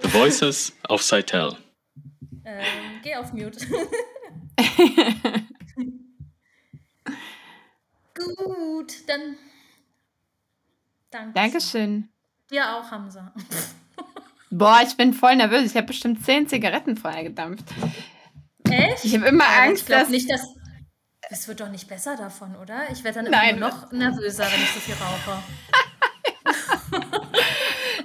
The 0.00 0.08
Voices 0.08 0.72
of 0.88 1.02
Seitel. 1.02 1.56
Ähm, 2.44 3.00
geh 3.02 3.14
auf 3.16 3.32
Mute. 3.32 3.58
Gut, 8.14 9.08
dann. 9.08 9.36
Danke. 11.10 11.32
Dankeschön. 11.34 12.11
Dir 12.52 12.76
auch, 12.76 12.90
Hamza. 12.90 13.32
Boah, 14.50 14.80
ich 14.86 14.96
bin 14.96 15.14
voll 15.14 15.36
nervös. 15.36 15.70
Ich 15.70 15.76
habe 15.76 15.86
bestimmt 15.86 16.22
zehn 16.24 16.46
Zigaretten 16.46 16.96
vorher 16.96 17.22
gedampft. 17.24 17.64
Echt? 18.68 19.04
Ich 19.04 19.14
habe 19.16 19.26
immer 19.26 19.44
Aber 19.44 19.62
Angst, 19.62 19.82
ich 19.82 19.86
glaube 19.86 20.02
dass. 20.02 20.10
nicht, 20.10 20.30
dass. 20.30 20.42
Es 21.30 21.48
wird 21.48 21.60
doch 21.60 21.70
nicht 21.70 21.88
besser 21.88 22.14
davon, 22.16 22.54
oder? 22.56 22.90
Ich 22.90 23.02
werde 23.04 23.20
dann 23.22 23.26
immer 23.26 23.36
Nein. 23.38 23.58
noch 23.58 23.90
nervöser, 23.90 24.44
wenn 24.44 24.62
ich 24.62 24.70
so 24.70 24.80
viel 24.80 24.94
rauche. 24.94 25.42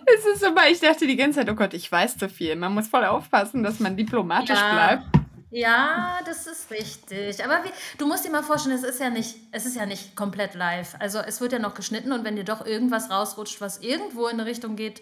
Es 0.09 0.25
ist 0.35 0.41
immer, 0.43 0.67
ich 0.69 0.79
dachte 0.79 1.05
die 1.05 1.17
ganze 1.17 1.39
Zeit, 1.39 1.49
oh 1.49 1.53
Gott, 1.55 1.73
ich 1.73 1.91
weiß 1.91 2.17
zu 2.17 2.29
viel. 2.29 2.55
Man 2.55 2.73
muss 2.73 2.87
voll 2.87 3.03
aufpassen, 3.03 3.61
dass 3.61 3.79
man 3.79 3.97
diplomatisch 3.97 4.57
Ja. 4.57 4.71
bleibt. 4.73 5.16
Ja, 5.49 6.19
das 6.25 6.45
ist 6.45 6.71
richtig. 6.71 7.43
Aber 7.43 7.63
wie, 7.63 7.71
du 7.97 8.05
musst 8.05 8.25
dir 8.25 8.29
mal 8.31 8.43
vorstellen, 8.43 8.75
es 8.75 8.83
ist 8.83 8.99
ja 8.99 9.09
nicht, 9.09 9.37
es 9.51 9.65
ist 9.65 9.77
ja 9.77 9.85
nicht 9.85 10.15
komplett 10.15 10.55
live. 10.55 10.95
Also 10.99 11.19
es 11.19 11.39
wird 11.39 11.53
ja 11.53 11.59
noch 11.59 11.73
geschnitten 11.73 12.11
und 12.11 12.25
wenn 12.25 12.35
dir 12.35 12.43
doch 12.43 12.65
irgendwas 12.65 13.09
rausrutscht, 13.09 13.61
was 13.61 13.77
irgendwo 13.79 14.27
in 14.27 14.39
eine 14.39 14.45
Richtung 14.45 14.75
geht, 14.75 15.01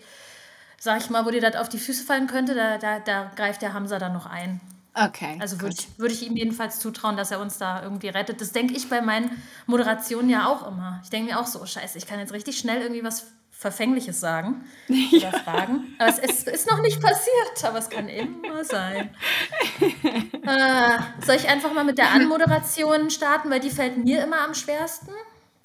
sag 0.80 1.02
ich 1.02 1.10
mal, 1.10 1.26
wo 1.26 1.32
dir 1.32 1.42
das 1.42 1.56
auf 1.56 1.70
die 1.70 1.80
Füße 1.80 2.04
fallen 2.06 2.28
könnte, 2.28 2.54
da, 2.54 2.78
da, 2.78 3.00
da 3.00 3.32
greift 3.36 3.64
der 3.64 3.74
Hamza 3.74 3.98
dann 3.98 4.14
noch 4.14 4.28
ein. 4.28 4.62
Okay. 4.96 5.38
Also 5.42 5.60
würde 5.60 5.76
ich, 5.78 6.00
würde 6.00 6.14
ich 6.14 6.26
ihm 6.26 6.38
jedenfalls 6.38 6.80
zutrauen, 6.80 7.18
dass 7.18 7.30
er 7.30 7.42
uns 7.42 7.58
da 7.58 7.84
irgendwie 7.84 8.08
rettet. 8.08 8.40
Das 8.40 8.54
denke 8.54 8.74
ich 8.74 8.90
bei 8.90 9.02
meinen 9.02 9.30
Moderationen 9.66 10.30
ja 10.30 10.48
auch 10.48 10.66
immer. 10.66 11.02
Ich 11.04 11.10
denke 11.10 11.32
mir 11.32 11.40
auch 11.40 11.48
so, 11.48 11.62
oh 11.62 11.66
scheiße, 11.66 11.98
ich 11.98 12.08
kann 12.08 12.20
jetzt 12.20 12.32
richtig 12.32 12.58
schnell 12.58 12.82
irgendwie 12.82 13.04
was 13.04 13.28
Verfängliches 13.52 14.20
sagen 14.20 14.66
oder 14.90 15.32
fragen. 15.32 15.96
Aber 15.98 16.10
es, 16.10 16.20
es 16.20 16.44
ist 16.44 16.70
noch 16.70 16.82
nicht 16.82 17.02
passiert, 17.02 17.64
aber 17.64 17.80
es 17.80 17.90
kann 17.90 18.08
immer 18.10 18.64
sein. 18.64 19.10
Äh, 20.48 21.00
soll 21.26 21.38
ich 21.38 21.50
einfach 21.50 21.74
mal 21.74 21.84
mit 21.84 21.98
der 21.98 22.12
Anmoderation 22.12 23.10
starten, 23.10 23.50
weil 23.50 23.60
die 23.60 23.72
fällt 23.72 23.98
mir 23.98 24.24
immer 24.24 24.42
am 24.42 24.54
schwersten? 24.54 25.10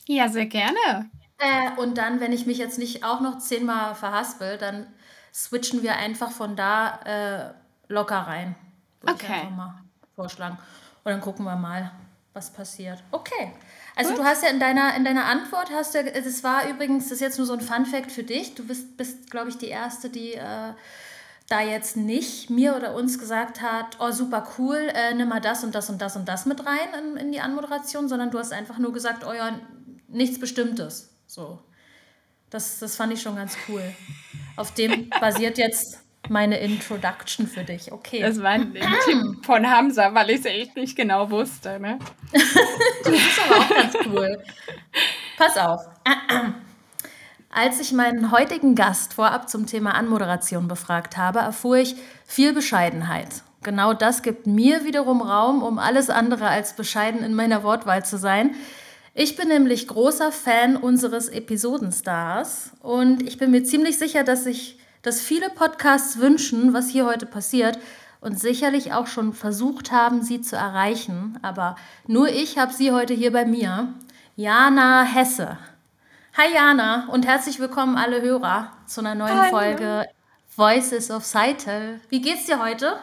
Ja, 0.07 0.31
sehr 0.31 0.47
gerne. 0.47 1.11
Äh, 1.37 1.79
und 1.79 1.99
dann, 1.99 2.21
wenn 2.21 2.33
ich 2.33 2.47
mich 2.47 2.57
jetzt 2.57 2.79
nicht 2.79 3.05
auch 3.05 3.21
noch 3.21 3.39
zehnmal 3.39 3.95
verhaspel, 3.95 4.57
dann 4.57 4.87
switchen 5.35 5.83
wir 5.83 5.97
einfach 5.97 6.31
von 6.31 6.57
da 6.57 7.01
äh, 7.05 7.93
locker 7.93 8.21
rein. 8.21 8.55
Würde 9.01 9.15
ich 9.17 9.23
Okay. 9.25 9.33
einfach 9.41 9.51
mal 9.57 9.75
vorschlagen. 10.15 10.59
Und 11.05 11.11
dann 11.13 11.21
gucken 11.21 11.45
wir 11.45 11.57
mal, 11.57 11.91
was 12.33 12.51
passiert. 12.53 13.03
Okay. 13.11 13.53
Also 13.97 14.15
du 14.15 14.25
hast 14.25 14.43
ja 14.43 14.51
in 14.51 14.61
deiner, 14.61 14.95
in 14.95 15.05
deiner 15.05 15.25
Antwort, 15.27 15.71
hast 15.73 15.95
du, 15.95 15.99
ja- 16.03 16.11
das 16.21 16.45
war 16.45 16.69
übrigens, 16.69 17.05
das 17.05 17.13
ist 17.15 17.21
jetzt 17.21 17.39
nur 17.39 17.47
so 17.47 17.55
ein 17.55 17.61
Fun-Fact 17.61 18.13
für 18.13 18.23
dich. 18.23 18.55
Du 18.55 18.65
bist, 18.67 18.97
bist 18.97 19.31
glaube 19.31 19.49
ich, 19.51 19.59
die 19.59 19.69
Erste, 19.69 20.09
die 20.11 20.35
äh, 20.35 20.73
da 21.49 21.61
jetzt 21.61 21.97
nicht 21.97 22.49
mir 22.51 22.77
oder 22.77 22.95
uns 22.95 23.19
gesagt 23.19 23.61
hat, 23.61 23.97
oh 23.99 24.13
super 24.13 24.47
cool, 24.59 24.77
äh, 24.95 25.13
nimm 25.15 25.29
mal 25.29 25.41
das 25.41 25.65
und 25.65 25.75
das 25.75 25.91
und 25.91 26.01
das 26.01 26.15
und 26.17 26.29
das 26.29 26.47
mit 26.47 26.65
rein 26.65 26.89
in, 26.99 27.17
in 27.17 27.33
die 27.33 27.41
Anmoderation, 27.41 28.09
sondern 28.09 28.31
du 28.31 28.39
hast 28.39 28.53
einfach 28.53 28.79
nur 28.79 28.93
gesagt, 28.93 29.25
oh 29.27 29.33
ja, 29.33 29.59
nichts 30.09 30.39
Bestimmtes. 30.39 31.11
So. 31.27 31.59
Das, 32.51 32.79
das 32.79 32.97
fand 32.97 33.13
ich 33.13 33.23
schon 33.23 33.37
ganz 33.37 33.57
cool. 33.69 33.83
Auf 34.57 34.73
dem 34.75 35.09
basiert 35.21 35.59
jetzt 35.59 35.99
meine 36.31 36.59
Introduction 36.59 37.47
für 37.47 37.65
dich. 37.65 37.91
Okay. 37.91 38.21
Das 38.21 38.41
war 38.41 38.51
ein 38.51 38.73
Tipp 38.73 39.45
von 39.45 39.69
Hamza, 39.69 40.15
weil 40.15 40.31
ich 40.31 40.41
es 40.41 40.47
echt 40.47 40.77
nicht 40.77 40.97
genau 40.97 41.31
wusste. 41.31 41.79
Ne? 41.81 41.99
Das 43.03 43.15
ist 43.15 43.41
aber 43.45 43.61
auch 43.61 43.69
ganz 43.69 43.95
cool. 44.07 44.43
Pass 45.37 45.57
auf. 45.57 45.81
Als 47.51 47.81
ich 47.81 47.93
meinen 47.93 48.31
heutigen 48.31 48.75
Gast 48.75 49.15
vorab 49.15 49.49
zum 49.49 49.67
Thema 49.67 49.95
Anmoderation 49.95 50.69
befragt 50.69 51.17
habe, 51.17 51.41
erfuhr 51.41 51.79
ich 51.79 51.97
viel 52.25 52.53
Bescheidenheit. 52.53 53.43
Genau 53.63 53.93
das 53.93 54.23
gibt 54.23 54.47
mir 54.47 54.85
wiederum 54.85 55.23
Raum, 55.23 55.63
um 55.63 55.79
alles 55.79 56.11
andere 56.11 56.47
als 56.47 56.75
bescheiden 56.75 57.25
in 57.25 57.35
meiner 57.35 57.65
Wortwahl 57.65 58.05
zu 58.05 58.19
sein. 58.19 58.55
Ich 59.15 59.37
bin 59.37 59.49
nämlich 59.49 59.89
großer 59.89 60.31
Fan 60.31 60.77
unseres 60.77 61.29
Episodenstars 61.29 62.73
und 62.81 63.23
ich 63.27 63.39
bin 63.39 63.51
mir 63.51 63.65
ziemlich 63.65 63.99
sicher, 63.99 64.23
dass 64.23 64.45
sich 64.45 64.79
dass 65.03 65.21
viele 65.21 65.49
Podcasts 65.51 66.19
wünschen, 66.19 66.75
was 66.75 66.89
hier 66.91 67.07
heute 67.07 67.27
passiert 67.27 67.79
und 68.21 68.39
sicherlich 68.39 68.93
auch 68.93 69.07
schon 69.07 69.33
versucht 69.33 69.93
haben, 69.93 70.23
sie 70.23 70.43
zu 70.43 70.57
erreichen. 70.57 71.39
Aber 71.43 71.77
nur 72.07 72.29
ich 72.29 72.59
habe 72.59 72.73
sie 72.73 72.93
heute 72.93 73.15
hier 73.15 73.33
bei 73.33 73.45
mir. 73.45 73.95
Jana 74.37 75.03
Hesse. 75.03 75.59
Hi 76.37 76.53
Jana 76.55 77.09
und 77.11 77.27
herzlich 77.27 77.59
willkommen 77.59 77.97
alle 77.97 78.23
Hörer 78.23 78.73
zu 78.87 79.01
einer 79.01 79.15
neuen 79.15 79.41
Hallo. 79.41 79.51
Folge 79.51 80.07
Voices 80.55 81.11
of 81.11 81.25
Seitel. 81.25 82.01
Wie 82.09 82.21
geht's 82.21 82.47
dir 82.47 82.63
heute? 82.63 82.97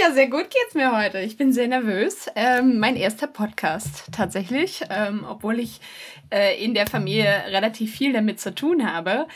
Ja, 0.00 0.12
sehr 0.12 0.28
gut 0.28 0.48
geht's 0.50 0.74
mir 0.74 0.96
heute. 0.96 1.20
Ich 1.20 1.36
bin 1.36 1.52
sehr 1.52 1.68
nervös. 1.68 2.26
Ähm, 2.34 2.78
mein 2.78 2.96
erster 2.96 3.26
Podcast 3.26 4.04
tatsächlich, 4.12 4.82
ähm, 4.88 5.26
obwohl 5.28 5.58
ich 5.58 5.80
äh, 6.30 6.62
in 6.62 6.74
der 6.74 6.86
Familie 6.86 7.44
relativ 7.48 7.94
viel 7.94 8.12
damit 8.12 8.40
zu 8.40 8.54
tun 8.54 8.90
habe. 8.90 9.26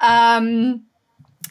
Ähm, 0.00 0.86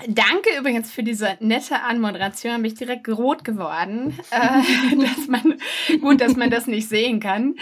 danke 0.08 0.50
übrigens 0.58 0.92
für 0.92 1.04
diese 1.04 1.38
nette 1.40 1.82
Anmoderation. 1.82 2.62
Bin 2.62 2.66
ich 2.66 2.76
direkt 2.76 3.08
rot 3.10 3.44
geworden. 3.44 4.18
Äh, 4.32 4.96
dass 4.98 5.28
man, 5.28 5.60
gut, 6.02 6.20
dass 6.20 6.36
man 6.36 6.50
das 6.50 6.68
nicht 6.68 6.90
sehen 6.90 7.20
kann. 7.20 7.56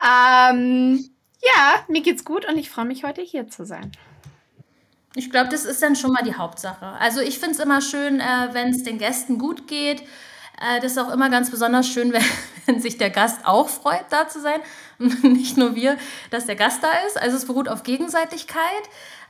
Ähm, 0.00 1.10
ja, 1.42 1.74
mir 1.88 2.02
geht's 2.02 2.24
gut 2.24 2.46
und 2.46 2.56
ich 2.58 2.70
freue 2.70 2.84
mich 2.84 3.04
heute 3.04 3.22
hier 3.22 3.48
zu 3.48 3.64
sein. 3.64 3.90
Ich 5.16 5.30
glaube, 5.30 5.48
das 5.48 5.64
ist 5.64 5.82
dann 5.82 5.96
schon 5.96 6.12
mal 6.12 6.22
die 6.22 6.34
Hauptsache. 6.34 6.86
Also 7.00 7.20
ich 7.20 7.38
finde 7.38 7.54
es 7.54 7.58
immer 7.58 7.80
schön, 7.80 8.20
äh, 8.20 8.48
wenn 8.52 8.68
es 8.68 8.84
den 8.84 8.98
Gästen 8.98 9.38
gut 9.38 9.66
geht. 9.66 10.02
Äh, 10.60 10.80
das 10.80 10.92
ist 10.92 10.98
auch 10.98 11.12
immer 11.12 11.30
ganz 11.30 11.50
besonders 11.50 11.88
schön, 11.88 12.12
wenn, 12.12 12.22
wenn 12.66 12.80
sich 12.80 12.98
der 12.98 13.10
Gast 13.10 13.44
auch 13.44 13.68
freut, 13.68 14.04
da 14.10 14.28
zu 14.28 14.40
sein. 14.40 14.60
Nicht 15.22 15.56
nur 15.56 15.74
wir, 15.74 15.96
dass 16.30 16.46
der 16.46 16.56
Gast 16.56 16.82
da 16.82 16.90
ist. 17.06 17.20
Also 17.20 17.36
es 17.36 17.46
beruht 17.46 17.68
auf 17.68 17.82
Gegenseitigkeit. 17.82 18.60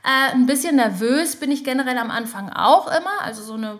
Äh, 0.03 0.33
ein 0.33 0.45
bisschen 0.45 0.75
nervös 0.75 1.35
bin 1.35 1.51
ich 1.51 1.63
generell 1.63 1.97
am 1.97 2.11
Anfang 2.11 2.49
auch 2.49 2.87
immer. 2.87 3.21
Also 3.21 3.43
so 3.43 3.53
eine 3.53 3.79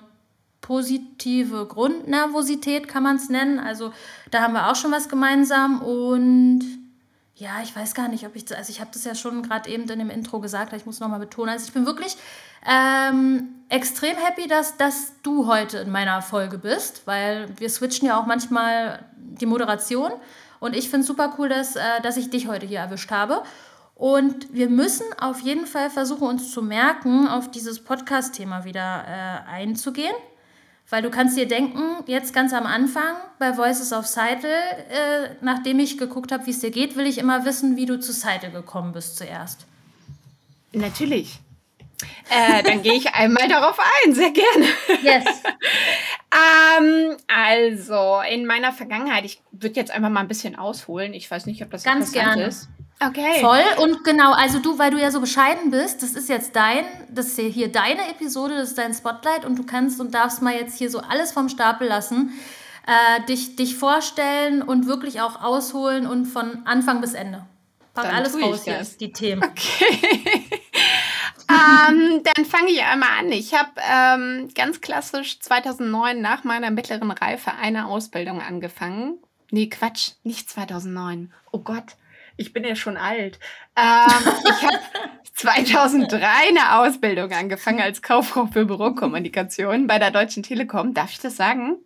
positive 0.62 1.66
Grundnervosität 1.66 2.88
kann 2.88 3.04
man 3.04 3.16
es 3.16 3.30
nennen. 3.30 3.60
Also 3.60 3.92
da 4.30 4.42
haben 4.42 4.54
wir 4.54 4.70
auch 4.70 4.76
schon 4.76 4.92
was 4.92 5.10
gemeinsam 5.10 5.82
und 5.82 6.62
ja, 7.36 7.60
ich 7.64 7.76
weiß 7.76 7.96
gar 7.96 8.08
nicht, 8.08 8.26
ob 8.28 8.36
ich, 8.36 8.56
also 8.56 8.70
ich 8.70 8.80
habe 8.80 8.92
das 8.94 9.04
ja 9.04 9.16
schon 9.16 9.42
gerade 9.42 9.68
eben 9.68 9.90
in 9.90 9.98
dem 9.98 10.12
Intro 10.12 10.40
gesagt, 10.40 10.74
ich 10.74 10.86
muss 10.86 11.00
nochmal 11.00 11.20
betonen. 11.20 11.50
Also 11.50 11.66
ich 11.66 11.74
bin 11.74 11.88
wirklich 11.88 12.16
ähm, 12.68 13.50
extrem 13.70 14.16
happy, 14.16 14.48
dass, 14.48 14.78
dass 14.78 15.14
du 15.24 15.48
heute 15.48 15.80
in 15.80 15.90
meiner 15.90 16.22
Folge 16.22 16.60
bist, 16.60 17.02
weil 17.06 17.50
wir 17.58 17.70
switchen 17.70 18.08
ja 18.08 18.20
auch 18.20 18.28
manchmal 18.28 19.04
die 19.18 19.48
Moderation 19.48 20.12
und 20.60 20.76
ich 20.76 20.90
finde 20.92 21.02
es 21.02 21.08
super 21.08 21.34
cool, 21.40 21.50
dass, 21.50 21.76
äh, 21.76 21.82
dass 22.04 22.18
ich 22.18 22.30
dich 22.30 22.48
heute 22.48 22.68
hier 22.68 22.80
erwischt 22.80 23.10
habe. 23.10 23.42
Und 23.96 24.54
wir 24.54 24.70
müssen 24.70 25.06
auf 25.20 25.42
jeden 25.42 25.68
Fall 25.68 25.90
versuchen, 25.90 26.28
uns 26.28 26.52
zu 26.52 26.64
merken, 26.64 27.28
auf 27.28 27.52
dieses 27.52 27.84
Podcast-Thema 27.84 28.66
wieder 28.66 29.06
äh, 29.08 29.50
einzugehen. 29.50 30.16
Weil 30.90 31.04
du 31.04 31.10
kannst 31.10 31.38
dir 31.38 31.48
denken, 31.48 32.04
jetzt 32.08 32.34
ganz 32.34 32.52
am 32.54 32.66
Anfang 32.66 33.16
bei 33.40 33.56
Voices 33.56 33.94
of 33.94 34.08
Seidel, 34.08 34.52
äh, 34.52 35.30
nachdem 35.42 35.80
ich 35.80 35.98
geguckt 35.98 36.32
habe, 36.32 36.46
wie 36.48 36.52
es 36.52 36.60
dir 36.60 36.72
geht, 36.72 36.98
will 36.98 37.06
ich 37.06 37.18
immer 37.18 37.46
wissen, 37.46 37.78
wie 37.78 37.86
du 37.86 38.00
zu 38.00 38.12
Seidel 38.12 38.52
gekommen 38.52 38.92
bist 38.92 39.18
zuerst. 39.18 39.66
Natürlich. 40.74 41.40
Äh, 42.30 42.64
dann 42.64 42.82
gehe 42.82 42.94
ich 42.94 43.14
einmal 43.14 43.48
darauf 43.48 43.78
ein, 43.80 44.14
sehr 44.14 44.32
gerne. 44.32 44.66
Yes. 45.02 45.26
Ähm, 46.34 47.18
also, 47.28 48.22
in 48.22 48.46
meiner 48.46 48.72
Vergangenheit, 48.72 49.26
ich 49.26 49.42
würde 49.52 49.76
jetzt 49.76 49.92
einfach 49.92 50.10
mal 50.10 50.22
ein 50.22 50.30
bisschen 50.30 50.56
ausholen. 50.56 51.14
Ich 51.14 51.30
weiß 51.30 51.46
nicht, 51.46 51.62
ob 51.62 51.72
das 51.72 51.84
Ganz 51.84 52.08
interessant 52.08 52.36
gerne. 52.36 52.48
ist. 52.48 52.70
Okay. 53.04 53.40
Voll 53.40 53.64
und 53.80 54.04
genau, 54.04 54.32
also 54.32 54.60
du, 54.60 54.78
weil 54.78 54.92
du 54.92 55.00
ja 55.00 55.10
so 55.10 55.20
bescheiden 55.20 55.72
bist, 55.72 56.04
das 56.04 56.12
ist 56.12 56.30
jetzt 56.30 56.56
dein, 56.56 56.86
das 57.10 57.30
ist 57.30 57.40
hier 57.40 57.72
deine 57.72 58.08
Episode, 58.10 58.56
das 58.56 58.70
ist 58.70 58.78
dein 58.78 58.94
Spotlight 58.94 59.44
und 59.44 59.58
du 59.58 59.64
kannst 59.64 60.00
und 60.00 60.14
darfst 60.14 60.44
mal 60.44 60.54
jetzt 60.54 60.78
hier 60.78 60.92
so 60.92 61.00
alles 61.00 61.32
vom 61.32 61.50
Stapel 61.50 61.88
lassen, 61.88 62.32
äh, 62.86 63.26
dich, 63.26 63.56
dich 63.56 63.76
vorstellen 63.76 64.62
und 64.62 64.86
wirklich 64.86 65.20
auch 65.20 65.42
ausholen 65.42 66.06
und 66.06 66.28
von 66.28 66.62
Anfang 66.66 67.02
bis 67.02 67.14
Ende. 67.14 67.44
Pack 67.96 68.06
Dann 68.06 68.16
alles 68.16 68.40
raus 68.40 68.66
hier, 68.66 68.78
das. 68.78 68.98
die 68.98 69.12
Themen. 69.12 69.44
ähm, 71.50 72.22
dann 72.24 72.46
fange 72.46 72.70
ich 72.70 72.84
einmal 72.84 73.10
an. 73.20 73.32
Ich 73.32 73.56
habe 73.56 73.72
ähm, 73.78 74.48
ganz 74.54 74.80
klassisch 74.80 75.40
2009 75.40 76.22
nach 76.22 76.44
meiner 76.44 76.70
mittleren 76.70 77.10
Reife 77.10 77.52
eine 77.54 77.88
Ausbildung 77.88 78.42
angefangen. 78.42 79.18
Nee, 79.50 79.68
Quatsch, 79.68 80.12
nicht 80.24 80.50
2009. 80.50 81.34
Oh 81.52 81.60
Gott, 81.60 81.96
ich 82.42 82.54
bin 82.54 82.64
ja 82.64 82.76
schon 82.76 82.98
alt. 82.98 83.40
Ähm, 83.78 84.34
ich 84.46 84.64
habe 84.64 84.80
2003 85.34 86.28
eine 86.50 86.80
Ausbildung 86.80 87.32
angefangen 87.32 87.80
als 87.80 88.02
Kauffrau 88.02 88.48
für 88.48 88.66
Bürokommunikation 88.66 89.88
bei 89.88 90.00
der 90.00 90.12
Deutschen 90.12 90.44
Telekom. 90.44 90.94
Darf 90.94 91.12
ich 91.12 91.20
das 91.20 91.38
sagen? 91.38 91.78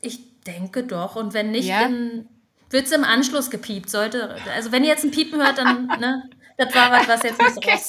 Ich 0.00 0.40
denke 0.44 0.84
doch. 0.84 1.16
Und 1.16 1.34
wenn 1.34 1.50
nicht, 1.50 1.68
ja? 1.68 1.82
dann 1.82 2.28
wird 2.70 2.86
es 2.86 2.92
im 2.92 3.04
Anschluss 3.04 3.50
gepiept. 3.50 3.90
Sollte, 3.90 4.36
also 4.54 4.72
wenn 4.72 4.84
ihr 4.84 4.90
jetzt 4.90 5.04
ein 5.04 5.10
Piepen 5.10 5.40
hört, 5.40 5.58
dann, 5.58 5.86
ne, 5.86 6.28
das 6.56 6.74
war 6.74 6.90
was, 6.90 7.08
was 7.08 7.22
jetzt 7.22 7.40
nicht 7.40 7.56
okay. 7.56 7.72
raus. 7.72 7.88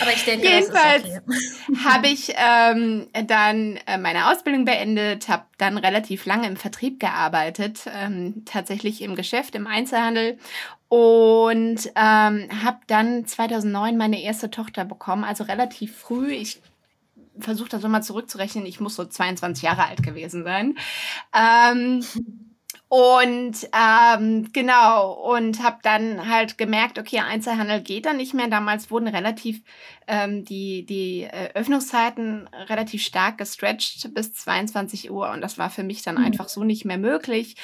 Aber 0.00 0.12
ich 0.12 0.24
denke, 0.24 0.46
Jedenfalls 0.46 1.04
okay. 1.04 1.20
habe 1.84 2.08
ich 2.08 2.32
ähm, 2.36 3.06
dann 3.26 3.78
äh, 3.86 3.98
meine 3.98 4.30
Ausbildung 4.30 4.64
beendet, 4.64 5.28
habe 5.28 5.44
dann 5.58 5.78
relativ 5.78 6.26
lange 6.26 6.46
im 6.46 6.56
Vertrieb 6.56 7.00
gearbeitet, 7.00 7.82
ähm, 7.92 8.44
tatsächlich 8.44 9.02
im 9.02 9.14
Geschäft, 9.14 9.54
im 9.54 9.66
Einzelhandel 9.66 10.38
und 10.88 11.86
ähm, 11.96 12.48
habe 12.64 12.78
dann 12.86 13.26
2009 13.26 13.96
meine 13.96 14.22
erste 14.22 14.50
Tochter 14.50 14.84
bekommen, 14.84 15.24
also 15.24 15.44
relativ 15.44 15.96
früh. 15.96 16.32
Ich 16.32 16.60
versuche 17.38 17.68
das 17.68 17.82
nochmal 17.82 18.02
zurückzurechnen. 18.02 18.66
Ich 18.66 18.80
muss 18.80 18.96
so 18.96 19.04
22 19.04 19.64
Jahre 19.64 19.86
alt 19.86 20.02
gewesen 20.02 20.44
sein. 20.44 20.76
Ähm, 21.34 22.04
und 22.88 23.54
ähm, 23.72 24.52
genau, 24.52 25.12
und 25.12 25.62
habe 25.62 25.78
dann 25.82 26.28
halt 26.30 26.58
gemerkt, 26.58 26.98
okay, 26.98 27.18
Einzelhandel 27.20 27.80
geht 27.80 28.06
dann 28.06 28.18
nicht 28.18 28.34
mehr. 28.34 28.46
Damals 28.48 28.90
wurden 28.90 29.08
relativ 29.08 29.62
ähm, 30.06 30.44
die, 30.44 30.84
die 30.86 31.22
äh, 31.22 31.50
Öffnungszeiten 31.54 32.48
relativ 32.68 33.02
stark 33.02 33.38
gestretched 33.38 34.14
bis 34.14 34.34
22 34.34 35.10
Uhr 35.10 35.30
und 35.30 35.40
das 35.40 35.58
war 35.58 35.70
für 35.70 35.82
mich 35.82 36.02
dann 36.02 36.16
mhm. 36.16 36.24
einfach 36.24 36.48
so 36.48 36.62
nicht 36.62 36.84
mehr 36.84 36.98
möglich 36.98 37.56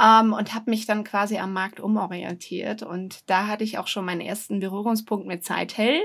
ähm, 0.00 0.32
und 0.32 0.54
habe 0.54 0.70
mich 0.70 0.86
dann 0.86 1.04
quasi 1.04 1.38
am 1.38 1.52
Markt 1.52 1.78
umorientiert. 1.78 2.82
Und 2.82 3.28
da 3.30 3.46
hatte 3.46 3.64
ich 3.64 3.78
auch 3.78 3.86
schon 3.86 4.04
meinen 4.04 4.20
ersten 4.20 4.60
Berührungspunkt 4.60 5.26
mit 5.26 5.44
Zeithell. 5.44 6.02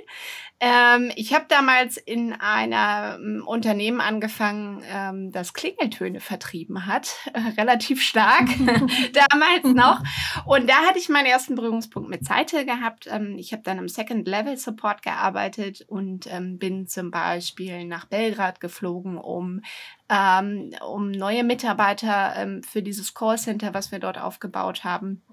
Ähm, 0.59 1.11
ich 1.15 1.33
habe 1.33 1.45
damals 1.47 1.97
in 1.97 2.33
einem 2.33 3.43
Unternehmen 3.47 4.01
angefangen, 4.01 4.83
ähm, 4.91 5.31
das 5.31 5.53
Klingeltöne 5.53 6.19
vertrieben 6.19 6.85
hat, 6.85 7.15
äh, 7.33 7.39
relativ 7.59 8.01
stark 8.01 8.47
damals 9.29 9.63
noch. 9.73 10.03
Und 10.45 10.69
da 10.69 10.85
hatte 10.87 10.99
ich 10.99 11.09
meinen 11.09 11.27
ersten 11.27 11.55
Berührungspunkt 11.55 12.09
mit 12.09 12.25
Zeithell 12.25 12.65
gehabt. 12.65 13.07
Ähm, 13.11 13.37
ich 13.37 13.53
habe 13.53 13.63
dann 13.63 13.79
im 13.79 13.87
Second 13.87 14.27
Level 14.27 14.57
Support 14.57 15.01
gearbeitet 15.01 15.85
und 15.87 16.27
ähm, 16.31 16.59
bin 16.59 16.87
zum 16.87 17.09
Beispiel 17.09 17.85
nach 17.85 18.05
Belgrad 18.05 18.59
geflogen, 18.59 19.17
um 19.17 19.61
ähm, 20.09 20.71
um 20.87 21.11
neue 21.11 21.43
Mitarbeiter 21.43 22.33
ähm, 22.35 22.63
für 22.63 22.81
dieses 22.81 23.13
Callcenter, 23.13 23.73
was 23.73 23.91
wir 23.91 23.99
dort 23.99 24.17
aufgebaut 24.17 24.83
haben, 24.83 25.23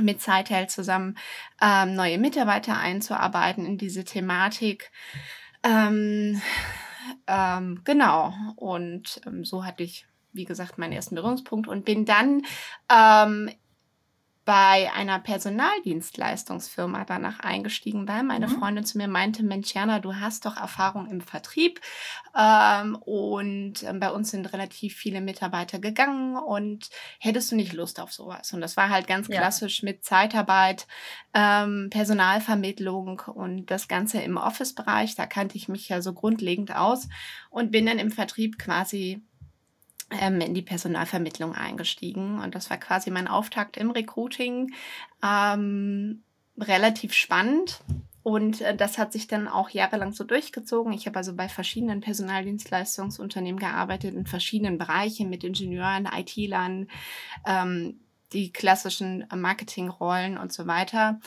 mit 0.00 0.20
Zeitheld 0.20 0.70
zusammen 0.70 1.16
ähm, 1.60 1.94
neue 1.94 2.18
Mitarbeiter 2.18 2.76
einzuarbeiten 2.76 3.64
in 3.64 3.78
diese 3.78 4.04
Thematik. 4.04 4.90
Ähm, 5.62 6.40
ähm, 7.26 7.82
genau, 7.84 8.34
und 8.56 9.20
ähm, 9.26 9.44
so 9.44 9.64
hatte 9.64 9.82
ich, 9.82 10.06
wie 10.32 10.44
gesagt, 10.44 10.78
meinen 10.78 10.92
ersten 10.92 11.14
Berührungspunkt 11.14 11.68
und 11.68 11.84
bin 11.84 12.04
dann 12.04 12.42
ähm, 12.90 13.50
bei 14.44 14.92
einer 14.92 15.18
Personaldienstleistungsfirma 15.18 17.04
danach 17.04 17.40
eingestiegen, 17.40 18.06
weil 18.06 18.22
meine 18.22 18.46
mhm. 18.48 18.58
Freundin 18.58 18.84
zu 18.84 18.98
mir 18.98 19.08
meinte, 19.08 19.42
Mensch, 19.42 19.74
Jana, 19.74 20.00
du 20.00 20.16
hast 20.16 20.44
doch 20.44 20.56
Erfahrung 20.56 21.06
im 21.10 21.22
Vertrieb 21.22 21.80
ähm, 22.36 22.96
und 22.96 23.82
ähm, 23.84 24.00
bei 24.00 24.10
uns 24.10 24.30
sind 24.30 24.52
relativ 24.52 24.96
viele 24.96 25.22
Mitarbeiter 25.22 25.78
gegangen 25.78 26.36
und 26.36 26.90
hättest 27.18 27.52
du 27.52 27.56
nicht 27.56 27.72
Lust 27.72 28.00
auf 28.00 28.12
sowas? 28.12 28.52
Und 28.52 28.60
das 28.60 28.76
war 28.76 28.90
halt 28.90 29.06
ganz 29.06 29.28
ja. 29.28 29.38
klassisch 29.38 29.82
mit 29.82 30.04
Zeitarbeit, 30.04 30.86
ähm, 31.32 31.88
Personalvermittlung 31.90 33.22
und 33.34 33.70
das 33.70 33.88
Ganze 33.88 34.20
im 34.20 34.36
Office-Bereich. 34.36 35.14
Da 35.14 35.26
kannte 35.26 35.56
ich 35.56 35.68
mich 35.68 35.88
ja 35.88 36.02
so 36.02 36.12
grundlegend 36.12 36.76
aus 36.76 37.08
und 37.48 37.70
bin 37.70 37.86
dann 37.86 37.98
im 37.98 38.10
Vertrieb 38.10 38.58
quasi 38.58 39.22
ähm, 40.10 40.40
in 40.40 40.54
die 40.54 40.62
Personalvermittlung 40.62 41.54
eingestiegen. 41.54 42.40
Und 42.40 42.54
das 42.54 42.70
war 42.70 42.76
quasi 42.76 43.10
mein 43.10 43.28
Auftakt 43.28 43.76
im 43.76 43.90
Recruiting. 43.90 44.72
Ähm, 45.22 46.22
relativ 46.58 47.12
spannend. 47.12 47.80
Und 48.22 48.62
äh, 48.62 48.74
das 48.74 48.96
hat 48.96 49.12
sich 49.12 49.26
dann 49.26 49.48
auch 49.48 49.68
jahrelang 49.70 50.12
so 50.12 50.24
durchgezogen. 50.24 50.92
Ich 50.92 51.06
habe 51.06 51.18
also 51.18 51.34
bei 51.34 51.48
verschiedenen 51.48 52.00
Personaldienstleistungsunternehmen 52.00 53.60
gearbeitet, 53.60 54.14
in 54.14 54.26
verschiedenen 54.26 54.78
Bereichen 54.78 55.28
mit 55.28 55.44
Ingenieuren, 55.44 56.08
IT-Lern, 56.10 56.88
ähm, 57.46 58.00
die 58.32 58.50
klassischen 58.50 59.26
Marketingrollen 59.34 60.38
und 60.38 60.52
so 60.52 60.66
weiter. 60.66 61.20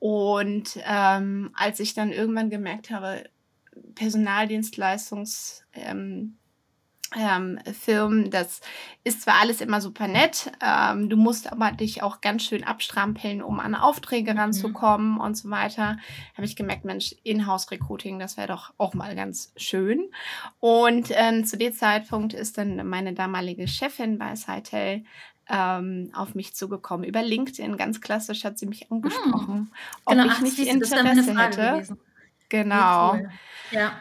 Und 0.00 0.78
ähm, 0.84 1.50
als 1.54 1.78
ich 1.78 1.94
dann 1.94 2.10
irgendwann 2.10 2.50
gemerkt 2.50 2.90
habe, 2.90 3.24
Personaldienstleistungs 3.94 5.64
ähm, 5.72 6.36
ähm, 7.18 7.58
Firmen. 7.78 8.30
Das 8.30 8.60
ist 9.04 9.22
zwar 9.22 9.40
alles 9.40 9.60
immer 9.60 9.80
super 9.80 10.08
nett, 10.08 10.50
ähm, 10.64 11.08
du 11.08 11.16
musst 11.16 11.50
aber 11.50 11.72
dich 11.72 12.02
auch 12.02 12.20
ganz 12.20 12.44
schön 12.44 12.64
abstrampeln, 12.64 13.42
um 13.42 13.60
an 13.60 13.74
Aufträge 13.74 14.32
mhm. 14.32 14.38
ranzukommen 14.38 15.12
mhm. 15.14 15.20
und 15.20 15.36
so 15.36 15.50
weiter. 15.50 15.98
Habe 16.34 16.44
ich 16.44 16.56
gemerkt, 16.56 16.84
Mensch, 16.84 17.14
Inhouse-Recruiting, 17.24 18.18
das 18.18 18.36
wäre 18.36 18.48
doch 18.48 18.72
auch 18.78 18.94
mal 18.94 19.14
ganz 19.16 19.52
schön. 19.56 20.10
Und 20.60 21.08
ähm, 21.10 21.44
zu 21.44 21.56
dem 21.56 21.72
Zeitpunkt 21.72 22.34
ist 22.34 22.58
dann 22.58 22.86
meine 22.88 23.14
damalige 23.14 23.66
Chefin 23.66 24.18
bei 24.18 24.36
Sitel 24.36 25.04
ähm, 25.48 26.10
auf 26.14 26.34
mich 26.34 26.54
zugekommen. 26.54 27.04
Über 27.04 27.22
LinkedIn, 27.22 27.76
ganz 27.76 28.00
klassisch, 28.00 28.44
hat 28.44 28.58
sie 28.58 28.66
mich 28.66 28.82
hm. 28.82 28.98
angesprochen, 28.98 29.54
mhm. 29.54 29.72
ob 30.04 30.12
genau, 30.14 30.32
ich 30.32 30.40
nicht 30.40 30.58
Interesse 30.58 31.36
hätte. 31.36 31.72
Gewesen. 31.72 31.98
Genau. 32.48 33.16
Ja 33.70 33.92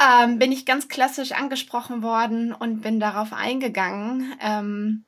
ähm, 0.00 0.38
bin 0.38 0.52
ich 0.52 0.66
ganz 0.66 0.88
klassisch 0.88 1.32
angesprochen 1.32 2.02
worden 2.02 2.52
und 2.52 2.80
bin 2.82 3.00
darauf 3.00 3.32
eingegangen. 3.32 4.34
Ähm, 4.40 5.04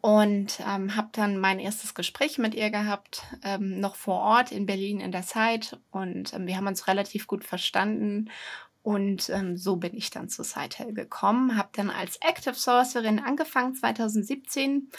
und 0.00 0.60
ähm, 0.60 0.94
habe 0.94 1.08
dann 1.12 1.38
mein 1.38 1.58
erstes 1.58 1.94
Gespräch 1.94 2.38
mit 2.38 2.54
ihr 2.54 2.70
gehabt, 2.70 3.24
ähm, 3.42 3.80
noch 3.80 3.96
vor 3.96 4.20
Ort 4.20 4.52
in 4.52 4.66
Berlin 4.66 5.00
in 5.00 5.10
der 5.10 5.24
Zeit. 5.24 5.78
Und 5.90 6.32
ähm, 6.34 6.46
wir 6.46 6.56
haben 6.56 6.68
uns 6.68 6.86
relativ 6.86 7.26
gut 7.26 7.44
verstanden. 7.44 8.30
Und 8.82 9.28
ähm, 9.30 9.56
so 9.56 9.76
bin 9.76 9.94
ich 9.94 10.10
dann 10.10 10.28
zu 10.28 10.44
Sitel 10.44 10.92
gekommen, 10.92 11.56
habe 11.56 11.70
dann 11.72 11.90
als 11.90 12.18
Active 12.20 12.54
Sourcerin 12.54 13.20
angefangen 13.20 13.74
2017 13.74 14.90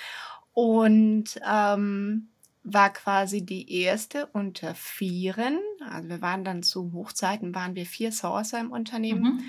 und 0.53 1.39
ähm, 1.45 2.29
war 2.63 2.91
quasi 2.91 3.45
die 3.45 3.81
erste 3.81 4.27
unter 4.27 4.73
vieren. 4.75 5.59
Also 5.89 6.09
wir 6.09 6.21
waren 6.21 6.43
dann 6.43 6.63
zu 6.63 6.93
Hochzeiten, 6.93 7.53
waren 7.53 7.75
wir 7.75 7.85
vier 7.85 8.11
Sourcer 8.11 8.59
im 8.59 8.71
Unternehmen, 8.71 9.35
mhm. 9.35 9.43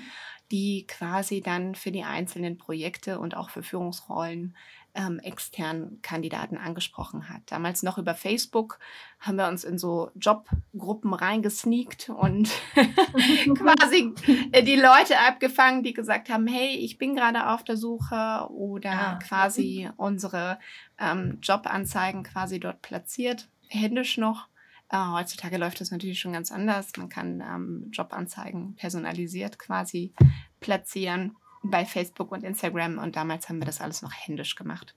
die 0.51 0.85
quasi 0.87 1.41
dann 1.41 1.75
für 1.75 1.91
die 1.91 2.03
einzelnen 2.03 2.57
Projekte 2.57 3.19
und 3.19 3.35
auch 3.35 3.49
für 3.49 3.63
Führungsrollen 3.63 4.55
ähm, 4.95 5.19
externen 5.19 6.01
Kandidaten 6.01 6.57
angesprochen 6.57 7.29
hat. 7.29 7.41
Damals 7.47 7.83
noch 7.83 7.97
über 7.97 8.15
Facebook 8.15 8.79
haben 9.19 9.37
wir 9.37 9.47
uns 9.47 9.63
in 9.63 9.77
so 9.77 10.09
Jobgruppen 10.15 11.13
reingesneakt 11.13 12.09
und 12.09 12.49
quasi 13.57 14.13
äh, 14.51 14.63
die 14.63 14.77
Leute 14.77 15.19
abgefangen, 15.27 15.83
die 15.83 15.93
gesagt 15.93 16.29
haben, 16.29 16.47
hey, 16.47 16.75
ich 16.77 16.97
bin 16.97 17.15
gerade 17.15 17.49
auf 17.49 17.63
der 17.63 17.77
Suche 17.77 18.47
oder 18.49 18.91
ja. 18.91 19.19
quasi 19.21 19.89
unsere 19.97 20.59
ähm, 20.97 21.39
Jobanzeigen 21.41 22.23
quasi 22.23 22.59
dort 22.59 22.81
platziert, 22.81 23.49
händisch 23.67 24.17
noch. 24.17 24.47
Äh, 24.89 24.97
heutzutage 24.97 25.57
läuft 25.57 25.81
das 25.81 25.91
natürlich 25.91 26.19
schon 26.19 26.33
ganz 26.33 26.51
anders. 26.51 26.91
Man 26.97 27.09
kann 27.09 27.41
ähm, 27.41 27.89
Jobanzeigen 27.91 28.75
personalisiert 28.75 29.59
quasi 29.59 30.13
platzieren 30.61 31.35
bei 31.69 31.85
Facebook 31.85 32.31
und 32.31 32.43
Instagram 32.43 32.97
und 32.97 33.15
damals 33.15 33.49
haben 33.49 33.59
wir 33.59 33.65
das 33.65 33.81
alles 33.81 34.01
noch 34.01 34.13
händisch 34.13 34.55
gemacht. 34.55 34.95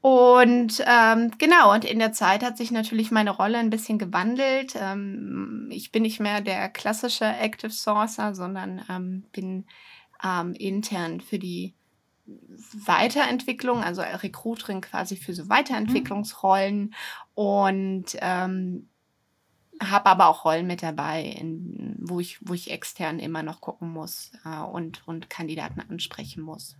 Und 0.00 0.84
ähm, 0.86 1.32
genau, 1.38 1.74
und 1.74 1.84
in 1.84 1.98
der 1.98 2.12
Zeit 2.12 2.44
hat 2.44 2.56
sich 2.56 2.70
natürlich 2.70 3.10
meine 3.10 3.30
Rolle 3.30 3.58
ein 3.58 3.70
bisschen 3.70 3.98
gewandelt. 3.98 4.74
Ähm, 4.76 5.68
ich 5.72 5.90
bin 5.90 6.02
nicht 6.02 6.20
mehr 6.20 6.40
der 6.40 6.68
klassische 6.68 7.24
Active 7.24 7.72
Sourcer, 7.72 8.34
sondern 8.34 8.84
ähm, 8.88 9.24
bin 9.32 9.66
ähm, 10.22 10.52
intern 10.54 11.20
für 11.20 11.40
die 11.40 11.74
Weiterentwicklung, 12.86 13.82
also 13.82 14.02
Recruiterin 14.02 14.80
quasi 14.80 15.16
für 15.16 15.34
so. 15.34 15.48
Weiterentwicklungsrollen 15.48 16.78
mhm. 16.80 16.94
und 17.34 18.04
ähm, 18.20 18.88
habe 19.82 20.06
aber 20.06 20.28
auch 20.28 20.44
Rollen 20.44 20.66
mit 20.66 20.82
dabei, 20.82 21.22
in, 21.22 21.96
wo, 22.00 22.20
ich, 22.20 22.38
wo 22.40 22.54
ich 22.54 22.70
extern 22.70 23.18
immer 23.18 23.42
noch 23.42 23.60
gucken 23.60 23.90
muss 23.90 24.32
äh, 24.44 24.60
und, 24.60 25.06
und 25.06 25.30
Kandidaten 25.30 25.80
ansprechen 25.80 26.42
muss. 26.42 26.76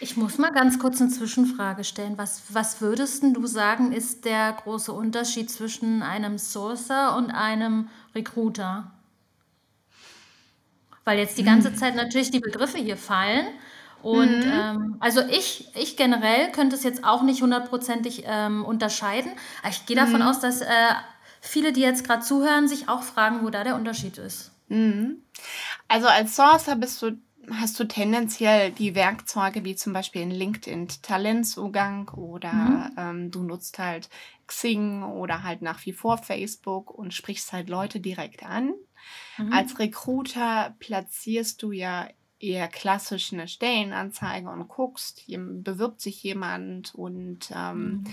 Ich 0.00 0.16
muss 0.16 0.38
mal 0.38 0.52
ganz 0.52 0.78
kurz 0.78 1.00
eine 1.00 1.10
Zwischenfrage 1.10 1.84
stellen. 1.84 2.16
Was, 2.16 2.42
was 2.50 2.80
würdest 2.80 3.22
du 3.22 3.46
sagen, 3.46 3.92
ist 3.92 4.24
der 4.24 4.52
große 4.52 4.92
Unterschied 4.92 5.50
zwischen 5.50 6.02
einem 6.02 6.38
Sourcer 6.38 7.16
und 7.16 7.30
einem 7.30 7.88
Recruiter? 8.14 8.92
Weil 11.04 11.18
jetzt 11.18 11.38
die 11.38 11.44
ganze 11.44 11.70
hm. 11.70 11.76
Zeit 11.76 11.96
natürlich 11.96 12.30
die 12.30 12.40
Begriffe 12.40 12.78
hier 12.78 12.96
fallen. 12.96 13.46
Und 14.02 14.44
mhm. 14.44 14.52
ähm, 14.52 14.96
also 15.00 15.20
ich, 15.20 15.68
ich 15.74 15.96
generell 15.96 16.52
könnte 16.52 16.76
es 16.76 16.84
jetzt 16.84 17.02
auch 17.02 17.22
nicht 17.22 17.42
hundertprozentig 17.42 18.24
ähm, 18.26 18.64
unterscheiden. 18.64 19.32
Ich 19.68 19.86
gehe 19.86 19.96
davon 19.96 20.20
mhm. 20.20 20.26
aus, 20.26 20.40
dass 20.40 20.60
äh, 20.60 20.66
viele, 21.48 21.72
die 21.72 21.80
jetzt 21.80 22.04
gerade 22.04 22.22
zuhören, 22.22 22.68
sich 22.68 22.88
auch 22.88 23.02
fragen, 23.02 23.44
wo 23.44 23.50
da 23.50 23.64
der 23.64 23.76
Unterschied 23.76 24.18
ist. 24.18 24.52
Mhm. 24.68 25.22
Also 25.88 26.08
als 26.08 26.34
Sourcer 26.36 26.76
bist 26.76 27.00
du, 27.02 27.12
hast 27.50 27.78
du 27.78 27.84
tendenziell 27.84 28.72
die 28.72 28.94
Werkzeuge 28.94 29.64
wie 29.64 29.76
zum 29.76 29.92
Beispiel 29.92 30.22
in 30.22 30.30
LinkedIn 30.30 30.88
Talentzugang 31.02 32.08
oder 32.10 32.52
Mhm. 32.52 32.96
ähm, 32.96 33.30
du 33.30 33.42
nutzt 33.42 33.78
halt 33.78 34.08
Xing 34.46 35.02
oder 35.02 35.42
halt 35.42 35.62
nach 35.62 35.84
wie 35.86 35.92
vor 35.92 36.18
Facebook 36.18 36.90
und 36.90 37.14
sprichst 37.14 37.52
halt 37.52 37.68
Leute 37.68 38.00
direkt 38.00 38.42
an. 38.44 38.74
Mhm. 39.38 39.52
Als 39.52 39.78
Recruiter 39.78 40.74
platzierst 40.78 41.62
du 41.62 41.72
ja 41.72 42.08
eher 42.38 42.68
klassisch 42.68 43.32
eine 43.32 43.48
Stellenanzeige 43.48 44.48
und 44.50 44.68
guckst, 44.68 45.24
bewirbt 45.26 46.00
sich 46.00 46.22
jemand 46.22 46.94
und, 46.94 47.50
ähm, 47.54 47.88
Mhm. 47.90 48.04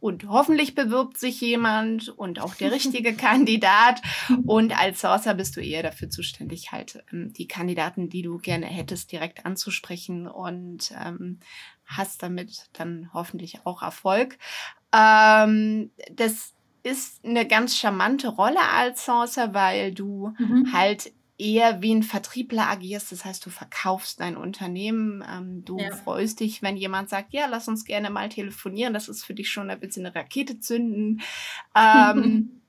und 0.00 0.28
hoffentlich 0.28 0.74
bewirbt 0.74 1.18
sich 1.18 1.40
jemand 1.40 2.08
und 2.08 2.40
auch 2.40 2.54
der 2.54 2.72
richtige 2.72 3.14
Kandidat. 3.16 4.00
Und 4.46 4.78
als 4.78 5.00
Sourcer 5.00 5.34
bist 5.34 5.56
du 5.56 5.60
eher 5.60 5.82
dafür 5.82 6.08
zuständig, 6.08 6.72
halt 6.72 7.02
ähm, 7.12 7.32
die 7.34 7.48
Kandidaten, 7.48 8.08
die 8.08 8.22
du 8.22 8.38
gerne 8.38 8.66
hättest, 8.66 9.12
direkt 9.12 9.44
anzusprechen 9.44 10.26
und 10.26 10.92
ähm, 10.98 11.40
hast 11.84 12.22
damit 12.22 12.68
dann 12.72 13.10
hoffentlich 13.12 13.66
auch 13.66 13.82
Erfolg. 13.82 14.38
Ähm, 14.92 15.90
das 16.12 16.54
ist 16.82 17.24
eine 17.24 17.46
ganz 17.46 17.76
charmante 17.76 18.28
Rolle 18.28 18.60
als 18.72 19.04
Sourcer, 19.04 19.54
weil 19.54 19.92
du 19.92 20.34
Mhm. 20.38 20.72
halt 20.72 21.12
eher 21.38 21.82
wie 21.82 21.94
ein 21.94 22.02
Vertriebler 22.02 22.68
agierst. 22.68 23.12
Das 23.12 23.24
heißt, 23.24 23.44
du 23.44 23.50
verkaufst 23.50 24.20
dein 24.20 24.36
Unternehmen. 24.36 25.24
Ähm, 25.28 25.64
du 25.64 25.78
Ja. 25.78 25.90
freust 25.90 26.40
dich, 26.40 26.62
wenn 26.62 26.76
jemand 26.76 27.10
sagt, 27.10 27.32
ja, 27.32 27.46
lass 27.46 27.68
uns 27.68 27.84
gerne 27.84 28.10
mal 28.10 28.28
telefonieren. 28.28 28.94
Das 28.94 29.08
ist 29.08 29.24
für 29.24 29.34
dich 29.34 29.50
schon 29.50 29.70
ein 29.70 29.80
bisschen 29.80 30.06
eine 30.06 30.14
Rakete 30.14 30.60
zünden. 30.60 31.20
Ähm, 31.74 32.62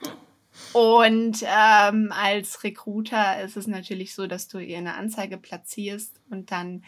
und 0.72 1.42
ähm, 1.42 2.12
als 2.12 2.62
Recruiter 2.62 3.42
ist 3.42 3.56
es 3.56 3.66
natürlich 3.66 4.14
so, 4.14 4.26
dass 4.26 4.48
du 4.48 4.58
eher 4.58 4.78
eine 4.78 4.94
Anzeige 4.94 5.38
platzierst 5.38 6.20
und 6.30 6.50
dann 6.52 6.84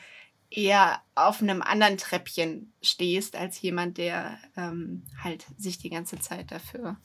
eher 0.51 1.01
auf 1.15 1.41
einem 1.41 1.63
anderen 1.63 1.97
Treppchen 1.97 2.75
stehst 2.83 3.37
als 3.37 3.61
jemand, 3.63 3.97
der 3.97 4.39
ähm, 4.57 5.05
halt 5.23 5.47
sich 5.57 5.79
die 5.79 5.89
ganze 5.89 6.19
Zeit 6.19 6.53
dafür 6.53 6.99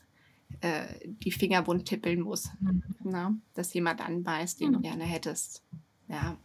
äh, 0.62 0.86
die 1.04 1.32
Finger 1.32 1.62
bunt 1.62 1.86
tippeln 1.86 2.22
muss. 2.22 2.50
Mhm. 2.60 2.84
Na? 3.04 3.34
Dass 3.54 3.74
jemand 3.74 4.02
anbeißt, 4.02 4.60
den 4.60 4.74
du 4.74 4.80
Mhm. 4.80 4.84
gerne 4.84 5.04
hättest. 5.04 5.64
Ja. 6.08 6.38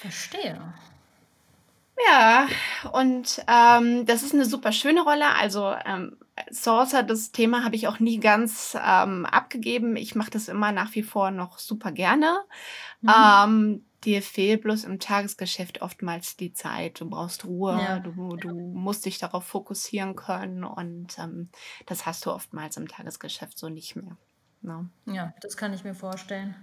Verstehe. 0.00 0.74
Ja, 2.08 2.48
und 2.92 3.44
ähm, 3.46 4.06
das 4.06 4.22
ist 4.22 4.32
eine 4.32 4.46
super 4.46 4.72
schöne 4.72 5.02
Rolle. 5.02 5.34
Also 5.34 5.74
ähm, 5.84 6.16
Sourcer, 6.50 7.02
das 7.02 7.30
Thema 7.30 7.62
habe 7.62 7.76
ich 7.76 7.88
auch 7.88 8.00
nie 8.00 8.18
ganz 8.18 8.74
ähm, 8.82 9.26
abgegeben. 9.26 9.96
Ich 9.96 10.14
mache 10.14 10.30
das 10.30 10.48
immer 10.48 10.72
nach 10.72 10.94
wie 10.94 11.02
vor 11.02 11.30
noch 11.30 11.58
super 11.58 11.92
gerne. 11.92 12.38
Mhm. 13.02 13.10
Ähm, 13.10 13.84
dir 14.04 14.22
fehlt 14.22 14.62
bloß 14.62 14.84
im 14.84 14.98
Tagesgeschäft 14.98 15.82
oftmals 15.82 16.36
die 16.36 16.52
Zeit. 16.52 17.00
Du 17.00 17.08
brauchst 17.08 17.44
Ruhe, 17.44 17.78
Ja. 17.78 18.00
du, 18.02 18.36
du 18.36 18.50
musst 18.74 19.04
dich 19.06 19.18
darauf 19.18 19.44
fokussieren 19.46 20.16
können 20.16 20.64
und 20.64 21.18
ähm, 21.18 21.50
das 21.86 22.06
hast 22.06 22.26
du 22.26 22.30
oftmals 22.32 22.76
im 22.76 22.88
Tagesgeschäft 22.88 23.58
so 23.58 23.68
nicht 23.68 23.96
mehr. 23.96 24.18
Ne? 24.62 24.90
Ja, 25.06 25.34
das 25.40 25.56
kann 25.58 25.72
ich 25.74 25.84
mir 25.84 25.94
vorstellen. 25.94 26.54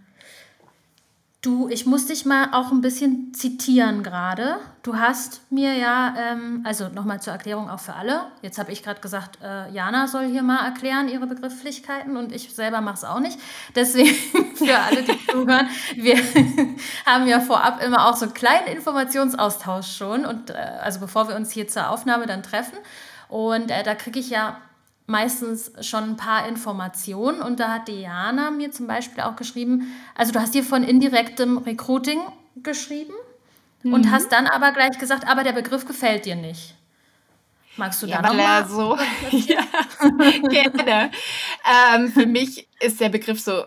Du, 1.44 1.70
ich 1.70 1.86
muss 1.86 2.08
dich 2.08 2.26
mal 2.26 2.50
auch 2.52 2.72
ein 2.72 2.82
bisschen 2.82 3.32
zitieren 3.32 4.02
gerade. 4.02 4.58
Du 4.82 4.96
hast 4.98 5.42
mir 5.52 5.76
ja, 5.76 6.16
ähm, 6.18 6.62
also 6.66 6.90
nochmal 6.90 7.22
zur 7.22 7.32
Erklärung 7.32 7.70
auch 7.70 7.80
für 7.80 7.94
alle. 7.94 8.24
Jetzt 8.42 8.58
habe 8.58 8.72
ich 8.72 8.82
gerade 8.82 9.02
gesagt, 9.02 9.38
äh, 9.44 9.70
Jana 9.70 10.08
soll 10.08 10.26
hier 10.26 10.42
mal 10.42 10.66
erklären 10.66 11.08
ihre 11.08 11.28
Begrifflichkeiten 11.28 12.18
und 12.18 12.34
ich 12.34 12.56
selber 12.56 12.82
mache 12.82 12.96
es 12.96 13.04
auch 13.04 13.20
nicht. 13.20 13.38
Deswegen 13.76 14.16
für 14.56 14.80
alle, 14.80 15.04
die 15.04 15.28
zuhören, 15.28 15.70
wir 15.96 16.16
haben 17.06 17.28
ja 17.28 17.40
vorab 17.40 17.84
immer 17.84 18.08
auch 18.08 18.16
so 18.16 18.26
einen 18.26 18.34
kleinen 18.34 18.68
Informationsaustausch 18.68 19.96
schon 19.96 20.26
und 20.26 20.50
äh, 20.50 20.54
also 20.54 21.00
bevor 21.00 21.28
wir 21.28 21.36
uns 21.36 21.52
hier 21.52 21.68
zur 21.68 21.92
Aufnahme 21.92 22.26
dann 22.26 22.42
treffen. 22.42 22.80
Und 23.30 23.70
äh, 23.70 23.84
da 23.84 23.94
kriege 23.94 24.20
ich 24.20 24.32
ja 24.32 24.58
meistens 25.08 25.72
schon 25.82 26.04
ein 26.04 26.18
paar 26.18 26.48
Informationen 26.48 27.42
und 27.42 27.60
da 27.60 27.70
hat 27.76 27.88
Diana 27.88 28.52
mir 28.52 28.72
zum 28.72 28.88
Beispiel 28.88 29.24
auch 29.24 29.36
geschrieben, 29.36 29.88
also 30.16 30.32
du 30.34 30.40
hast 30.40 30.54
hier 30.54 30.64
von 30.64 30.84
indirektem 30.84 31.58
Recruiting 31.60 32.20
geschrieben 32.62 33.14
und 33.84 34.06
Mhm. 34.06 34.12
hast 34.12 34.32
dann 34.32 34.48
aber 34.48 34.72
gleich 34.74 34.98
gesagt, 35.00 35.26
aber 35.28 35.44
der 35.44 35.54
Begriff 35.54 35.86
gefällt 35.86 36.26
dir 36.26 36.36
nicht. 36.36 36.76
Magst 37.78 38.02
du 38.04 38.08
Ja, 38.08 38.22
da 38.22 38.34
nochmal? 38.34 38.68
so. 38.68 38.98
ja, 39.48 39.64
gerne. 40.50 41.12
Ähm, 41.96 42.12
für 42.12 42.26
mich 42.26 42.68
ist 42.82 43.00
der 43.00 43.10
Begriff 43.10 43.40
so 43.40 43.66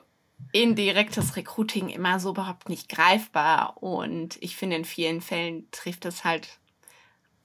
indirektes 0.52 1.37
Recruiting 1.37 1.88
immer 1.88 2.18
so 2.20 2.30
überhaupt 2.30 2.68
nicht 2.68 2.88
greifbar. 2.88 3.82
Und 3.82 4.37
ich 4.40 4.56
finde, 4.56 4.76
in 4.76 4.85
vielen 4.85 5.20
Fällen 5.20 5.70
trifft 5.70 6.04
es 6.04 6.25
halt 6.25 6.49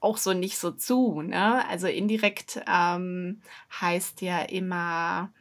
auch 0.05 0.17
so 0.17 0.33
nicht 0.33 0.57
so 0.57 0.71
zu. 0.71 1.21
Ne? 1.21 1.67
Also 1.67 1.87
indirekt 1.87 2.61
ähm, 2.67 3.41
heißt 3.81 4.21
ja 4.21 4.39
immer, 4.43 5.31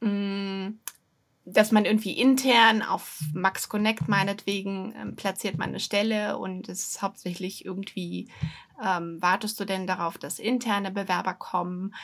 mh, 0.00 0.72
dass 1.44 1.72
man 1.72 1.84
irgendwie 1.84 2.12
intern 2.12 2.82
auf 2.82 3.20
Max 3.32 3.68
Connect 3.68 4.08
meinetwegen 4.08 4.94
ähm, 4.96 5.16
platziert 5.16 5.58
man 5.58 5.70
eine 5.70 5.80
Stelle 5.80 6.38
und 6.38 6.68
es 6.68 6.84
ist 6.84 7.02
hauptsächlich 7.02 7.64
irgendwie, 7.64 8.28
ähm, 8.84 9.20
wartest 9.20 9.58
du 9.58 9.64
denn 9.64 9.86
darauf, 9.86 10.18
dass 10.18 10.38
interne 10.38 10.92
Bewerber 10.92 11.34
kommen? 11.34 11.94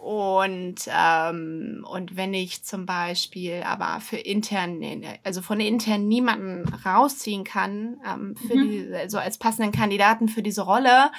Und, 0.00 0.76
ähm, 0.88 1.86
und 1.86 2.16
wenn 2.16 2.32
ich 2.32 2.64
zum 2.64 2.86
Beispiel 2.86 3.62
aber 3.62 4.00
für 4.00 4.16
intern, 4.16 4.80
also 5.24 5.42
von 5.42 5.60
intern 5.60 6.08
niemanden 6.08 6.66
rausziehen 6.86 7.44
kann, 7.44 8.00
ähm, 8.06 8.34
für 8.34 8.56
Mhm. 8.56 8.62
die, 8.62 8.94
also 8.94 9.18
als 9.18 9.36
passenden 9.36 9.72
Kandidaten 9.72 10.28
für 10.28 10.42
diese 10.42 10.62
Rolle, 10.62 11.12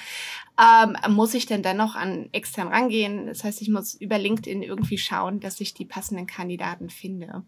ähm, 0.60 0.96
muss 1.14 1.32
ich 1.34 1.46
denn 1.46 1.62
dennoch 1.62 1.94
an 1.94 2.28
extern 2.32 2.68
rangehen. 2.68 3.26
Das 3.26 3.44
heißt, 3.44 3.62
ich 3.62 3.68
muss 3.68 3.94
über 3.94 4.18
LinkedIn 4.18 4.64
irgendwie 4.64 4.98
schauen, 4.98 5.38
dass 5.38 5.60
ich 5.60 5.74
die 5.74 5.84
passenden 5.84 6.26
Kandidaten 6.26 6.90
finde. 6.90 7.44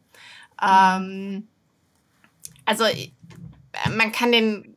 Ähm, 0.62 1.48
also 2.64 2.84
äh, 2.84 3.10
man 3.90 4.12
kann 4.12 4.30
den 4.30 4.73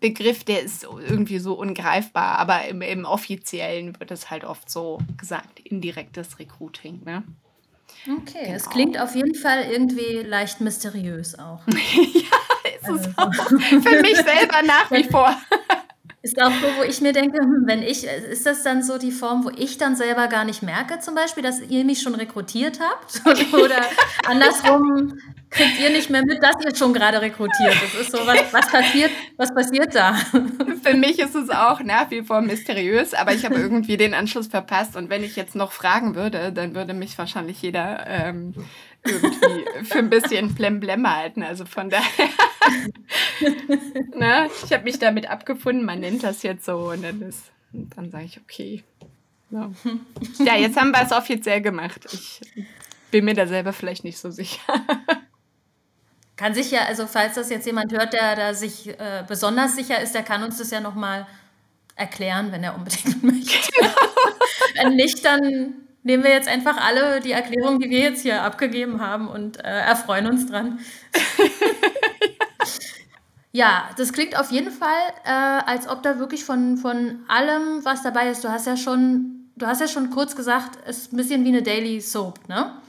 Begriff, 0.00 0.44
der 0.44 0.62
ist 0.62 0.84
irgendwie 0.84 1.38
so 1.38 1.54
ungreifbar, 1.54 2.38
aber 2.38 2.66
im, 2.66 2.80
im 2.82 3.04
offiziellen 3.04 3.98
wird 4.00 4.10
es 4.10 4.30
halt 4.30 4.44
oft 4.44 4.70
so 4.70 4.98
gesagt, 5.18 5.60
indirektes 5.60 6.38
Recruiting. 6.38 7.02
Ne? 7.04 7.22
Okay, 8.20 8.52
es 8.54 8.62
Genau. 8.64 8.74
klingt 8.74 9.00
auf 9.00 9.14
jeden 9.14 9.34
Fall 9.34 9.64
irgendwie 9.70 10.22
leicht 10.26 10.60
mysteriös 10.60 11.38
auch. 11.38 11.60
ja, 11.68 12.70
ist 12.76 12.84
Also 12.84 13.10
es 13.10 13.18
auch. 13.18 13.32
Für 13.32 14.00
mich 14.02 14.16
selber 14.16 14.62
nach 14.64 14.90
wie 14.90 15.04
vor. 15.04 15.36
Ist 16.22 16.40
auch 16.40 16.50
so, 16.52 16.66
wo 16.78 16.82
ich 16.82 17.00
mir 17.00 17.12
denke, 17.12 17.38
hm, 17.38 17.64
wenn 17.66 17.82
ich, 17.82 18.04
ist 18.04 18.44
das 18.44 18.62
dann 18.62 18.82
so 18.82 18.98
die 18.98 19.10
Form, 19.10 19.44
wo 19.44 19.50
ich 19.50 19.78
dann 19.78 19.96
selber 19.96 20.28
gar 20.28 20.44
nicht 20.44 20.62
merke, 20.62 20.98
zum 21.00 21.14
Beispiel, 21.14 21.42
dass 21.42 21.60
ihr 21.60 21.84
mich 21.84 22.02
schon 22.02 22.14
rekrutiert 22.14 22.78
habt? 22.80 23.22
Oder 23.54 23.80
andersrum 24.26 25.18
kriegt 25.50 25.80
ihr 25.80 25.90
nicht 25.90 26.10
mehr 26.10 26.24
mit, 26.24 26.42
dass 26.42 26.64
ihr 26.64 26.74
schon 26.74 26.92
gerade 26.94 27.20
rekrutiert. 27.20 27.74
Das 27.82 28.00
ist 28.00 28.12
so, 28.12 28.18
was, 28.26 28.52
was 28.52 28.68
passiert, 28.70 29.10
was 29.36 29.52
passiert 29.52 29.94
da? 29.94 30.14
Für 30.82 30.94
mich 30.94 31.18
ist 31.18 31.34
es 31.34 31.50
auch 31.50 31.80
nach 31.80 32.10
wie 32.10 32.22
vor 32.22 32.40
mysteriös, 32.40 33.14
aber 33.14 33.34
ich 33.34 33.44
habe 33.44 33.56
irgendwie 33.56 33.96
den 33.96 34.14
Anschluss 34.14 34.46
verpasst. 34.46 34.96
Und 34.96 35.10
wenn 35.10 35.24
ich 35.24 35.36
jetzt 35.36 35.54
noch 35.54 35.72
fragen 35.72 36.14
würde, 36.14 36.52
dann 36.52 36.74
würde 36.74 36.94
mich 36.94 37.18
wahrscheinlich 37.18 37.60
jeder 37.62 38.06
ähm, 38.06 38.54
irgendwie 39.04 39.84
für 39.84 39.98
ein 39.98 40.10
bisschen 40.10 40.54
Blemblem 40.54 41.12
halten. 41.12 41.42
Also 41.42 41.64
von 41.64 41.90
daher, 41.90 42.28
ne, 44.14 44.48
ich 44.64 44.72
habe 44.72 44.84
mich 44.84 44.98
damit 44.98 45.28
abgefunden, 45.28 45.84
man 45.84 46.00
nennt 46.00 46.22
das 46.22 46.42
jetzt 46.42 46.64
so 46.64 46.90
und 46.90 47.02
dann, 47.02 47.32
dann 47.72 48.10
sage 48.10 48.24
ich, 48.24 48.40
okay. 48.40 48.84
Ja. 49.50 49.68
ja, 50.38 50.56
jetzt 50.56 50.76
haben 50.76 50.92
wir 50.92 51.02
es 51.02 51.10
offiziell 51.10 51.60
gemacht. 51.60 52.06
Ich 52.12 52.40
bin 53.10 53.24
mir 53.24 53.34
da 53.34 53.48
selber 53.48 53.72
vielleicht 53.72 54.04
nicht 54.04 54.18
so 54.18 54.30
sicher. 54.30 54.60
Kann 56.40 56.54
sich 56.54 56.70
ja, 56.70 56.86
also 56.86 57.06
falls 57.06 57.34
das 57.34 57.50
jetzt 57.50 57.66
jemand 57.66 57.92
hört, 57.92 58.14
der 58.14 58.34
da 58.34 58.54
sich 58.54 58.88
äh, 58.88 59.22
besonders 59.28 59.76
sicher 59.76 60.00
ist, 60.00 60.14
der 60.14 60.22
kann 60.22 60.42
uns 60.42 60.56
das 60.56 60.70
ja 60.70 60.80
nochmal 60.80 61.26
erklären, 61.96 62.50
wenn 62.50 62.64
er 62.64 62.74
unbedingt 62.74 63.22
möchte. 63.22 63.58
wenn 64.74 64.94
nicht, 64.96 65.22
dann 65.22 65.74
nehmen 66.02 66.24
wir 66.24 66.30
jetzt 66.30 66.48
einfach 66.48 66.78
alle 66.78 67.20
die 67.20 67.32
Erklärung, 67.32 67.78
die 67.78 67.90
wir 67.90 67.98
jetzt 67.98 68.22
hier 68.22 68.40
abgegeben 68.40 69.02
haben 69.02 69.28
und 69.28 69.58
äh, 69.58 69.80
erfreuen 69.80 70.26
uns 70.28 70.46
dran. 70.46 70.78
Ja, 73.52 73.90
das 73.96 74.12
klingt 74.12 74.38
auf 74.38 74.52
jeden 74.52 74.70
Fall, 74.70 75.12
äh, 75.24 75.30
als 75.32 75.88
ob 75.88 76.04
da 76.04 76.20
wirklich 76.20 76.44
von, 76.44 76.76
von 76.76 77.24
allem 77.26 77.84
was 77.84 78.00
dabei 78.04 78.30
ist. 78.30 78.44
Du 78.44 78.48
hast 78.48 78.64
ja 78.64 78.76
schon, 78.76 79.50
du 79.56 79.66
hast 79.66 79.80
ja 79.80 79.88
schon 79.88 80.10
kurz 80.10 80.36
gesagt, 80.36 80.78
es 80.86 80.98
ist 80.98 81.12
ein 81.12 81.16
bisschen 81.16 81.44
wie 81.44 81.48
eine 81.48 81.60
Daily 81.60 82.00
Soap, 82.00 82.48
ne? 82.48 82.80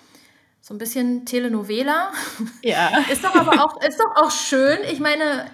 So 0.72 0.76
ein 0.76 0.78
bisschen 0.78 1.26
Telenovela. 1.26 2.14
Ja. 2.64 3.00
Ist 3.10 3.26
doch 3.26 3.36
aber 3.36 3.62
auch, 3.62 3.82
ist 3.82 4.00
doch 4.00 4.16
auch 4.16 4.32
schön. 4.32 4.78
Ich 4.90 5.02
meine, 5.02 5.52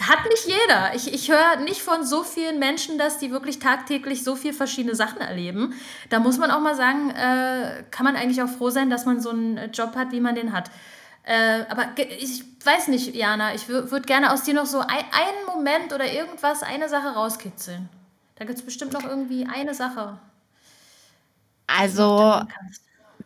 Hat 0.00 0.24
nicht 0.30 0.46
jeder. 0.46 0.94
Ich, 0.94 1.12
ich 1.12 1.30
höre 1.30 1.56
nicht 1.56 1.82
von 1.82 2.04
so 2.06 2.22
vielen 2.24 2.58
Menschen, 2.58 2.96
dass 2.96 3.18
die 3.18 3.30
wirklich 3.30 3.58
tagtäglich 3.58 4.24
so 4.24 4.34
viele 4.34 4.54
verschiedene 4.54 4.94
Sachen 4.94 5.20
erleben. 5.20 5.74
Da 6.08 6.20
muss 6.20 6.38
man 6.38 6.50
auch 6.50 6.60
mal 6.60 6.74
sagen, 6.74 7.10
äh, 7.10 7.84
kann 7.90 8.04
man 8.04 8.16
eigentlich 8.16 8.40
auch 8.42 8.48
froh 8.48 8.70
sein, 8.70 8.88
dass 8.88 9.04
man 9.04 9.20
so 9.20 9.28
einen 9.30 9.72
Job 9.72 9.94
hat, 9.94 10.10
wie 10.12 10.20
man 10.20 10.34
den 10.34 10.52
hat. 10.54 10.70
Äh, 11.24 11.64
aber 11.68 11.88
ich 11.98 12.44
weiß 12.64 12.88
nicht, 12.88 13.14
Jana, 13.14 13.54
ich 13.54 13.68
würde 13.68 14.02
gerne 14.02 14.32
aus 14.32 14.44
dir 14.44 14.54
noch 14.54 14.66
so 14.66 14.80
ein, 14.80 14.88
einen 14.88 15.46
Moment 15.54 15.92
oder 15.92 16.10
irgendwas, 16.10 16.62
eine 16.62 16.88
Sache 16.88 17.08
rauskitzeln. 17.08 17.90
Da 18.36 18.46
gibt 18.46 18.58
es 18.58 18.64
bestimmt 18.64 18.94
noch 18.94 19.04
irgendwie 19.04 19.46
eine 19.46 19.74
Sache. 19.74 20.18
Also, 21.66 22.42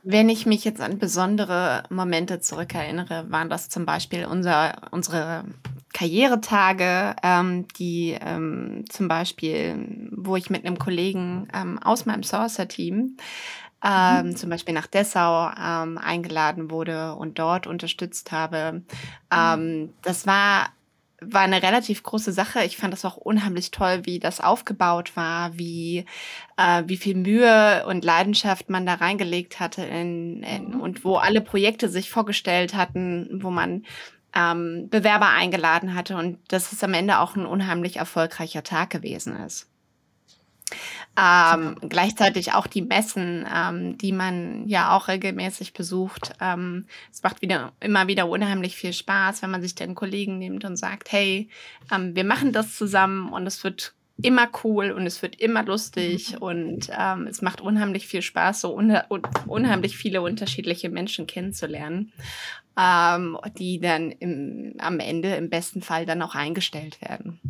wenn 0.02 0.28
ich 0.28 0.46
mich 0.46 0.64
jetzt 0.64 0.80
an 0.80 0.98
besondere 0.98 1.82
Momente 1.90 2.40
zurückerinnere, 2.40 3.30
waren 3.30 3.50
das 3.50 3.68
zum 3.68 3.86
Beispiel 3.86 4.24
unser, 4.24 4.88
unsere 4.90 5.44
Karrieretage, 5.92 7.16
ähm, 7.22 7.66
die 7.78 8.16
ähm, 8.20 8.84
zum 8.88 9.08
Beispiel, 9.08 10.08
wo 10.12 10.36
ich 10.36 10.50
mit 10.50 10.64
einem 10.64 10.78
Kollegen 10.78 11.48
ähm, 11.54 11.78
aus 11.82 12.06
meinem 12.06 12.22
Sourcer-Team 12.22 13.16
ähm, 13.84 14.26
mhm. 14.26 14.36
zum 14.36 14.50
Beispiel 14.50 14.74
nach 14.74 14.86
Dessau 14.86 15.50
ähm, 15.50 15.98
eingeladen 15.98 16.70
wurde 16.70 17.14
und 17.14 17.38
dort 17.38 17.66
unterstützt 17.66 18.32
habe. 18.32 18.72
Mhm. 18.72 18.84
Ähm, 19.32 19.94
das 20.02 20.26
war 20.26 20.70
war 21.20 21.42
eine 21.42 21.62
relativ 21.62 22.02
große 22.02 22.32
Sache. 22.32 22.64
Ich 22.64 22.76
fand 22.76 22.92
das 22.92 23.04
auch 23.04 23.16
unheimlich 23.16 23.70
toll, 23.70 24.02
wie 24.04 24.18
das 24.18 24.40
aufgebaut 24.40 25.16
war, 25.16 25.58
wie, 25.58 26.04
äh, 26.56 26.82
wie 26.86 26.96
viel 26.96 27.16
Mühe 27.16 27.84
und 27.86 28.04
Leidenschaft 28.04 28.70
man 28.70 28.86
da 28.86 28.94
reingelegt 28.94 29.58
hatte 29.58 29.82
in, 29.82 30.42
in, 30.42 30.70
mhm. 30.70 30.80
und 30.80 31.04
wo 31.04 31.16
alle 31.16 31.40
Projekte 31.40 31.88
sich 31.88 32.10
vorgestellt 32.10 32.74
hatten, 32.74 33.40
wo 33.42 33.50
man 33.50 33.84
ähm, 34.34 34.88
Bewerber 34.90 35.30
eingeladen 35.30 35.94
hatte 35.94 36.16
und 36.16 36.38
dass 36.48 36.72
es 36.72 36.84
am 36.84 36.94
Ende 36.94 37.18
auch 37.18 37.34
ein 37.34 37.46
unheimlich 37.46 37.96
erfolgreicher 37.96 38.62
Tag 38.62 38.90
gewesen 38.90 39.36
ist. 39.44 39.68
Ähm, 41.20 41.76
gleichzeitig 41.88 42.52
auch 42.52 42.66
die 42.66 42.82
Messen, 42.82 43.46
ähm, 43.52 43.98
die 43.98 44.12
man 44.12 44.68
ja 44.68 44.96
auch 44.96 45.08
regelmäßig 45.08 45.72
besucht. 45.72 46.32
Ähm, 46.40 46.86
es 47.10 47.22
macht 47.22 47.42
wieder, 47.42 47.72
immer 47.80 48.06
wieder 48.06 48.28
unheimlich 48.28 48.76
viel 48.76 48.92
Spaß, 48.92 49.42
wenn 49.42 49.50
man 49.50 49.62
sich 49.62 49.74
den 49.74 49.94
Kollegen 49.94 50.38
nimmt 50.38 50.64
und 50.64 50.76
sagt, 50.76 51.10
hey, 51.10 51.48
ähm, 51.92 52.14
wir 52.14 52.24
machen 52.24 52.52
das 52.52 52.76
zusammen 52.76 53.32
und 53.32 53.46
es 53.46 53.64
wird 53.64 53.94
immer 54.20 54.48
cool 54.64 54.90
und 54.90 55.06
es 55.06 55.22
wird 55.22 55.40
immer 55.40 55.62
lustig 55.62 56.32
mhm. 56.32 56.38
und 56.38 56.90
ähm, 56.96 57.26
es 57.28 57.40
macht 57.40 57.60
unheimlich 57.60 58.06
viel 58.06 58.22
Spaß, 58.22 58.62
so 58.62 58.74
un 58.74 58.98
unheimlich 59.46 59.96
viele 59.96 60.22
unterschiedliche 60.22 60.90
Menschen 60.90 61.26
kennenzulernen, 61.26 62.12
ähm, 62.76 63.38
die 63.56 63.78
dann 63.78 64.10
im, 64.10 64.74
am 64.78 64.98
Ende 64.98 65.36
im 65.36 65.50
besten 65.50 65.82
Fall 65.82 66.04
dann 66.04 66.22
auch 66.22 66.34
eingestellt 66.34 67.00
werden. 67.00 67.40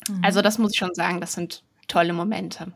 Also 0.00 0.12
mhm. 0.12 0.24
Also 0.24 0.42
das 0.42 0.58
muss 0.58 0.72
ich 0.72 0.78
schon 0.78 0.94
sagen, 0.94 1.20
das 1.20 1.34
sind 1.34 1.62
tolle 1.92 2.12
Momente. 2.12 2.72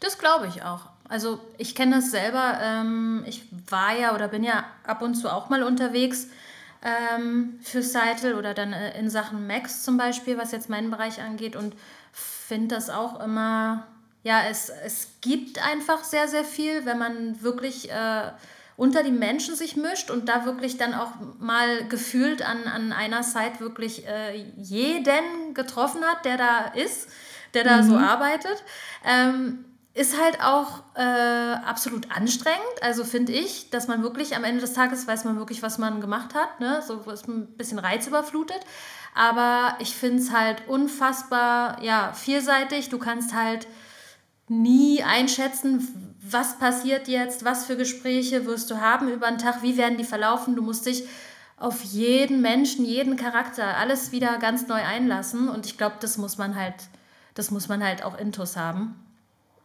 Das 0.00 0.18
glaube 0.18 0.48
ich 0.48 0.62
auch. 0.62 0.90
Also 1.08 1.40
ich 1.58 1.74
kenne 1.76 1.96
das 1.96 2.10
selber. 2.10 2.58
Ähm, 2.60 3.24
ich 3.26 3.44
war 3.70 3.96
ja 3.96 4.14
oder 4.14 4.28
bin 4.28 4.42
ja 4.42 4.64
ab 4.84 5.00
und 5.02 5.14
zu 5.14 5.32
auch 5.32 5.48
mal 5.48 5.62
unterwegs 5.62 6.26
ähm, 6.82 7.58
für 7.62 7.82
Seitel 7.82 8.34
oder 8.34 8.52
dann 8.52 8.72
äh, 8.72 8.98
in 8.98 9.08
Sachen 9.10 9.46
Max 9.46 9.84
zum 9.84 9.96
Beispiel, 9.96 10.36
was 10.36 10.50
jetzt 10.50 10.68
meinen 10.68 10.90
Bereich 10.90 11.20
angeht 11.20 11.54
und 11.54 11.74
finde 12.12 12.74
das 12.74 12.90
auch 12.90 13.20
immer, 13.20 13.86
ja, 14.24 14.42
es, 14.50 14.68
es 14.84 15.08
gibt 15.20 15.64
einfach 15.64 16.02
sehr, 16.02 16.26
sehr 16.26 16.44
viel, 16.44 16.84
wenn 16.84 16.98
man 16.98 17.42
wirklich 17.42 17.90
äh, 17.90 18.32
unter 18.76 19.02
die 19.02 19.12
Menschen 19.12 19.54
sich 19.54 19.76
mischt 19.76 20.10
und 20.10 20.28
da 20.28 20.44
wirklich 20.44 20.76
dann 20.76 20.94
auch 20.94 21.12
mal 21.38 21.86
gefühlt 21.88 22.42
an, 22.42 22.64
an 22.64 22.92
einer 22.92 23.22
Zeit 23.22 23.60
wirklich 23.60 24.06
äh, 24.06 24.44
jeden 24.56 25.54
getroffen 25.54 26.02
hat, 26.04 26.24
der 26.24 26.36
da 26.36 26.58
ist, 26.74 27.08
der 27.56 27.64
da 27.64 27.82
mhm. 27.82 27.88
so 27.88 27.96
arbeitet. 27.96 28.62
Ähm, 29.04 29.64
ist 29.94 30.20
halt 30.20 30.42
auch 30.42 30.82
äh, 30.94 31.00
absolut 31.00 32.14
anstrengend. 32.14 32.82
Also 32.82 33.02
finde 33.02 33.32
ich, 33.32 33.70
dass 33.70 33.88
man 33.88 34.02
wirklich 34.02 34.36
am 34.36 34.44
Ende 34.44 34.60
des 34.60 34.74
Tages 34.74 35.06
weiß 35.06 35.24
man 35.24 35.38
wirklich, 35.38 35.62
was 35.62 35.78
man 35.78 36.02
gemacht 36.02 36.34
hat. 36.34 36.60
Ne? 36.60 36.82
So 36.86 37.00
ist 37.10 37.26
ein 37.26 37.46
bisschen 37.56 37.78
reizüberflutet. 37.78 38.60
Aber 39.14 39.74
ich 39.80 39.96
finde 39.96 40.22
es 40.22 40.32
halt 40.32 40.68
unfassbar 40.68 41.82
ja, 41.82 42.12
vielseitig. 42.12 42.90
Du 42.90 42.98
kannst 42.98 43.34
halt 43.34 43.66
nie 44.48 45.02
einschätzen, 45.02 46.14
was 46.20 46.58
passiert 46.58 47.08
jetzt, 47.08 47.44
was 47.46 47.64
für 47.64 47.76
Gespräche 47.76 48.44
wirst 48.44 48.70
du 48.70 48.80
haben 48.80 49.08
über 49.08 49.28
den 49.28 49.38
Tag, 49.38 49.62
wie 49.62 49.78
werden 49.78 49.96
die 49.96 50.04
verlaufen. 50.04 50.56
Du 50.56 50.62
musst 50.62 50.84
dich 50.84 51.04
auf 51.56 51.82
jeden 51.82 52.42
Menschen, 52.42 52.84
jeden 52.84 53.16
Charakter, 53.16 53.78
alles 53.78 54.12
wieder 54.12 54.38
ganz 54.38 54.68
neu 54.68 54.82
einlassen. 54.82 55.48
Und 55.48 55.64
ich 55.64 55.78
glaube, 55.78 55.96
das 56.00 56.18
muss 56.18 56.36
man 56.36 56.54
halt, 56.54 56.74
das 57.36 57.52
muss 57.52 57.68
man 57.68 57.84
halt 57.84 58.02
auch 58.02 58.18
intus 58.18 58.56
haben. 58.56 58.96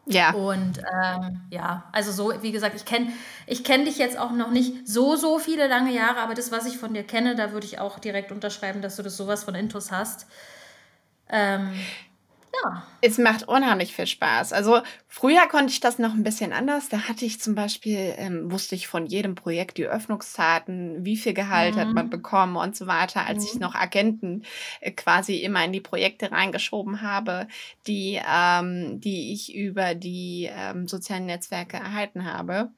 Ja. 0.06 0.34
Und 0.34 0.80
ähm, 0.80 1.42
ja, 1.50 1.86
also 1.92 2.12
so, 2.12 2.42
wie 2.42 2.52
gesagt, 2.52 2.76
ich 2.76 2.86
kenne 2.86 3.14
ich 3.48 3.64
kenn 3.64 3.86
dich 3.86 3.98
jetzt 3.98 4.18
auch 4.18 4.32
noch 4.32 4.52
nicht 4.52 4.88
so, 4.88 5.16
so 5.16 5.40
viele 5.40 5.68
lange 5.68 5.94
Jahre, 5.94 6.20
aber 6.20 6.34
das, 6.34 6.52
was 6.52 6.66
ich 6.66 6.78
von 6.78 6.94
dir 6.94 7.04
kenne, 7.04 7.36
da 7.36 7.52
würde 7.52 7.66
ich 7.66 7.80
auch 7.80 8.00
direkt 8.00 8.32
unterschreiben, 8.32 8.82
dass 8.82 8.96
du 8.96 9.04
das 9.04 9.16
sowas 9.16 9.44
von 9.44 9.56
Intus 9.56 9.92
hast. 9.92 10.28
Ähm, 11.30 11.72
ja. 12.54 12.84
Es 13.02 13.18
macht 13.18 13.48
unheimlich 13.48 13.96
viel 13.96 14.08
Spaß. 14.08 14.54
Also 14.54 14.82
früher 15.08 15.48
konnte 15.48 15.72
ich 15.72 15.80
das 15.80 16.00
noch 16.00 16.14
ein 16.14 16.24
bisschen 16.24 16.54
anders. 16.54 16.90
Da 16.90 17.08
hatte 17.08 17.26
ich 17.26 17.40
zum 17.40 17.56
Beispiel, 17.56 18.14
ähm, 18.18 18.52
wusste 18.52 18.76
ich 18.76 18.88
von 18.88 19.06
jedem 19.06 19.36
Projekt 19.36 19.78
die 19.78 19.86
Öffnungszeiten, 19.86 21.04
wie 21.06 21.18
viel 21.18 21.34
Gehalt 21.34 21.76
mhm. 21.76 21.80
hat 21.80 21.88
man 21.90 22.06
mhm. 22.08 22.12
bekommen 22.12 22.56
und 22.58 22.76
so 22.76 22.88
weiter, 22.88 23.26
als 23.26 23.44
mhm. 23.44 23.50
ich 23.52 23.60
noch 23.60 23.76
Agenten 23.76 24.44
äh, 24.80 24.92
quasi 24.92 25.38
immer 25.38 25.64
in 25.64 25.74
die 25.74 25.82
Projekte 25.82 26.32
reingeschoben 26.32 27.02
habe, 27.02 27.48
die, 27.88 28.20
ähm, 28.28 29.00
die 29.02 29.34
ich 29.34 29.56
über 29.56 29.96
die 29.96 30.50
ähm, 30.52 30.88
sozialen 30.88 31.26
Netzwerke 31.26 31.78
erhalten 31.78 32.26
habe 32.26 32.72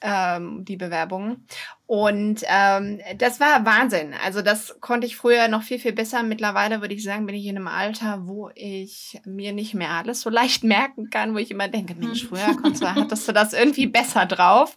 ähm, 0.00 0.64
die 0.64 0.76
Bewerbungen. 0.76 1.46
Und 1.90 2.44
ähm, 2.46 3.00
das 3.18 3.40
war 3.40 3.66
Wahnsinn. 3.66 4.14
Also 4.24 4.42
das 4.42 4.76
konnte 4.80 5.08
ich 5.08 5.16
früher 5.16 5.48
noch 5.48 5.64
viel, 5.64 5.80
viel 5.80 5.92
besser. 5.92 6.22
Mittlerweile 6.22 6.82
würde 6.82 6.94
ich 6.94 7.02
sagen, 7.02 7.26
bin 7.26 7.34
ich 7.34 7.46
in 7.46 7.56
einem 7.56 7.66
Alter, 7.66 8.28
wo 8.28 8.48
ich 8.54 9.20
mir 9.24 9.52
nicht 9.52 9.74
mehr 9.74 9.90
alles 9.90 10.20
so 10.20 10.30
leicht 10.30 10.62
merken 10.62 11.10
kann, 11.10 11.34
wo 11.34 11.38
ich 11.38 11.50
immer 11.50 11.66
denke, 11.66 11.96
Mensch, 11.96 12.28
früher 12.28 12.54
konntest 12.62 12.84
du, 12.84 12.94
hattest 12.94 13.26
du 13.26 13.32
das 13.32 13.54
irgendwie 13.54 13.88
besser 13.88 14.24
drauf. 14.26 14.76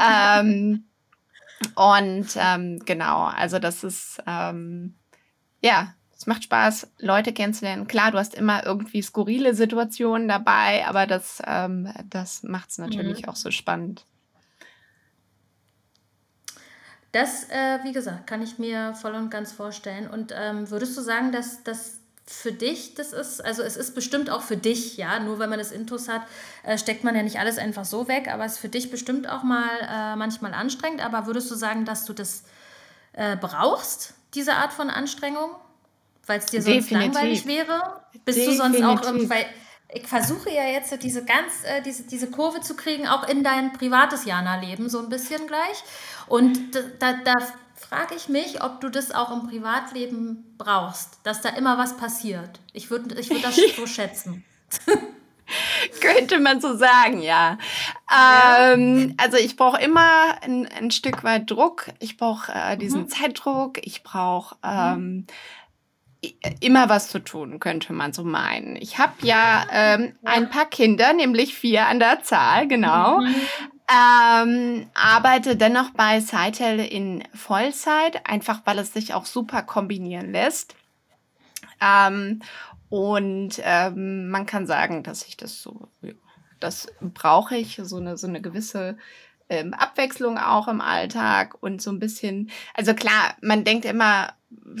Ähm, 0.00 0.84
und 1.74 2.28
ähm, 2.36 2.78
genau, 2.84 3.24
also 3.24 3.58
das 3.58 3.82
ist, 3.82 4.22
ähm, 4.24 4.94
ja, 5.60 5.92
es 6.16 6.28
macht 6.28 6.44
Spaß, 6.44 6.88
Leute 7.00 7.32
kennenzulernen. 7.32 7.88
Klar, 7.88 8.12
du 8.12 8.18
hast 8.18 8.32
immer 8.32 8.64
irgendwie 8.64 9.02
skurrile 9.02 9.56
Situationen 9.56 10.28
dabei, 10.28 10.86
aber 10.86 11.08
das, 11.08 11.42
ähm, 11.44 11.92
das 12.08 12.44
macht 12.44 12.70
es 12.70 12.78
natürlich 12.78 13.22
mhm. 13.22 13.28
auch 13.28 13.36
so 13.36 13.50
spannend. 13.50 14.04
Das, 17.14 17.48
äh, 17.48 17.78
wie 17.84 17.92
gesagt, 17.92 18.26
kann 18.26 18.42
ich 18.42 18.58
mir 18.58 18.92
voll 18.94 19.14
und 19.14 19.30
ganz 19.30 19.52
vorstellen. 19.52 20.08
Und 20.08 20.34
ähm, 20.36 20.68
würdest 20.68 20.96
du 20.96 21.00
sagen, 21.00 21.30
dass 21.30 21.62
das 21.62 21.98
für 22.26 22.50
dich 22.50 22.94
das 22.94 23.12
ist? 23.12 23.44
Also 23.44 23.62
es 23.62 23.76
ist 23.76 23.94
bestimmt 23.94 24.30
auch 24.30 24.42
für 24.42 24.56
dich, 24.56 24.96
ja, 24.96 25.20
nur 25.20 25.38
wenn 25.38 25.48
man 25.48 25.60
das 25.60 25.70
Intus 25.70 26.08
hat, 26.08 26.22
äh, 26.64 26.76
steckt 26.76 27.04
man 27.04 27.14
ja 27.14 27.22
nicht 27.22 27.38
alles 27.38 27.56
einfach 27.56 27.84
so 27.84 28.08
weg, 28.08 28.28
aber 28.32 28.44
es 28.44 28.54
ist 28.54 28.58
für 28.58 28.68
dich 28.68 28.90
bestimmt 28.90 29.28
auch 29.28 29.44
mal 29.44 29.68
äh, 29.88 30.16
manchmal 30.16 30.54
anstrengend. 30.54 31.04
Aber 31.06 31.26
würdest 31.26 31.48
du 31.52 31.54
sagen, 31.54 31.84
dass 31.84 32.04
du 32.04 32.14
das 32.14 32.42
äh, 33.12 33.36
brauchst, 33.36 34.14
diese 34.34 34.54
Art 34.54 34.72
von 34.72 34.90
Anstrengung? 34.90 35.50
Weil 36.26 36.40
es 36.40 36.46
dir 36.46 36.62
sonst 36.62 36.90
Definitiv. 36.90 37.14
langweilig 37.14 37.46
wäre? 37.46 38.00
Bist 38.24 38.38
Definitiv. 38.38 38.46
du 38.48 38.56
sonst 38.56 38.82
auch 38.82 39.02
irgendwie, 39.04 39.30
weil 39.30 39.46
ich 39.94 40.08
versuche 40.08 40.50
ja 40.50 40.64
jetzt 40.64 41.00
diese 41.02 41.24
ganz, 41.24 41.62
äh, 41.64 41.80
diese, 41.80 42.02
diese 42.02 42.28
Kurve 42.28 42.60
zu 42.60 42.74
kriegen, 42.74 43.06
auch 43.06 43.28
in 43.28 43.44
dein 43.44 43.72
privates 43.72 44.24
Jana-Leben 44.24 44.88
so 44.88 44.98
ein 44.98 45.08
bisschen 45.08 45.46
gleich. 45.46 45.84
Und 46.26 46.74
da, 47.00 47.14
da 47.24 47.34
frage 47.74 48.14
ich 48.14 48.28
mich, 48.28 48.62
ob 48.62 48.80
du 48.80 48.88
das 48.88 49.12
auch 49.12 49.30
im 49.30 49.48
Privatleben 49.48 50.54
brauchst, 50.58 51.18
dass 51.22 51.40
da 51.40 51.50
immer 51.50 51.78
was 51.78 51.96
passiert. 51.96 52.60
Ich 52.72 52.90
würde 52.90 53.18
ich 53.18 53.30
würd 53.30 53.44
das 53.44 53.56
so 53.76 53.86
schätzen. 53.86 54.44
Könnte 56.00 56.40
man 56.40 56.60
so 56.60 56.76
sagen, 56.76 57.20
ja. 57.20 57.58
ja. 58.10 58.72
Ähm, 58.72 59.14
also 59.18 59.36
ich 59.36 59.56
brauche 59.56 59.80
immer 59.80 60.42
ein, 60.42 60.66
ein, 60.66 60.90
Stück 60.90 61.22
weit 61.22 61.50
Druck. 61.50 61.88
Ich 62.00 62.16
brauche 62.16 62.52
äh, 62.52 62.76
diesen 62.76 63.02
mhm. 63.02 63.08
Zeitdruck. 63.08 63.78
Ich 63.86 64.02
brauche 64.02 64.56
ähm, 64.64 65.26
immer 66.60 66.88
was 66.88 67.08
zu 67.08 67.18
tun, 67.18 67.60
könnte 67.60 67.92
man 67.92 68.12
so 68.12 68.24
meinen. 68.24 68.76
Ich 68.76 68.98
habe 68.98 69.12
ja 69.22 69.66
ähm, 69.70 70.14
ein 70.24 70.48
paar 70.48 70.66
Kinder, 70.66 71.12
nämlich 71.12 71.54
vier 71.54 71.86
an 71.86 71.98
der 71.98 72.22
Zahl, 72.22 72.66
genau. 72.66 73.20
Mhm. 73.20 73.34
Ähm, 73.86 74.86
arbeite 74.94 75.56
dennoch 75.56 75.90
bei 75.90 76.20
Sitel 76.20 76.80
in 76.80 77.22
Vollzeit, 77.34 78.26
einfach 78.26 78.62
weil 78.64 78.78
es 78.78 78.94
sich 78.94 79.12
auch 79.12 79.26
super 79.26 79.62
kombinieren 79.62 80.32
lässt. 80.32 80.74
Ähm, 81.80 82.40
und 82.88 83.60
ähm, 83.62 84.28
man 84.28 84.46
kann 84.46 84.66
sagen, 84.66 85.02
dass 85.02 85.26
ich 85.26 85.36
das 85.36 85.60
so, 85.60 85.88
das 86.60 86.86
brauche 87.00 87.56
ich, 87.56 87.80
so 87.82 87.96
eine, 87.96 88.16
so 88.16 88.26
eine 88.26 88.40
gewisse 88.40 88.96
ähm, 89.48 89.74
Abwechslung 89.74 90.38
auch 90.38 90.68
im 90.68 90.80
Alltag 90.80 91.56
und 91.60 91.82
so 91.82 91.90
ein 91.90 91.98
bisschen, 91.98 92.50
also 92.72 92.94
klar, 92.94 93.36
man 93.42 93.64
denkt 93.64 93.84
immer, 93.84 94.32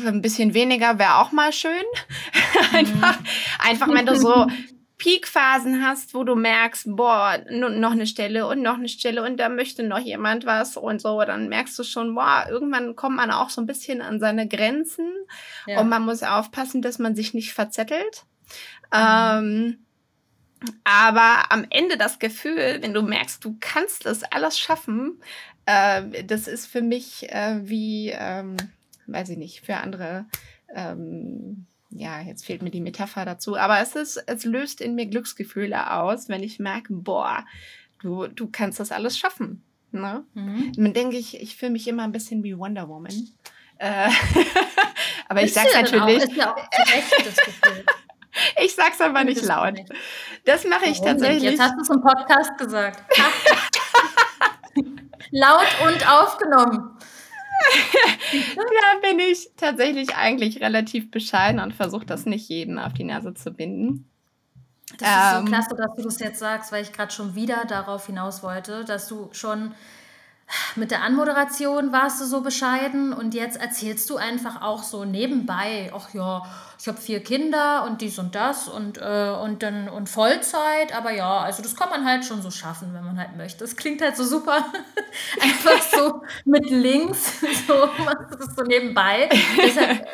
ein 0.06 0.22
bisschen 0.22 0.54
weniger 0.54 0.98
wäre 0.98 1.16
auch 1.16 1.32
mal 1.32 1.52
schön. 1.52 1.82
einfach, 2.72 3.20
mhm. 3.20 3.26
einfach, 3.58 3.88
wenn 3.88 4.06
du 4.06 4.16
so 4.16 4.46
Peakphasen 4.96 5.84
hast, 5.84 6.14
wo 6.14 6.22
du 6.22 6.36
merkst, 6.36 6.84
boah, 6.96 7.38
noch 7.50 7.90
eine 7.90 8.06
Stelle 8.06 8.46
und 8.46 8.62
noch 8.62 8.74
eine 8.74 8.88
Stelle 8.88 9.24
und 9.24 9.38
da 9.38 9.48
möchte 9.48 9.82
noch 9.82 9.98
jemand 9.98 10.46
was 10.46 10.76
und 10.76 11.00
so, 11.00 11.20
dann 11.22 11.48
merkst 11.48 11.78
du 11.78 11.82
schon, 11.82 12.14
boah, 12.14 12.46
irgendwann 12.48 12.94
kommt 12.94 13.16
man 13.16 13.30
auch 13.30 13.50
so 13.50 13.60
ein 13.60 13.66
bisschen 13.66 14.00
an 14.02 14.20
seine 14.20 14.46
Grenzen 14.46 15.10
ja. 15.66 15.80
und 15.80 15.88
man 15.88 16.02
muss 16.02 16.22
aufpassen, 16.22 16.80
dass 16.80 16.98
man 16.98 17.16
sich 17.16 17.34
nicht 17.34 17.52
verzettelt. 17.52 18.24
Mhm. 18.92 18.98
Ähm, 19.00 19.78
aber 20.84 21.50
am 21.50 21.66
Ende 21.70 21.96
das 21.96 22.18
Gefühl, 22.18 22.78
wenn 22.80 22.94
du 22.94 23.02
merkst, 23.02 23.44
du 23.44 23.56
kannst 23.60 24.06
das 24.06 24.22
alles 24.22 24.58
schaffen, 24.58 25.20
äh, 25.66 26.24
das 26.24 26.46
ist 26.46 26.66
für 26.66 26.82
mich 26.82 27.30
äh, 27.30 27.60
wie, 27.62 28.10
ähm, 28.16 28.56
weiß 29.06 29.30
ich 29.30 29.38
nicht, 29.38 29.66
für 29.66 29.76
andere, 29.76 30.26
ähm, 30.74 31.66
ja, 31.94 32.20
jetzt 32.20 32.44
fehlt 32.44 32.62
mir 32.62 32.70
die 32.70 32.80
Metapher 32.80 33.24
dazu, 33.24 33.56
aber 33.56 33.78
es 33.78 33.94
ist, 33.94 34.16
es 34.26 34.44
löst 34.44 34.80
in 34.80 34.94
mir 34.94 35.06
Glücksgefühle 35.06 35.92
aus, 35.92 36.28
wenn 36.28 36.42
ich 36.42 36.58
merke, 36.58 36.92
boah, 36.92 37.44
du, 38.02 38.26
du 38.26 38.48
kannst 38.50 38.80
das 38.80 38.92
alles 38.92 39.16
schaffen. 39.16 39.62
Ne? 39.92 40.24
Mhm. 40.34 40.72
Dann 40.76 40.92
denke 40.92 41.16
ich, 41.16 41.40
ich 41.40 41.56
fühle 41.56 41.70
mich 41.70 41.86
immer 41.86 42.02
ein 42.02 42.12
bisschen 42.12 42.42
wie 42.42 42.58
Wonder 42.58 42.88
Woman. 42.88 43.28
Äh, 43.78 44.10
aber 45.28 45.42
ich 45.42 45.52
sag's 45.52 45.72
natürlich. 45.72 46.22
Auch, 46.22 46.28
ist 46.28 46.36
ja. 46.36 46.56
Ich 48.60 48.74
sag's 48.74 49.00
aber 49.00 49.22
nicht 49.22 49.42
das 49.42 49.46
laut. 49.46 49.74
Das 50.44 50.64
mache 50.64 50.86
ich 50.86 50.98
Warum 50.98 51.12
tatsächlich. 51.12 51.52
Jetzt 51.52 51.60
hast 51.60 51.76
du 51.76 51.82
es 51.82 51.90
im 51.90 52.00
Podcast 52.00 52.58
gesagt. 52.58 53.04
laut 55.30 55.66
und 55.86 56.10
aufgenommen. 56.10 56.93
da 58.56 59.08
bin 59.08 59.18
ich 59.18 59.50
tatsächlich 59.56 60.14
eigentlich 60.16 60.60
relativ 60.60 61.10
bescheiden 61.10 61.60
und 61.60 61.74
versuche 61.74 62.06
das 62.06 62.26
nicht 62.26 62.48
jeden 62.48 62.78
auf 62.78 62.92
die 62.92 63.04
Nase 63.04 63.34
zu 63.34 63.52
binden. 63.52 64.08
Das 64.98 65.08
ist 65.08 65.30
so 65.32 65.38
ähm. 65.38 65.44
klasse, 65.46 65.74
dass 65.76 65.94
du 65.96 66.02
das 66.02 66.18
jetzt 66.20 66.38
sagst, 66.38 66.72
weil 66.72 66.82
ich 66.82 66.92
gerade 66.92 67.12
schon 67.12 67.34
wieder 67.34 67.64
darauf 67.64 68.06
hinaus 68.06 68.42
wollte, 68.42 68.84
dass 68.84 69.08
du 69.08 69.28
schon 69.32 69.74
mit 70.76 70.90
der 70.90 71.02
Anmoderation 71.02 71.92
warst 71.92 72.20
du 72.20 72.24
so 72.24 72.40
bescheiden 72.40 73.12
und 73.12 73.34
jetzt 73.34 73.60
erzählst 73.60 74.08
du 74.10 74.16
einfach 74.16 74.62
auch 74.62 74.82
so 74.82 75.04
nebenbei, 75.04 75.90
ach 75.94 76.12
ja, 76.14 76.42
ich 76.78 76.88
habe 76.88 77.00
vier 77.00 77.22
Kinder 77.22 77.84
und 77.84 78.00
dies 78.00 78.18
und 78.18 78.34
das 78.34 78.68
und, 78.68 78.98
äh, 78.98 79.30
und 79.42 79.62
dann 79.62 79.88
und 79.88 80.08
Vollzeit, 80.08 80.94
aber 80.94 81.12
ja, 81.12 81.40
also 81.40 81.62
das 81.62 81.76
kann 81.76 81.88
man 81.88 82.04
halt 82.04 82.24
schon 82.24 82.42
so 82.42 82.50
schaffen, 82.50 82.92
wenn 82.92 83.04
man 83.04 83.18
halt 83.18 83.36
möchte. 83.36 83.60
Das 83.64 83.76
klingt 83.76 84.02
halt 84.02 84.16
so 84.16 84.24
super, 84.24 84.64
einfach 85.40 85.82
so 85.82 86.22
mit 86.44 86.68
links, 86.68 87.40
so 87.66 87.74
machst 88.04 88.32
du 88.32 88.36
das 88.36 88.54
so 88.56 88.62
nebenbei. 88.64 89.28
Deshalb 89.62 90.06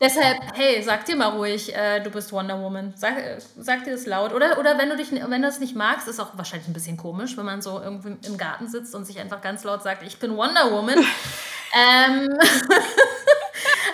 Deshalb, 0.00 0.38
hey, 0.54 0.82
sag 0.82 1.04
dir 1.04 1.14
mal 1.14 1.28
ruhig, 1.28 1.76
äh, 1.76 2.00
du 2.00 2.10
bist 2.10 2.32
Wonder 2.32 2.58
Woman. 2.58 2.94
Sag, 2.96 3.16
sag 3.58 3.84
dir 3.84 3.92
das 3.92 4.06
laut. 4.06 4.32
Oder, 4.32 4.58
oder 4.58 4.78
wenn 4.78 4.88
du 4.88 4.96
dich, 4.96 5.12
wenn 5.12 5.42
du 5.42 5.48
es 5.48 5.60
nicht 5.60 5.76
magst, 5.76 6.08
ist 6.08 6.18
auch 6.18 6.38
wahrscheinlich 6.38 6.68
ein 6.68 6.72
bisschen 6.72 6.96
komisch, 6.96 7.36
wenn 7.36 7.44
man 7.44 7.60
so 7.60 7.78
irgendwie 7.78 8.16
im 8.26 8.38
Garten 8.38 8.66
sitzt 8.66 8.94
und 8.94 9.04
sich 9.04 9.18
einfach 9.18 9.42
ganz 9.42 9.62
laut 9.62 9.82
sagt, 9.82 10.02
ich 10.02 10.18
bin 10.18 10.38
Wonder 10.38 10.72
Woman. 10.72 10.98
ähm, 11.74 12.28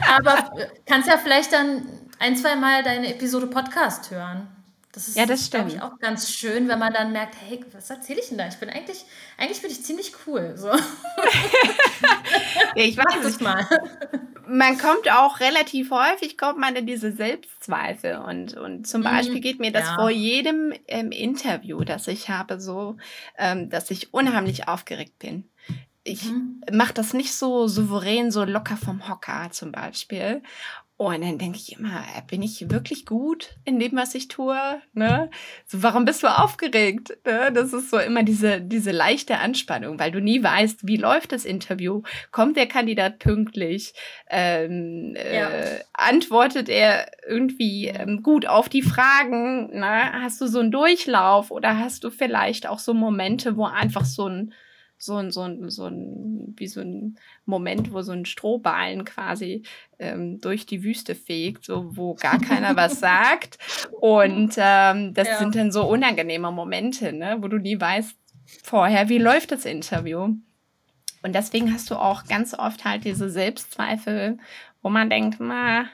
aber 0.16 0.50
kannst 0.86 1.08
ja 1.08 1.18
vielleicht 1.18 1.52
dann 1.52 1.88
ein, 2.20 2.36
zwei 2.36 2.54
Mal 2.54 2.84
deine 2.84 3.12
Episode 3.12 3.48
Podcast 3.48 4.12
hören. 4.12 4.55
Das 4.96 5.08
ist, 5.08 5.16
ja, 5.16 5.26
das 5.26 5.50
glaube 5.50 5.68
ich, 5.68 5.82
auch 5.82 5.98
ganz 5.98 6.32
schön, 6.32 6.68
wenn 6.68 6.78
man 6.78 6.92
dann 6.92 7.12
merkt, 7.12 7.34
hey, 7.46 7.62
was 7.72 7.90
erzähle 7.90 8.20
ich 8.20 8.28
denn 8.30 8.38
da? 8.38 8.48
Ich 8.48 8.56
bin 8.56 8.70
eigentlich, 8.70 9.04
eigentlich 9.36 9.60
bin 9.60 9.70
ich 9.70 9.84
ziemlich 9.84 10.12
cool. 10.26 10.54
So. 10.56 10.68
ja, 10.68 10.76
ich 12.74 12.96
weiß 12.96 13.24
es 13.24 13.40
mal 13.40 13.68
man 14.48 14.78
kommt 14.78 15.10
auch 15.10 15.40
relativ 15.40 15.90
häufig, 15.90 16.38
kommt 16.38 16.58
man 16.58 16.76
in 16.76 16.86
diese 16.86 17.12
Selbstzweifel 17.12 18.18
und, 18.18 18.56
und 18.56 18.86
zum 18.86 19.00
mhm. 19.00 19.04
Beispiel 19.04 19.40
geht 19.40 19.58
mir 19.58 19.72
das 19.72 19.84
ja. 19.84 19.94
vor 19.96 20.10
jedem 20.10 20.72
ähm, 20.88 21.10
Interview, 21.10 21.84
das 21.84 22.08
ich 22.08 22.28
habe, 22.28 22.60
so, 22.60 22.96
ähm, 23.38 23.68
dass 23.70 23.90
ich 23.90 24.14
unheimlich 24.14 24.68
aufgeregt 24.68 25.18
bin. 25.18 25.48
Ich 26.04 26.24
mhm. 26.24 26.60
mache 26.72 26.94
das 26.94 27.14
nicht 27.14 27.34
so 27.34 27.66
souverän, 27.66 28.30
so 28.30 28.44
locker 28.44 28.76
vom 28.76 29.08
Hocker 29.08 29.48
zum 29.50 29.72
Beispiel. 29.72 30.42
Und 30.98 31.22
dann 31.22 31.36
denke 31.36 31.58
ich 31.58 31.78
immer, 31.78 32.04
äh, 32.16 32.22
bin 32.26 32.40
ich 32.40 32.70
wirklich 32.70 33.04
gut 33.04 33.50
in 33.66 33.78
dem, 33.78 33.96
was 33.96 34.14
ich 34.14 34.28
tue? 34.28 34.56
Ne? 34.94 35.28
So, 35.66 35.82
warum 35.82 36.06
bist 36.06 36.22
du 36.22 36.26
aufgeregt? 36.26 37.18
Ne? 37.26 37.52
Das 37.52 37.74
ist 37.74 37.90
so 37.90 37.98
immer 37.98 38.22
diese, 38.22 38.62
diese 38.62 38.92
leichte 38.92 39.36
Anspannung, 39.36 39.98
weil 39.98 40.10
du 40.10 40.22
nie 40.22 40.42
weißt, 40.42 40.86
wie 40.86 40.96
läuft 40.96 41.32
das 41.32 41.44
Interview? 41.44 42.00
Kommt 42.32 42.56
der 42.56 42.66
Kandidat 42.66 43.18
pünktlich? 43.18 43.92
Ähm, 44.30 45.14
ja. 45.16 45.50
äh, 45.50 45.80
antwortet 45.92 46.70
er 46.70 47.10
irgendwie 47.28 47.88
ähm, 47.88 48.22
gut 48.22 48.46
auf 48.46 48.70
die 48.70 48.82
Fragen? 48.82 49.78
Ne? 49.78 50.12
Hast 50.22 50.40
du 50.40 50.46
so 50.46 50.60
einen 50.60 50.70
Durchlauf 50.70 51.50
oder 51.50 51.78
hast 51.78 52.04
du 52.04 52.10
vielleicht 52.10 52.66
auch 52.66 52.78
so 52.78 52.94
Momente, 52.94 53.58
wo 53.58 53.66
einfach 53.66 54.06
so 54.06 54.28
ein 54.28 54.54
so 54.98 55.16
ein, 55.16 55.30
so 55.30 55.42
ein, 55.42 55.68
so 55.68 55.84
ein, 55.84 56.54
wie 56.56 56.68
so 56.68 56.80
ein 56.80 57.18
Moment, 57.46 57.92
wo 57.92 58.02
so 58.02 58.12
ein 58.12 58.26
Strohballen 58.26 59.04
quasi 59.04 59.62
ähm, 59.98 60.40
durch 60.40 60.66
die 60.66 60.82
Wüste 60.82 61.14
fegt, 61.14 61.64
so 61.64 61.96
wo 61.96 62.14
gar 62.14 62.40
keiner 62.40 62.76
was 62.76 63.00
sagt. 63.00 63.58
Und 64.00 64.54
ähm, 64.56 65.14
das 65.14 65.28
ja. 65.28 65.38
sind 65.38 65.54
dann 65.54 65.72
so 65.72 65.88
unangenehme 65.88 66.50
Momente, 66.50 67.12
ne, 67.12 67.38
wo 67.40 67.48
du 67.48 67.58
nie 67.58 67.80
weißt 67.80 68.16
vorher, 68.62 69.08
wie 69.08 69.18
läuft 69.18 69.52
das 69.52 69.64
Interview. 69.64 70.34
Und 71.22 71.34
deswegen 71.34 71.72
hast 71.72 71.90
du 71.90 71.96
auch 71.96 72.24
ganz 72.26 72.54
oft 72.54 72.84
halt 72.84 73.04
diese 73.04 73.30
Selbstzweifel, 73.30 74.38
wo 74.82 74.90
man 74.90 75.10
denkt, 75.10 75.40
ma, 75.40 75.86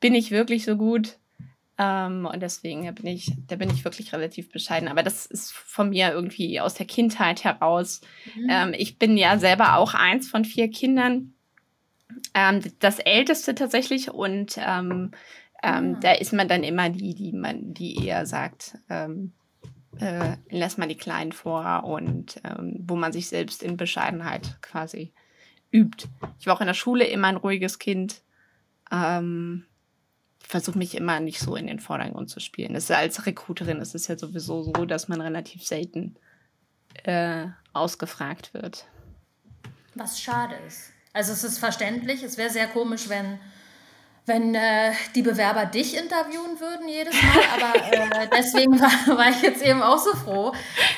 bin 0.00 0.14
ich 0.14 0.30
wirklich 0.30 0.64
so 0.64 0.76
gut? 0.76 1.18
Ähm, 1.78 2.26
und 2.26 2.40
deswegen 2.42 2.92
bin 2.94 3.06
ich, 3.06 3.32
da 3.46 3.54
bin 3.54 3.70
ich 3.70 3.84
wirklich 3.84 4.12
relativ 4.12 4.50
bescheiden. 4.50 4.88
Aber 4.88 5.04
das 5.04 5.26
ist 5.26 5.52
von 5.52 5.90
mir 5.90 6.12
irgendwie 6.12 6.60
aus 6.60 6.74
der 6.74 6.86
Kindheit 6.86 7.44
heraus. 7.44 8.00
Mhm. 8.34 8.48
Ähm, 8.50 8.74
ich 8.76 8.98
bin 8.98 9.16
ja 9.16 9.38
selber 9.38 9.76
auch 9.76 9.94
eins 9.94 10.28
von 10.28 10.44
vier 10.44 10.70
Kindern. 10.70 11.34
Ähm, 12.34 12.60
das 12.80 12.98
älteste 12.98 13.54
tatsächlich 13.54 14.10
und 14.10 14.58
ähm, 14.58 15.12
ähm, 15.62 15.94
ah. 15.96 15.98
da 16.00 16.12
ist 16.12 16.32
man 16.32 16.48
dann 16.48 16.64
immer 16.64 16.90
die, 16.90 17.14
die 17.14 17.32
man, 17.32 17.74
die 17.74 18.06
eher 18.06 18.26
sagt, 18.26 18.78
ähm, 18.88 19.32
äh, 20.00 20.36
lässt 20.50 20.78
man 20.78 20.88
die 20.88 20.96
Kleinen 20.96 21.32
vor 21.32 21.84
und 21.84 22.40
wo 22.80 22.94
man 22.94 23.12
sich 23.12 23.28
selbst 23.28 23.62
in 23.62 23.76
Bescheidenheit 23.76 24.58
quasi 24.62 25.12
übt. 25.72 26.08
Ich 26.38 26.46
war 26.46 26.56
auch 26.56 26.60
in 26.60 26.66
der 26.66 26.74
Schule 26.74 27.04
immer 27.04 27.28
ein 27.28 27.36
ruhiges 27.36 27.78
Kind. 27.78 28.22
Ähm, 28.92 29.64
versuche 30.48 30.78
mich 30.78 30.96
immer 30.96 31.20
nicht 31.20 31.40
so 31.40 31.56
in 31.56 31.66
den 31.66 31.78
Vordergrund 31.78 32.30
zu 32.30 32.40
spielen. 32.40 32.72
Das 32.72 32.84
ist, 32.84 32.90
als 32.90 33.26
Recruiterin 33.26 33.80
ist 33.80 33.94
es 33.94 34.08
ja 34.08 34.16
sowieso 34.16 34.62
so, 34.62 34.86
dass 34.86 35.06
man 35.06 35.20
relativ 35.20 35.64
selten 35.64 36.16
äh, 37.04 37.46
ausgefragt 37.74 38.54
wird. 38.54 38.86
Was 39.94 40.18
schade 40.18 40.54
ist. 40.66 40.90
Also 41.12 41.32
es 41.32 41.44
ist 41.44 41.58
verständlich, 41.58 42.22
es 42.22 42.38
wäre 42.38 42.48
sehr 42.48 42.66
komisch, 42.66 43.10
wenn, 43.10 43.38
wenn 44.24 44.54
äh, 44.54 44.92
die 45.14 45.20
Bewerber 45.20 45.66
dich 45.66 45.94
interviewen 45.94 46.58
würden 46.58 46.88
jedes 46.88 47.14
Mal, 47.14 47.42
aber 47.54 48.22
äh, 48.22 48.28
deswegen 48.34 48.80
war, 48.80 49.18
war, 49.18 49.28
ich 49.28 49.42
jetzt 49.42 49.62
eben 49.62 49.82
auch 49.82 49.98
so 49.98 50.12
froh, 50.16 50.54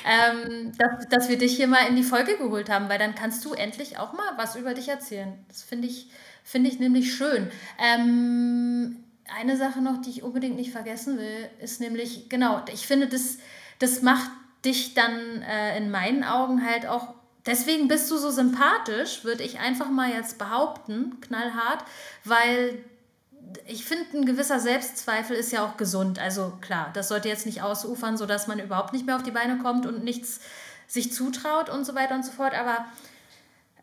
ähm, 0.07 0.71
dass, 0.79 1.09
dass 1.09 1.29
wir 1.29 1.39
dich 1.39 1.57
hier 1.57 1.67
mal 1.67 1.89
in 1.89 1.97
die 1.97 2.05
Folge 2.05 2.37
geholt 2.39 2.71
haben, 2.71 2.89
weil 2.89 2.99
dann 2.99 3.17
kannst 3.17 3.45
du 3.45 3.55
endlich 3.55 3.99
auch 3.99 4.13
mal 4.13 4.33
was 4.37 4.55
über 4.55 4.75
dich 4.75 4.89
erzählen. 4.89 5.45
Das 5.49 5.63
finde 5.63 5.89
ich, 5.89 6.09
find 6.45 6.69
ich 6.69 6.79
nämlich 6.79 7.15
schön. 7.15 7.51
Ähm, 7.79 9.05
eine 9.39 9.57
Sache 9.57 9.81
noch, 9.81 10.01
die 10.01 10.11
ich 10.11 10.23
unbedingt 10.23 10.57
nicht 10.57 10.73
vergessen 10.73 11.19
will, 11.19 11.49
ist 11.61 11.81
nämlich, 11.81 12.29
genau, 12.29 12.63
ich 12.73 12.87
finde, 12.87 13.07
das, 13.07 13.39
das 13.79 14.03
macht 14.03 14.31
dich 14.65 14.95
dann 14.95 15.43
äh, 15.43 15.77
in 15.77 15.91
meinen 15.91 16.25
Augen 16.25 16.65
halt 16.65 16.87
auch, 16.87 17.15
deswegen 17.47 17.89
bist 17.89 18.11
du 18.11 18.17
so 18.17 18.31
sympathisch, 18.31 19.25
würde 19.25 19.43
ich 19.43 19.59
einfach 19.59 19.91
mal 19.91 20.11
jetzt 20.11 20.39
behaupten, 20.39 21.21
knallhart, 21.21 21.85
weil 22.25 22.85
ich 23.67 23.85
finde, 23.85 24.19
ein 24.19 24.27
gewisser 24.27 24.61
Selbstzweifel 24.61 25.37
ist 25.37 25.53
ja 25.53 25.65
auch 25.65 25.77
gesund. 25.77 26.19
Also 26.19 26.53
klar, 26.61 26.91
das 26.93 27.09
sollte 27.09 27.29
jetzt 27.29 27.47
nicht 27.47 27.63
ausufern, 27.63 28.17
sodass 28.17 28.47
man 28.47 28.59
überhaupt 28.59 28.93
nicht 28.93 29.07
mehr 29.07 29.17
auf 29.17 29.23
die 29.23 29.31
Beine 29.31 29.59
kommt 29.59 29.87
und 29.87 30.05
nichts 30.05 30.41
sich 30.87 31.13
zutraut 31.13 31.71
und 31.71 31.85
so 31.85 31.95
weiter 31.95 32.15
und 32.15 32.25
so 32.25 32.33
fort. 32.33 32.55
Aber 32.55 32.85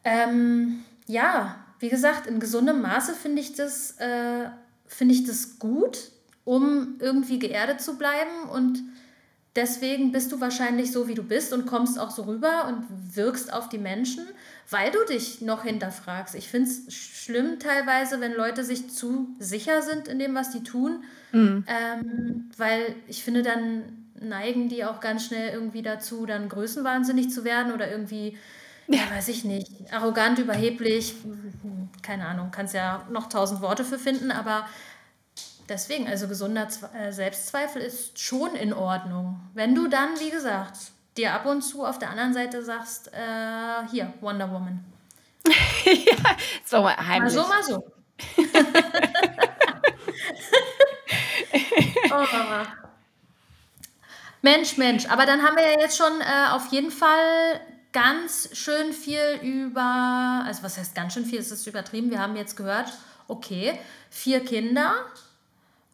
ähm, 0.04 0.84
ja, 1.08 1.56
wie 1.80 1.90
gesagt, 1.90 2.28
in 2.28 2.40
gesundem 2.40 2.82
Maße 2.82 3.14
finde 3.14 3.42
ich 3.42 3.54
das 3.54 3.92
äh, 4.00 4.50
finde 4.88 5.14
ich 5.14 5.26
das 5.26 5.60
gut, 5.60 6.12
um 6.46 6.96
irgendwie 7.00 7.40
geerdet 7.40 7.82
zu 7.82 7.98
bleiben 7.98 8.50
und 8.52 8.84
deswegen 9.58 10.12
bist 10.12 10.32
du 10.32 10.40
wahrscheinlich 10.40 10.92
so, 10.92 11.08
wie 11.08 11.16
du 11.16 11.24
bist 11.24 11.52
und 11.52 11.66
kommst 11.66 12.00
auch 12.00 12.12
so 12.12 12.24
rüber 12.24 12.68
und 12.68 13.16
wirkst 13.16 13.52
auf 13.52 13.68
die 13.68 13.80
Menschen, 13.80 14.26
weil 14.70 14.92
du 14.92 15.04
dich 15.06 15.42
noch 15.42 15.64
hinterfragst. 15.64 16.36
Ich 16.36 16.48
finde 16.48 16.70
es 16.70 16.94
schlimm 16.94 17.60
teilweise, 17.60 18.22
wenn 18.22 18.34
Leute 18.34 18.64
sich 18.64 18.90
zu 18.90 19.28
sicher 19.40 19.82
sind 19.82 20.08
in 20.08 20.20
dem, 20.20 20.36
was 20.36 20.52
die 20.52 20.64
tun, 20.64 21.04
mhm. 21.32 21.66
ähm, 21.68 22.50
weil 22.56 22.96
ich 23.08 23.24
finde, 23.24 23.42
dann 23.42 23.84
neigen 24.20 24.70
die 24.70 24.86
auch 24.86 25.00
ganz 25.00 25.26
schnell 25.26 25.54
irgendwie 25.54 25.82
dazu, 25.82 26.26
dann 26.26 26.50
größenwahnsinnig 26.50 27.30
zu 27.30 27.44
werden 27.44 27.74
oder 27.74 27.92
irgendwie 27.92 28.38
ja, 28.88 29.02
weiß 29.12 29.28
ich 29.28 29.44
nicht, 29.44 29.70
arrogant, 29.92 30.40
überheblich, 30.40 31.16
keine 32.02 32.26
Ahnung, 32.26 32.52
kannst 32.52 32.74
ja 32.74 33.06
noch 33.10 33.28
tausend 33.28 33.62
Worte 33.62 33.84
für 33.84 34.00
finden, 34.00 34.32
aber 34.32 34.66
deswegen, 35.68 36.08
also 36.08 36.28
gesunder 36.28 36.68
äh, 36.94 37.12
Selbstzweifel 37.12 37.82
ist 37.82 38.20
schon 38.20 38.56
in 38.56 38.74
Ordnung. 38.74 39.40
Wenn 39.54 39.74
du 39.76 39.88
dann, 39.88 40.20
wie 40.20 40.30
gesagt, 40.30 40.78
dir 41.18 41.34
ab 41.34 41.46
und 41.46 41.64
zu 41.64 41.86
auf 41.86 42.00
der 42.00 42.12
anderen 42.12 42.34
Seite 42.34 42.64
sagst, 42.64 43.12
äh, 43.14 43.86
hier, 43.92 44.14
Wonder 44.22 44.50
Woman. 44.52 44.86
ja, 45.86 46.38
so 46.64 46.90
heimlich. 46.90 47.36
Mal 47.36 47.44
so, 47.44 47.48
mal 47.48 47.64
so. 47.64 47.84
oh. 52.12 52.26
Mensch, 54.42 54.78
Mensch, 54.78 55.06
aber 55.08 55.26
dann 55.26 55.44
haben 55.44 55.58
wir 55.58 55.64
ja 55.64 55.80
jetzt 55.80 55.98
schon 55.98 56.22
äh, 56.22 56.50
auf 56.52 56.72
jeden 56.72 56.92
Fall 56.92 57.60
ganz 57.98 58.50
schön 58.54 58.94
viel 58.94 59.40
über, 59.42 60.44
also 60.46 60.62
was 60.62 60.78
heißt 60.78 60.94
ganz 60.94 61.16
schön 61.16 61.26
viel, 61.26 61.40
ist 61.40 61.50
es 61.50 61.66
übertrieben, 61.66 62.12
wir 62.12 62.22
haben 62.22 62.36
jetzt 62.36 62.56
gehört, 62.56 62.94
okay, 63.28 63.74
vier 64.12 64.46
Kinder 64.46 64.94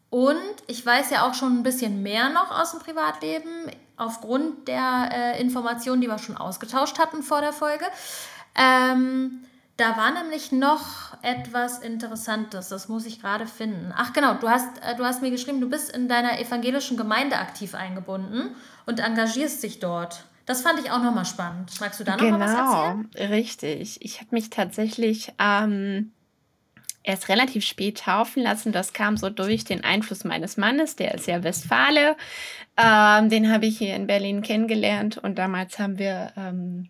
und 0.09 0.35
ich 0.67 0.85
weiß 0.85 1.11
ja 1.11 1.25
auch 1.25 1.33
schon 1.33 1.57
ein 1.57 1.63
bisschen 1.63 2.03
mehr 2.03 2.27
noch 2.27 2.51
aus 2.51 2.71
dem 2.71 2.81
Privatleben, 2.81 3.71
aufgrund 3.95 4.67
der 4.67 5.11
äh, 5.13 5.41
Informationen, 5.41 6.01
die 6.01 6.09
wir 6.09 6.19
schon 6.19 6.35
ausgetauscht 6.35 6.99
hatten 6.99 7.23
vor 7.23 7.39
der 7.39 7.53
Folge. 7.53 7.85
Ähm, 8.53 9.45
da 9.77 9.95
war 9.95 10.11
nämlich 10.11 10.51
noch 10.51 11.13
etwas 11.21 11.79
Interessantes, 11.79 12.67
das 12.67 12.89
muss 12.89 13.05
ich 13.05 13.21
gerade 13.21 13.47
finden. 13.47 13.93
Ach 13.95 14.11
genau, 14.11 14.33
du 14.33 14.49
hast, 14.49 14.67
äh, 14.79 14.97
du 14.97 15.05
hast 15.05 15.21
mir 15.21 15.31
geschrieben, 15.31 15.61
du 15.61 15.69
bist 15.69 15.95
in 15.95 16.09
deiner 16.09 16.37
evangelischen 16.37 16.97
Gemeinde 16.97 17.37
aktiv 17.37 17.75
eingebunden 17.75 18.53
und 18.85 18.99
engagierst 18.99 19.63
dich 19.63 19.79
dort. 19.79 20.25
Das 20.45 20.61
fand 20.61 20.79
ich 20.79 20.91
auch 20.91 21.01
nochmal 21.01 21.25
spannend. 21.25 21.71
Magst 21.79 21.99
du 21.99 22.03
da 22.03 22.15
genau, 22.15 22.31
noch 22.31 22.39
mal 22.39 22.45
was 22.45 22.53
erzählen? 22.53 23.09
Genau, 23.13 23.33
richtig. 23.33 23.97
Ich 24.01 24.19
habe 24.19 24.29
mich 24.31 24.49
tatsächlich 24.49 25.31
ähm, 25.39 26.11
erst 27.03 27.29
relativ 27.29 27.65
spät 27.65 27.99
taufen 27.99 28.43
lassen. 28.43 28.71
Das 28.71 28.93
kam 28.93 29.15
so 29.17 29.29
durch 29.29 29.63
den 29.63 29.83
Einfluss 29.83 30.23
meines 30.23 30.57
Mannes, 30.57 30.95
der 30.95 31.13
ist 31.13 31.27
ja 31.27 31.43
Westfale. 31.43 32.15
Ähm, 32.77 33.29
den 33.29 33.51
habe 33.51 33.67
ich 33.67 33.77
hier 33.77 33.95
in 33.95 34.07
Berlin 34.07 34.41
kennengelernt 34.41 35.17
und 35.17 35.37
damals 35.37 35.79
haben 35.79 35.97
wir 35.97 36.33
ähm, 36.35 36.89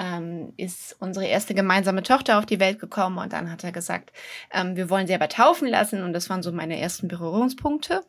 ähm, 0.00 0.54
ist 0.56 0.96
unsere 0.98 1.26
erste 1.26 1.54
gemeinsame 1.54 2.02
Tochter 2.02 2.38
auf 2.38 2.46
die 2.46 2.58
Welt 2.58 2.78
gekommen 2.78 3.18
und 3.18 3.34
dann 3.34 3.52
hat 3.52 3.62
er 3.64 3.70
gesagt, 3.70 4.12
ähm, 4.50 4.74
wir 4.74 4.88
wollen 4.88 5.06
sie 5.06 5.14
aber 5.14 5.28
taufen 5.28 5.68
lassen. 5.68 6.02
Und 6.02 6.14
das 6.14 6.30
waren 6.30 6.42
so 6.42 6.52
meine 6.52 6.80
ersten 6.80 7.06
Berührungspunkte 7.06 8.02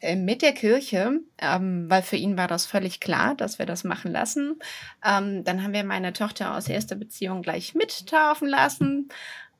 äh, 0.00 0.16
mit 0.16 0.40
der 0.40 0.52
Kirche, 0.52 1.20
ähm, 1.38 1.90
weil 1.90 2.00
für 2.00 2.16
ihn 2.16 2.38
war 2.38 2.48
das 2.48 2.64
völlig 2.64 2.98
klar, 2.98 3.34
dass 3.34 3.58
wir 3.58 3.66
das 3.66 3.84
machen 3.84 4.10
lassen. 4.10 4.58
Ähm, 5.04 5.44
dann 5.44 5.62
haben 5.62 5.74
wir 5.74 5.84
meine 5.84 6.14
Tochter 6.14 6.56
aus 6.56 6.66
erster 6.66 6.96
Beziehung 6.96 7.42
gleich 7.42 7.74
mit 7.74 8.06
taufen 8.06 8.48
lassen 8.48 9.10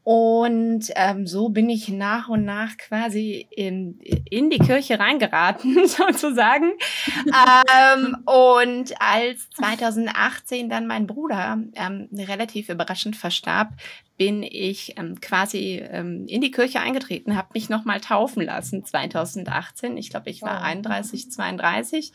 und 0.04 0.90
ähm, 0.96 1.26
so 1.26 1.48
bin 1.48 1.70
ich 1.70 1.88
nach 1.88 2.28
und 2.28 2.44
nach 2.44 2.76
quasi 2.76 3.48
in, 3.50 3.98
in 4.28 4.50
die 4.50 4.58
Kirche 4.58 4.98
reingeraten, 4.98 5.74
sozusagen. 5.88 6.72
ähm, 7.26 8.18
und 8.26 9.00
als 9.00 9.48
2018 9.56 10.68
dann 10.68 10.86
mein 10.86 11.06
Bruder 11.06 11.58
ähm, 11.74 12.08
relativ 12.12 12.68
überraschend 12.68 13.16
verstarb, 13.16 13.70
bin 14.18 14.42
ich 14.42 14.98
ähm, 14.98 15.22
quasi 15.22 15.82
ähm, 15.90 16.26
in 16.28 16.42
die 16.42 16.50
Kirche 16.50 16.80
eingetreten, 16.80 17.34
habe 17.34 17.48
mich 17.54 17.70
nochmal 17.70 18.00
taufen 18.00 18.44
lassen 18.44 18.84
2018. 18.84 19.96
Ich 19.96 20.10
glaube, 20.10 20.28
ich 20.28 20.42
war 20.42 20.60
31, 20.60 21.30
32 21.30 22.12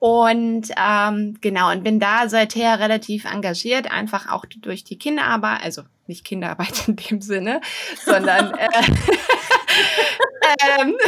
und 0.00 0.68
ähm, 0.76 1.36
genau, 1.42 1.70
und 1.70 1.84
bin 1.84 2.00
da 2.00 2.26
seither 2.28 2.80
relativ 2.80 3.26
engagiert, 3.26 3.92
einfach 3.92 4.32
auch 4.32 4.46
durch 4.46 4.82
die 4.82 4.98
Kinderarbeit, 4.98 5.62
also 5.62 5.82
nicht 6.10 6.26
Kinderarbeit 6.26 6.88
in 6.88 6.96
dem 6.96 7.22
Sinne, 7.22 7.62
sondern 8.04 8.52
äh, 8.54 8.68
ähm, 10.80 10.96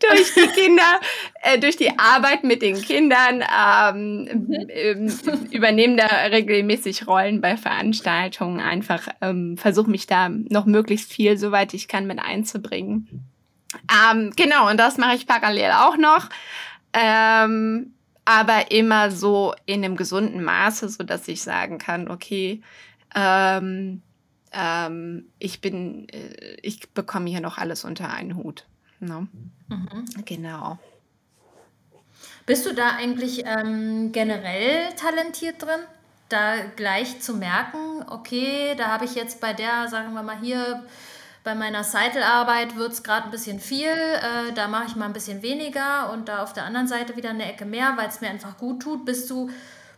durch 0.00 0.34
die 0.34 0.46
Kinder, 0.48 1.00
äh, 1.42 1.58
durch 1.58 1.76
die 1.76 1.98
Arbeit 1.98 2.44
mit 2.44 2.62
den 2.62 2.80
Kindern 2.80 3.42
ähm, 3.42 4.68
ähm, 4.70 5.12
übernehme 5.50 5.96
da 5.96 6.06
regelmäßig 6.06 7.06
Rollen 7.06 7.40
bei 7.40 7.56
Veranstaltungen. 7.56 8.60
Einfach 8.60 9.08
ähm, 9.20 9.56
versuche 9.56 9.90
mich 9.90 10.06
da 10.06 10.28
noch 10.28 10.66
möglichst 10.66 11.12
viel, 11.12 11.36
soweit 11.36 11.74
ich 11.74 11.88
kann, 11.88 12.06
mit 12.06 12.18
einzubringen. 12.18 13.26
Ähm, 13.90 14.32
genau, 14.36 14.68
und 14.68 14.78
das 14.78 14.98
mache 14.98 15.16
ich 15.16 15.26
parallel 15.26 15.72
auch 15.72 15.96
noch. 15.96 16.28
Ähm, 16.92 17.94
aber 18.24 18.70
immer 18.70 19.10
so 19.10 19.54
in 19.66 19.84
einem 19.84 19.96
gesunden 19.96 20.42
Maße, 20.42 20.88
so 20.88 21.04
dass 21.04 21.28
ich 21.28 21.42
sagen 21.42 21.78
kann, 21.78 22.08
okay, 22.08 22.62
ähm, 23.14 24.02
ähm, 24.52 25.26
ich 25.38 25.60
bin, 25.60 26.08
äh, 26.08 26.56
ich 26.62 26.90
bekomme 26.90 27.30
hier 27.30 27.40
noch 27.40 27.58
alles 27.58 27.84
unter 27.84 28.10
einen 28.12 28.36
Hut. 28.36 28.66
Ne? 29.00 29.28
Mhm. 29.68 30.24
Genau. 30.24 30.78
Bist 32.46 32.66
du 32.66 32.74
da 32.74 32.90
eigentlich 32.96 33.44
ähm, 33.46 34.12
generell 34.12 34.92
talentiert 34.96 35.62
drin? 35.62 35.80
Da 36.28 36.56
gleich 36.76 37.20
zu 37.20 37.34
merken, 37.34 38.04
okay, 38.08 38.74
da 38.76 38.88
habe 38.88 39.04
ich 39.04 39.14
jetzt 39.14 39.40
bei 39.40 39.52
der, 39.52 39.88
sagen 39.88 40.12
wir 40.14 40.22
mal 40.22 40.38
hier, 40.38 40.84
bei 41.42 41.54
meiner 41.54 41.84
Seitelarbeit 41.84 42.76
wird 42.76 42.92
es 42.92 43.02
gerade 43.02 43.24
ein 43.24 43.30
bisschen 43.30 43.60
viel, 43.60 43.88
äh, 43.88 44.52
da 44.54 44.68
mache 44.68 44.86
ich 44.88 44.96
mal 44.96 45.06
ein 45.06 45.12
bisschen 45.12 45.42
weniger 45.42 46.12
und 46.12 46.28
da 46.28 46.42
auf 46.42 46.52
der 46.52 46.64
anderen 46.64 46.86
Seite 46.86 47.16
wieder 47.16 47.30
eine 47.30 47.50
Ecke 47.50 47.64
mehr, 47.64 47.94
weil 47.96 48.08
es 48.08 48.20
mir 48.20 48.28
einfach 48.28 48.58
gut 48.58 48.82
tut. 48.82 49.04
Bist 49.04 49.30
du, 49.30 49.50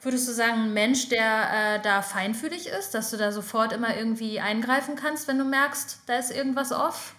würdest 0.03 0.29
du 0.29 0.33
sagen, 0.33 0.65
ein 0.65 0.73
Mensch, 0.73 1.09
der 1.09 1.77
äh, 1.77 1.83
da 1.83 2.03
feinfühlig 2.03 2.69
ist, 2.69 2.95
dass 2.95 3.11
du 3.11 3.17
da 3.17 3.33
sofort 3.33 3.73
immer 3.73 3.97
irgendwie 3.97 4.41
eingreifen 4.41 4.95
kannst, 4.95 5.27
wenn 5.27 5.39
du 5.39 5.45
merkst, 5.45 6.01
da 6.07 6.19
ist 6.19 6.31
irgendwas 6.31 6.71
off? 6.71 7.15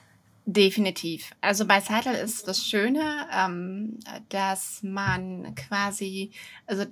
Definitiv. 0.45 1.31
Also 1.41 1.65
bei 1.65 1.79
Seitel 1.79 2.15
ist 2.15 2.47
das 2.47 2.65
Schöne, 2.65 3.27
ähm, 3.31 3.99
dass 4.29 4.83
man 4.83 5.55
quasi, 5.55 6.31
also 6.65 6.85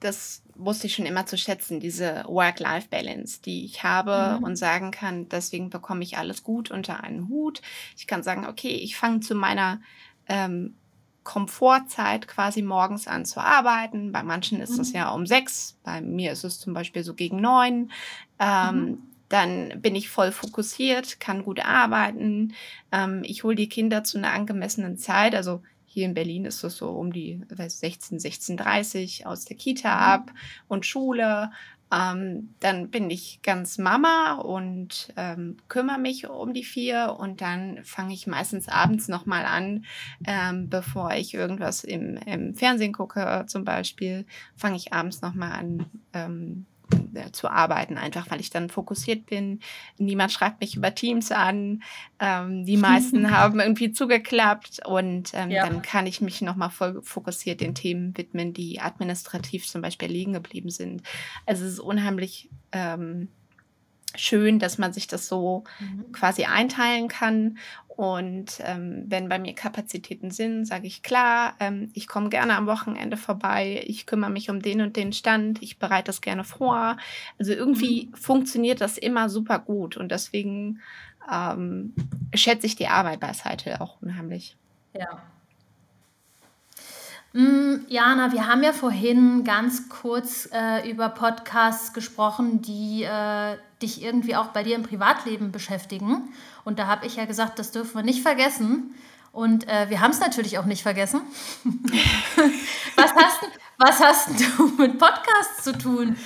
das 0.00 0.42
wusste 0.58 0.88
ich 0.88 0.94
schon 0.94 1.06
immer 1.06 1.24
zu 1.24 1.38
schätzen, 1.38 1.80
diese 1.80 2.24
Work-Life-Balance, 2.26 3.40
die 3.42 3.64
ich 3.64 3.82
habe 3.84 4.38
mhm. 4.38 4.44
und 4.44 4.56
sagen 4.56 4.90
kann, 4.90 5.28
deswegen 5.28 5.70
bekomme 5.70 6.02
ich 6.02 6.18
alles 6.18 6.42
gut 6.42 6.70
unter 6.70 7.02
einen 7.02 7.28
Hut. 7.28 7.62
Ich 7.96 8.06
kann 8.06 8.22
sagen, 8.22 8.46
okay, 8.46 8.74
ich 8.74 8.96
fange 8.96 9.20
zu 9.20 9.34
meiner 9.34 9.80
ähm, 10.28 10.74
Komfortzeit 11.22 12.26
quasi 12.26 12.62
morgens 12.62 13.06
an 13.06 13.24
zu 13.24 13.40
arbeiten. 13.40 14.12
Bei 14.12 14.22
manchen 14.22 14.60
ist 14.60 14.78
es 14.78 14.90
mhm. 14.90 14.96
ja 14.96 15.10
um 15.10 15.26
sechs, 15.26 15.78
bei 15.84 16.00
mir 16.00 16.32
ist 16.32 16.44
es 16.44 16.58
zum 16.58 16.74
Beispiel 16.74 17.04
so 17.04 17.14
gegen 17.14 17.40
neun. 17.40 17.90
Ähm, 18.38 18.74
mhm. 18.74 19.02
Dann 19.28 19.82
bin 19.82 19.94
ich 19.94 20.08
voll 20.08 20.32
fokussiert, 20.32 21.20
kann 21.20 21.44
gut 21.44 21.60
arbeiten. 21.60 22.54
Ähm, 22.92 23.22
ich 23.24 23.44
hole 23.44 23.56
die 23.56 23.68
Kinder 23.68 24.04
zu 24.04 24.18
einer 24.18 24.32
angemessenen 24.32 24.96
Zeit. 24.96 25.34
Also 25.34 25.62
hier 25.98 26.06
in 26.06 26.14
Berlin 26.14 26.44
ist 26.44 26.62
es 26.62 26.76
so 26.76 26.90
um 26.90 27.12
die 27.12 27.40
16, 27.48 28.20
16.30 28.20 29.26
aus 29.26 29.44
der 29.44 29.56
Kita 29.56 29.92
mhm. 29.92 30.02
ab 30.02 30.32
und 30.68 30.86
Schule. 30.86 31.50
Ähm, 31.90 32.54
dann 32.60 32.90
bin 32.90 33.10
ich 33.10 33.40
ganz 33.42 33.78
Mama 33.78 34.34
und 34.34 35.12
ähm, 35.16 35.56
kümmere 35.66 35.98
mich 35.98 36.28
um 36.28 36.52
die 36.52 36.62
vier 36.62 37.16
und 37.18 37.40
dann 37.40 37.80
fange 37.82 38.14
ich 38.14 38.28
meistens 38.28 38.68
abends 38.68 39.08
nochmal 39.08 39.44
an, 39.44 39.86
ähm, 40.24 40.68
bevor 40.68 41.12
ich 41.14 41.34
irgendwas 41.34 41.82
im, 41.82 42.16
im 42.26 42.54
Fernsehen 42.54 42.92
gucke 42.92 43.44
zum 43.48 43.64
Beispiel, 43.64 44.24
fange 44.54 44.76
ich 44.76 44.92
abends 44.92 45.20
nochmal 45.20 45.52
an, 45.52 45.86
ähm, 46.12 46.66
äh, 47.14 47.32
zu 47.32 47.48
arbeiten, 47.48 47.98
einfach 47.98 48.30
weil 48.30 48.40
ich 48.40 48.50
dann 48.50 48.68
fokussiert 48.68 49.26
bin. 49.26 49.60
Niemand 49.98 50.32
schreibt 50.32 50.60
mich 50.60 50.76
über 50.76 50.94
Teams 50.94 51.32
an. 51.32 51.82
Ähm, 52.18 52.64
die 52.64 52.76
meisten 52.78 53.30
haben 53.30 53.60
irgendwie 53.60 53.92
zugeklappt 53.92 54.86
und 54.86 55.30
ähm, 55.34 55.50
ja. 55.50 55.66
dann 55.66 55.82
kann 55.82 56.06
ich 56.06 56.20
mich 56.20 56.42
nochmal 56.42 56.70
voll 56.70 57.00
fokussiert 57.02 57.60
den 57.60 57.74
Themen 57.74 58.16
widmen, 58.16 58.52
die 58.52 58.80
administrativ 58.80 59.66
zum 59.66 59.82
Beispiel 59.82 60.08
liegen 60.08 60.32
geblieben 60.32 60.70
sind. 60.70 61.02
Also 61.46 61.64
es 61.64 61.74
ist 61.74 61.80
unheimlich 61.80 62.48
ähm, 62.72 63.28
schön, 64.14 64.58
dass 64.58 64.78
man 64.78 64.92
sich 64.92 65.06
das 65.06 65.28
so 65.28 65.64
mhm. 65.80 66.12
quasi 66.12 66.44
einteilen 66.44 67.08
kann. 67.08 67.58
Und 67.98 68.60
ähm, 68.60 69.06
wenn 69.08 69.28
bei 69.28 69.40
mir 69.40 69.56
Kapazitäten 69.56 70.30
sind, 70.30 70.66
sage 70.66 70.86
ich 70.86 71.02
klar, 71.02 71.54
ähm, 71.58 71.90
ich 71.94 72.06
komme 72.06 72.28
gerne 72.28 72.54
am 72.54 72.68
Wochenende 72.68 73.16
vorbei, 73.16 73.82
ich 73.88 74.06
kümmere 74.06 74.30
mich 74.30 74.50
um 74.50 74.62
den 74.62 74.82
und 74.82 74.94
den 74.94 75.12
Stand, 75.12 75.60
ich 75.62 75.80
bereite 75.80 76.04
das 76.04 76.20
gerne 76.20 76.44
vor. 76.44 76.96
Also 77.40 77.52
irgendwie 77.54 78.06
mhm. 78.06 78.14
funktioniert 78.14 78.80
das 78.80 78.98
immer 78.98 79.28
super 79.28 79.58
gut 79.58 79.96
und 79.96 80.12
deswegen 80.12 80.78
ähm, 81.28 81.92
schätze 82.32 82.66
ich 82.66 82.76
die 82.76 82.86
Arbeit 82.86 83.18
bei 83.18 83.32
Seite 83.32 83.80
auch 83.80 84.00
unheimlich. 84.00 84.56
Ja. 84.94 85.20
Mm, 87.32 87.84
Jana, 87.88 88.32
wir 88.32 88.46
haben 88.46 88.62
ja 88.62 88.72
vorhin 88.72 89.44
ganz 89.44 89.88
kurz 89.88 90.48
äh, 90.52 90.90
über 90.90 91.10
Podcasts 91.10 91.92
gesprochen, 91.92 92.62
die 92.62 93.02
äh, 93.02 93.56
dich 93.82 94.02
irgendwie 94.02 94.34
auch 94.34 94.48
bei 94.48 94.62
dir 94.62 94.76
im 94.76 94.82
Privatleben 94.82 95.52
beschäftigen. 95.52 96.32
Und 96.64 96.78
da 96.78 96.86
habe 96.86 97.06
ich 97.06 97.16
ja 97.16 97.26
gesagt, 97.26 97.58
das 97.58 97.70
dürfen 97.70 97.96
wir 97.96 98.02
nicht 98.02 98.22
vergessen. 98.22 98.94
Und 99.32 99.68
äh, 99.68 99.90
wir 99.90 100.00
haben 100.00 100.10
es 100.10 100.20
natürlich 100.20 100.58
auch 100.58 100.64
nicht 100.64 100.82
vergessen. 100.82 101.20
was, 102.96 103.14
hast, 103.14 103.40
was 103.76 104.00
hast 104.00 104.28
du 104.40 104.66
mit 104.78 104.98
Podcasts 104.98 105.64
zu 105.64 105.76
tun? 105.76 106.16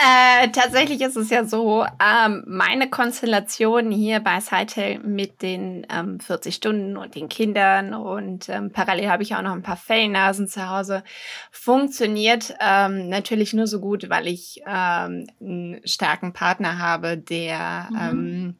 Äh, 0.00 0.50
tatsächlich 0.50 1.00
ist 1.00 1.16
es 1.16 1.28
ja 1.28 1.44
so, 1.44 1.84
ähm, 1.84 2.44
meine 2.46 2.88
Konstellation 2.88 3.90
hier 3.90 4.20
bei 4.20 4.38
Sightel 4.38 5.00
mit 5.00 5.42
den 5.42 5.84
ähm, 5.90 6.20
40 6.20 6.54
Stunden 6.54 6.96
und 6.96 7.16
den 7.16 7.28
Kindern 7.28 7.94
und 7.94 8.48
ähm, 8.48 8.70
parallel 8.70 9.10
habe 9.10 9.24
ich 9.24 9.34
auch 9.34 9.42
noch 9.42 9.54
ein 9.54 9.64
paar 9.64 9.76
Fellnasen 9.76 10.46
zu 10.46 10.68
Hause, 10.68 11.02
funktioniert 11.50 12.54
ähm, 12.60 13.08
natürlich 13.08 13.54
nur 13.54 13.66
so 13.66 13.80
gut, 13.80 14.08
weil 14.08 14.28
ich 14.28 14.62
ähm, 14.68 15.26
einen 15.40 15.80
starken 15.84 16.32
Partner 16.32 16.78
habe, 16.78 17.18
der 17.18 17.88
mhm. 17.90 17.98
ähm, 17.98 18.56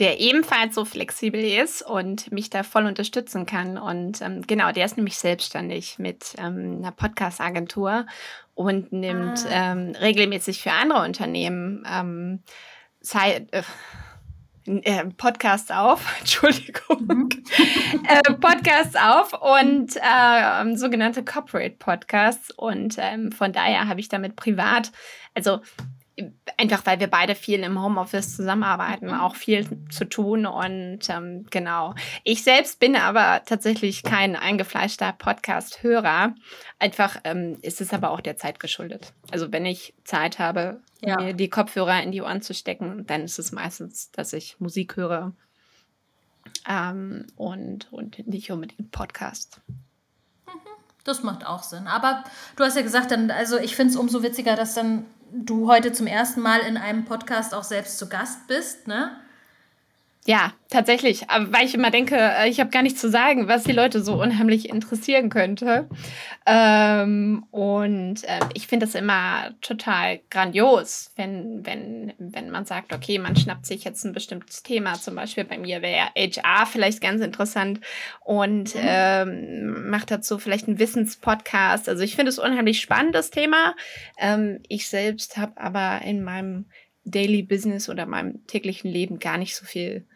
der 0.00 0.18
ebenfalls 0.18 0.74
so 0.74 0.84
flexibel 0.84 1.40
ist 1.40 1.82
und 1.82 2.32
mich 2.32 2.50
da 2.50 2.64
voll 2.64 2.86
unterstützen 2.86 3.46
kann. 3.46 3.78
Und 3.78 4.20
ähm, 4.22 4.42
genau, 4.42 4.72
der 4.72 4.84
ist 4.86 4.96
nämlich 4.96 5.16
selbstständig 5.16 6.00
mit 6.00 6.34
ähm, 6.38 6.78
einer 6.78 6.90
Podcast-Agentur 6.90 8.04
und 8.54 8.92
nimmt 8.92 9.46
ah. 9.46 9.72
ähm, 9.72 9.94
regelmäßig 10.00 10.62
für 10.62 10.72
andere 10.72 11.02
Unternehmen 11.02 11.84
ähm, 11.90 12.42
Zeit, 13.00 13.52
äh, 13.52 13.62
äh, 14.66 15.04
Podcasts 15.16 15.70
auf, 15.70 16.06
Entschuldigung, 16.20 17.06
mhm. 17.06 17.28
äh, 18.08 18.32
Podcasts 18.34 18.96
auf 18.96 19.32
und 19.34 19.96
äh, 19.96 20.76
sogenannte 20.76 21.24
Corporate 21.24 21.76
Podcasts. 21.78 22.50
Und 22.50 22.96
ähm, 22.98 23.32
von 23.32 23.52
daher 23.52 23.88
habe 23.88 24.00
ich 24.00 24.08
damit 24.08 24.36
privat, 24.36 24.92
also 25.34 25.60
einfach 26.56 26.86
weil 26.86 27.00
wir 27.00 27.08
beide 27.08 27.34
viel 27.34 27.60
im 27.60 27.82
Homeoffice 27.82 28.36
zusammenarbeiten, 28.36 29.06
mhm. 29.06 29.20
auch 29.20 29.36
viel 29.36 29.66
zu 29.90 30.04
tun. 30.04 30.46
Und 30.46 31.00
ähm, 31.08 31.46
genau. 31.50 31.94
Ich 32.22 32.42
selbst 32.42 32.80
bin 32.80 32.96
aber 32.96 33.42
tatsächlich 33.44 34.02
kein 34.02 34.36
eingefleischter 34.36 35.12
Podcast-Hörer. 35.12 36.34
Einfach 36.78 37.16
ähm, 37.24 37.58
ist 37.62 37.80
es 37.80 37.92
aber 37.92 38.10
auch 38.10 38.20
der 38.20 38.36
Zeit 38.36 38.60
geschuldet. 38.60 39.12
Also 39.30 39.52
wenn 39.52 39.66
ich 39.66 39.94
Zeit 40.04 40.38
habe, 40.38 40.80
ja. 41.00 41.20
mir 41.20 41.34
die 41.34 41.50
Kopfhörer 41.50 42.02
in 42.02 42.12
die 42.12 42.22
Ohren 42.22 42.42
zu 42.42 42.54
stecken, 42.54 43.06
dann 43.06 43.22
ist 43.22 43.38
es 43.38 43.52
meistens, 43.52 44.10
dass 44.12 44.32
ich 44.32 44.60
Musik 44.60 44.96
höre. 44.96 45.32
Ähm, 46.68 47.26
und, 47.36 47.92
und 47.92 48.26
nicht 48.26 48.50
unbedingt 48.50 48.90
Podcast. 48.90 49.60
Mhm. 50.46 50.60
Das 51.04 51.22
macht 51.22 51.46
auch 51.46 51.62
Sinn. 51.62 51.86
Aber 51.86 52.24
du 52.56 52.64
hast 52.64 52.76
ja 52.76 52.82
gesagt, 52.82 53.10
dann, 53.10 53.30
also 53.30 53.58
ich 53.58 53.76
finde 53.76 53.92
es 53.92 53.96
umso 53.96 54.22
witziger, 54.22 54.56
dass 54.56 54.74
dann 54.74 55.04
du 55.34 55.68
heute 55.68 55.92
zum 55.92 56.06
ersten 56.06 56.40
Mal 56.40 56.60
in 56.60 56.76
einem 56.76 57.04
Podcast 57.04 57.54
auch 57.54 57.64
selbst 57.64 57.98
zu 57.98 58.08
Gast 58.08 58.46
bist, 58.46 58.86
ne? 58.86 59.16
Ja, 60.26 60.54
tatsächlich. 60.70 61.28
Aber 61.28 61.52
weil 61.52 61.66
ich 61.66 61.74
immer 61.74 61.90
denke, 61.90 62.16
äh, 62.16 62.48
ich 62.48 62.58
habe 62.58 62.70
gar 62.70 62.82
nichts 62.82 62.98
zu 62.98 63.10
sagen, 63.10 63.46
was 63.46 63.64
die 63.64 63.72
Leute 63.72 64.02
so 64.02 64.14
unheimlich 64.14 64.70
interessieren 64.70 65.28
könnte. 65.28 65.86
Ähm, 66.46 67.44
und 67.50 68.24
äh, 68.24 68.40
ich 68.54 68.66
finde 68.66 68.86
das 68.86 68.94
immer 68.94 69.54
total 69.60 70.20
grandios, 70.30 71.12
wenn, 71.16 71.66
wenn, 71.66 72.14
wenn 72.16 72.48
man 72.48 72.64
sagt, 72.64 72.94
okay, 72.94 73.18
man 73.18 73.36
schnappt 73.36 73.66
sich 73.66 73.84
jetzt 73.84 74.02
ein 74.04 74.14
bestimmtes 74.14 74.62
Thema. 74.62 74.94
Zum 74.94 75.14
Beispiel 75.14 75.44
bei 75.44 75.58
mir 75.58 75.82
wäre 75.82 76.08
HR 76.16 76.64
vielleicht 76.64 77.02
ganz 77.02 77.20
interessant 77.20 77.80
und 78.24 78.74
mhm. 78.74 78.80
ähm, 78.82 79.90
macht 79.90 80.10
dazu 80.10 80.38
vielleicht 80.38 80.68
einen 80.68 80.78
Wissenspodcast. 80.78 81.86
Also 81.86 82.02
ich 82.02 82.16
finde 82.16 82.30
es 82.30 82.38
unheimlich 82.38 82.80
spannendes 82.80 83.28
Thema. 83.28 83.74
Ähm, 84.18 84.60
ich 84.68 84.88
selbst 84.88 85.36
habe 85.36 85.60
aber 85.60 86.00
in 86.00 86.24
meinem 86.24 86.64
Daily 87.04 87.42
Business 87.42 87.90
oder 87.90 88.06
meinem 88.06 88.46
täglichen 88.46 88.90
Leben 88.90 89.18
gar 89.18 89.36
nicht 89.36 89.54
so 89.54 89.66
viel 89.66 90.06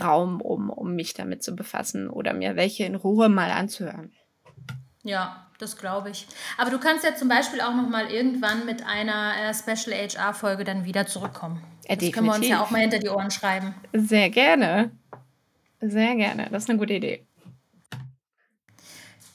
Raum, 0.00 0.40
um, 0.40 0.70
um 0.70 0.94
mich 0.94 1.14
damit 1.14 1.42
zu 1.42 1.54
befassen 1.54 2.08
oder 2.08 2.32
mir 2.32 2.56
welche 2.56 2.84
in 2.84 2.94
Ruhe 2.94 3.28
mal 3.28 3.50
anzuhören. 3.50 4.12
Ja, 5.02 5.46
das 5.58 5.76
glaube 5.76 6.10
ich. 6.10 6.26
Aber 6.58 6.70
du 6.70 6.78
kannst 6.78 7.04
ja 7.04 7.14
zum 7.14 7.28
Beispiel 7.28 7.60
auch 7.60 7.74
noch 7.74 7.88
mal 7.88 8.10
irgendwann 8.10 8.66
mit 8.66 8.84
einer 8.84 9.34
äh, 9.38 9.54
Special 9.54 9.96
HR-Folge 9.96 10.64
dann 10.64 10.84
wieder 10.84 11.06
zurückkommen. 11.06 11.62
Ja, 11.88 11.96
das 11.96 12.12
können 12.12 12.26
wir 12.26 12.34
uns 12.34 12.48
ja 12.48 12.62
auch 12.62 12.70
mal 12.70 12.80
hinter 12.80 12.98
die 12.98 13.08
Ohren 13.08 13.30
schreiben. 13.30 13.74
Sehr 13.92 14.30
gerne. 14.30 14.90
Sehr 15.80 16.16
gerne. 16.16 16.48
Das 16.50 16.64
ist 16.64 16.70
eine 16.70 16.78
gute 16.78 16.94
Idee. 16.94 17.24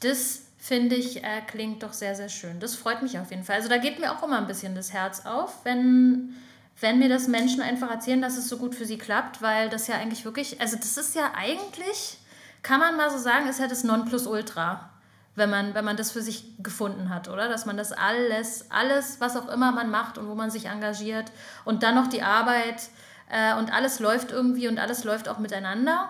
Das 0.02 0.42
finde 0.58 0.96
ich, 0.96 1.24
äh, 1.24 1.42
klingt 1.48 1.84
doch 1.84 1.94
sehr, 1.94 2.16
sehr 2.16 2.30
schön. 2.30 2.60
Das 2.60 2.76
freut 2.76 3.02
mich 3.02 3.18
auf 3.18 3.32
jeden 3.32 3.44
Fall. 3.44 3.56
Also 3.56 3.70
da 3.70 3.78
geht 3.78 4.00
mir 4.00 4.12
auch 4.12 4.24
immer 4.24 4.38
ein 4.38 4.48
bisschen 4.48 4.76
das 4.76 4.94
Herz 4.94 5.26
auf, 5.26 5.64
wenn 5.64 6.36
wenn 6.82 6.98
mir 7.00 7.10
das 7.10 7.28
Menschen 7.28 7.62
einfach 7.62 7.90
erzählen, 7.90 8.22
dass 8.22 8.38
es 8.38 8.50
so 8.50 8.58
gut 8.58 8.76
für 8.76 8.86
sie 8.86 8.98
klappt, 8.98 9.42
weil 9.42 9.70
das 9.70 9.88
ja 9.88 9.96
eigentlich 9.96 10.26
wirklich, 10.26 10.60
also 10.60 10.76
das 10.76 10.98
ist 10.98 11.16
ja 11.16 11.32
eigentlich, 11.36 12.18
kann 12.64 12.80
man 12.80 12.98
mal 12.98 13.10
so 13.12 13.20
sagen, 13.20 13.48
ist 13.48 13.60
ja 13.60 13.68
das 13.68 13.84
Nonplusultra, 13.84 14.90
wenn 15.36 15.50
man, 15.50 15.76
wenn 15.76 15.86
man 15.86 15.96
das 15.96 16.12
für 16.12 16.22
sich 16.22 16.44
gefunden 16.60 17.10
hat, 17.10 17.30
oder? 17.30 17.48
Dass 17.48 17.66
man 17.66 17.78
das 17.78 17.92
alles, 17.92 18.70
alles, 18.72 19.22
was 19.22 19.38
auch 19.38 19.48
immer 19.48 19.72
man 19.72 19.92
macht 19.92 20.18
und 20.18 20.28
wo 20.28 20.36
man 20.36 20.50
sich 20.50 20.66
engagiert 20.66 21.32
und 21.66 21.84
dann 21.84 21.96
noch 21.96 22.08
die 22.08 22.24
Arbeit 22.24 22.90
äh, 23.30 23.56
und 23.56 23.72
alles 23.72 24.00
läuft 24.00 24.32
irgendwie 24.32 24.68
und 24.68 24.80
alles 24.80 25.04
läuft 25.04 25.30
auch 25.30 25.38
miteinander. 25.38 26.10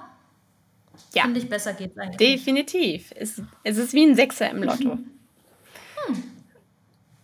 Ja. 1.14 1.24
Finde 1.24 1.40
ich, 1.40 1.50
besser 1.50 1.74
geht 1.74 1.98
eigentlich. 2.00 2.18
Definitiv. 2.18 3.12
Es, 3.16 3.42
es 3.64 3.78
ist 3.78 3.94
wie 3.94 4.06
ein 4.06 4.16
Sechser 4.16 4.50
im 4.50 4.64
Lotto. 4.64 4.92
Hm. 4.92 6.24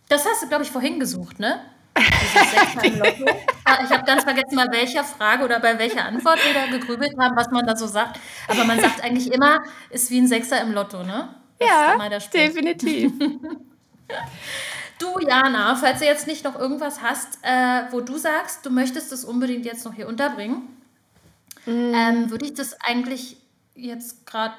Das 0.09 0.25
hast 0.25 0.43
du, 0.43 0.47
glaube 0.47 0.63
ich, 0.63 0.71
vorhin 0.71 0.99
gesucht, 0.99 1.39
ne? 1.39 1.61
Ah, 3.69 3.83
ich 3.83 3.89
habe 3.91 4.05
ganz 4.05 4.23
vergessen, 4.23 4.55
bei 4.55 4.67
welcher 4.71 5.03
Frage 5.03 5.43
oder 5.43 5.59
bei 5.59 5.77
welcher 5.77 6.05
Antwort 6.05 6.39
wir 6.45 6.53
da 6.53 6.67
gegrübelt 6.67 7.17
haben, 7.19 7.35
was 7.35 7.51
man 7.51 7.67
da 7.67 7.75
so 7.75 7.85
sagt. 7.85 8.17
Aber 8.47 8.63
man 8.63 8.79
sagt 8.79 9.03
eigentlich 9.03 9.29
immer, 9.29 9.61
ist 9.89 10.09
wie 10.09 10.19
ein 10.19 10.27
Sechser 10.27 10.61
im 10.61 10.71
Lotto, 10.71 11.03
ne? 11.03 11.35
Das 11.59 11.67
ja, 11.69 12.19
definitiv. 12.33 13.11
Du, 14.99 15.19
Jana, 15.19 15.75
falls 15.75 15.99
du 15.99 16.05
jetzt 16.05 16.25
nicht 16.25 16.43
noch 16.43 16.57
irgendwas 16.57 17.03
hast, 17.03 17.37
äh, 17.43 17.83
wo 17.91 18.01
du 18.01 18.17
sagst, 18.17 18.65
du 18.65 18.71
möchtest 18.71 19.11
das 19.11 19.25
unbedingt 19.25 19.65
jetzt 19.65 19.85
noch 19.85 19.93
hier 19.93 20.07
unterbringen, 20.07 20.67
mm. 21.67 21.93
ähm, 21.93 22.31
würde 22.31 22.45
ich 22.45 22.55
das 22.55 22.81
eigentlich 22.81 23.37
jetzt 23.75 24.25
gerade 24.25 24.55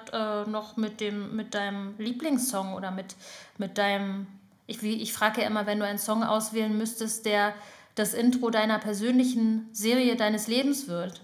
äh, 0.47 0.49
noch 0.49 0.77
mit, 0.77 1.01
dem, 1.01 1.35
mit 1.35 1.55
deinem 1.55 1.95
Lieblingssong 1.99 2.75
oder 2.75 2.93
mit, 2.93 3.17
mit 3.57 3.79
deinem 3.79 4.29
ich, 4.69 4.83
ich 4.83 5.13
frage 5.13 5.41
ja 5.41 5.47
immer, 5.49 5.67
wenn 5.67 5.81
du 5.81 5.87
einen 5.87 5.99
Song 5.99 6.23
auswählen 6.23 6.77
müsstest, 6.77 7.27
der 7.27 7.55
das 7.95 8.15
Intro 8.15 8.51
deiner 8.51 8.79
persönlichen 8.79 9.69
Serie 9.73 10.15
deines 10.15 10.47
Lebens 10.47 10.87
wird. 10.87 11.21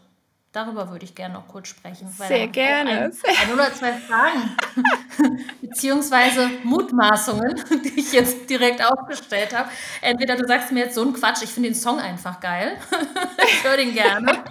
Darüber 0.55 0.89
würde 0.89 1.05
ich 1.05 1.17
gerne 1.17 1.35
noch 1.35 1.49
kurz 1.49 1.67
sprechen. 1.67 2.09
Sehr 2.09 2.47
gerne. 2.47 2.91
Ein, 2.91 3.13
ein 3.43 3.53
oder 3.53 3.75
zwei 3.75 3.93
Fragen, 3.93 4.57
beziehungsweise 5.61 6.49
Mutmaßungen, 6.63 7.61
die 7.85 7.99
ich 7.99 8.13
jetzt 8.13 8.49
direkt 8.49 8.81
aufgestellt 8.81 9.53
habe. 9.53 9.69
Entweder 10.01 10.37
du 10.37 10.47
sagst 10.47 10.71
mir 10.71 10.85
jetzt 10.85 10.95
so 10.95 11.03
einen 11.03 11.13
Quatsch, 11.13 11.43
ich 11.43 11.51
finde 11.51 11.71
den 11.71 11.75
Song 11.75 11.99
einfach 11.99 12.39
geil, 12.39 12.77
ich 13.49 13.65
höre 13.65 13.79
den 13.79 13.95
gerne, 13.95 14.45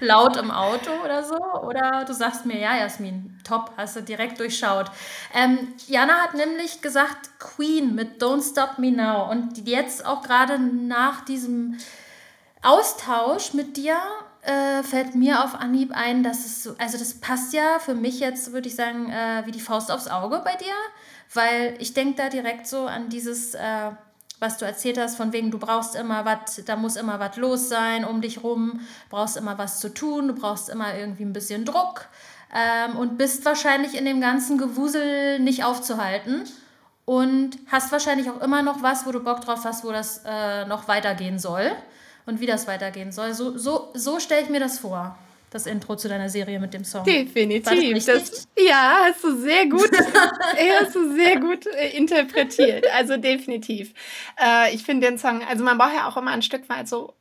laut 0.00 0.38
im 0.38 0.50
Auto 0.50 0.92
oder 1.04 1.22
so. 1.24 1.36
Oder 1.36 2.06
du 2.06 2.14
sagst 2.14 2.46
mir, 2.46 2.58
ja, 2.58 2.78
Jasmin, 2.78 3.38
top, 3.44 3.72
hast 3.76 3.96
du 3.96 4.02
direkt 4.02 4.40
durchschaut. 4.40 4.90
Ähm, 5.34 5.74
Jana 5.88 6.22
hat 6.22 6.32
nämlich 6.32 6.80
gesagt, 6.80 7.38
Queen 7.38 7.94
mit 7.94 8.22
Don't 8.22 8.50
Stop 8.50 8.78
Me 8.78 8.90
Now. 8.90 9.30
Und 9.30 9.68
jetzt 9.68 10.06
auch 10.06 10.22
gerade 10.22 10.58
nach 10.58 11.22
diesem 11.26 11.76
Austausch 12.62 13.54
mit 13.54 13.76
dir 13.76 13.96
äh, 14.42 14.82
fällt 14.82 15.14
mir 15.14 15.44
auf 15.44 15.54
Anhieb 15.54 15.92
ein, 15.94 16.22
dass 16.22 16.44
es 16.44 16.62
so, 16.62 16.74
also 16.78 16.98
das 16.98 17.14
passt 17.14 17.54
ja 17.54 17.78
für 17.78 17.94
mich 17.94 18.20
jetzt, 18.20 18.52
würde 18.52 18.68
ich 18.68 18.76
sagen, 18.76 19.10
äh, 19.10 19.42
wie 19.46 19.50
die 19.50 19.60
Faust 19.60 19.90
aufs 19.90 20.08
Auge 20.08 20.42
bei 20.44 20.56
dir, 20.56 20.74
weil 21.32 21.74
ich 21.78 21.94
denke 21.94 22.22
da 22.22 22.28
direkt 22.28 22.66
so 22.66 22.86
an 22.86 23.08
dieses, 23.08 23.54
äh, 23.54 23.90
was 24.40 24.58
du 24.58 24.66
erzählt 24.66 24.98
hast, 24.98 25.16
von 25.16 25.32
wegen, 25.32 25.50
du 25.50 25.58
brauchst 25.58 25.94
immer 25.94 26.24
was, 26.24 26.62
da 26.64 26.76
muss 26.76 26.96
immer 26.96 27.18
was 27.18 27.36
los 27.36 27.68
sein 27.68 28.04
um 28.04 28.20
dich 28.20 28.42
rum, 28.42 28.80
brauchst 29.08 29.36
immer 29.36 29.56
was 29.56 29.80
zu 29.80 29.92
tun, 29.92 30.28
du 30.28 30.34
brauchst 30.34 30.68
immer 30.68 30.94
irgendwie 30.94 31.24
ein 31.24 31.32
bisschen 31.32 31.64
Druck 31.64 32.08
ähm, 32.54 32.96
und 32.96 33.16
bist 33.16 33.44
wahrscheinlich 33.46 33.96
in 33.96 34.04
dem 34.04 34.20
ganzen 34.20 34.58
Gewusel 34.58 35.38
nicht 35.40 35.64
aufzuhalten 35.64 36.44
und 37.06 37.58
hast 37.70 37.90
wahrscheinlich 37.90 38.30
auch 38.30 38.40
immer 38.42 38.60
noch 38.60 38.82
was, 38.82 39.06
wo 39.06 39.12
du 39.12 39.20
Bock 39.20 39.40
drauf 39.40 39.64
hast, 39.64 39.82
wo 39.84 39.92
das 39.92 40.22
äh, 40.26 40.66
noch 40.66 40.88
weitergehen 40.88 41.38
soll 41.38 41.72
und 42.30 42.40
wie 42.40 42.46
das 42.46 42.66
weitergehen 42.66 43.12
soll. 43.12 43.34
So, 43.34 43.58
so, 43.58 43.90
so 43.94 44.20
stelle 44.20 44.42
ich 44.42 44.48
mir 44.48 44.60
das 44.60 44.78
vor, 44.78 45.18
das 45.50 45.66
Intro 45.66 45.96
zu 45.96 46.08
deiner 46.08 46.30
Serie 46.30 46.60
mit 46.60 46.72
dem 46.72 46.84
Song. 46.84 47.04
Definitiv. 47.04 48.06
Das, 48.06 48.48
ja, 48.56 49.00
hast 49.06 49.24
du 49.24 49.36
sehr 49.36 49.66
gut, 49.66 49.90
hast 50.80 50.94
du 50.94 51.12
sehr 51.14 51.40
gut 51.40 51.66
äh, 51.66 51.96
interpretiert. 51.96 52.86
Also 52.94 53.16
definitiv. 53.16 53.92
Äh, 54.40 54.74
ich 54.74 54.84
finde 54.84 55.08
den 55.08 55.18
Song, 55.18 55.42
also 55.42 55.64
man 55.64 55.76
braucht 55.76 55.94
ja 55.94 56.08
auch 56.08 56.16
immer 56.16 56.30
ein 56.30 56.42
Stück 56.42 56.68
weit 56.68 56.88
so 56.88 57.14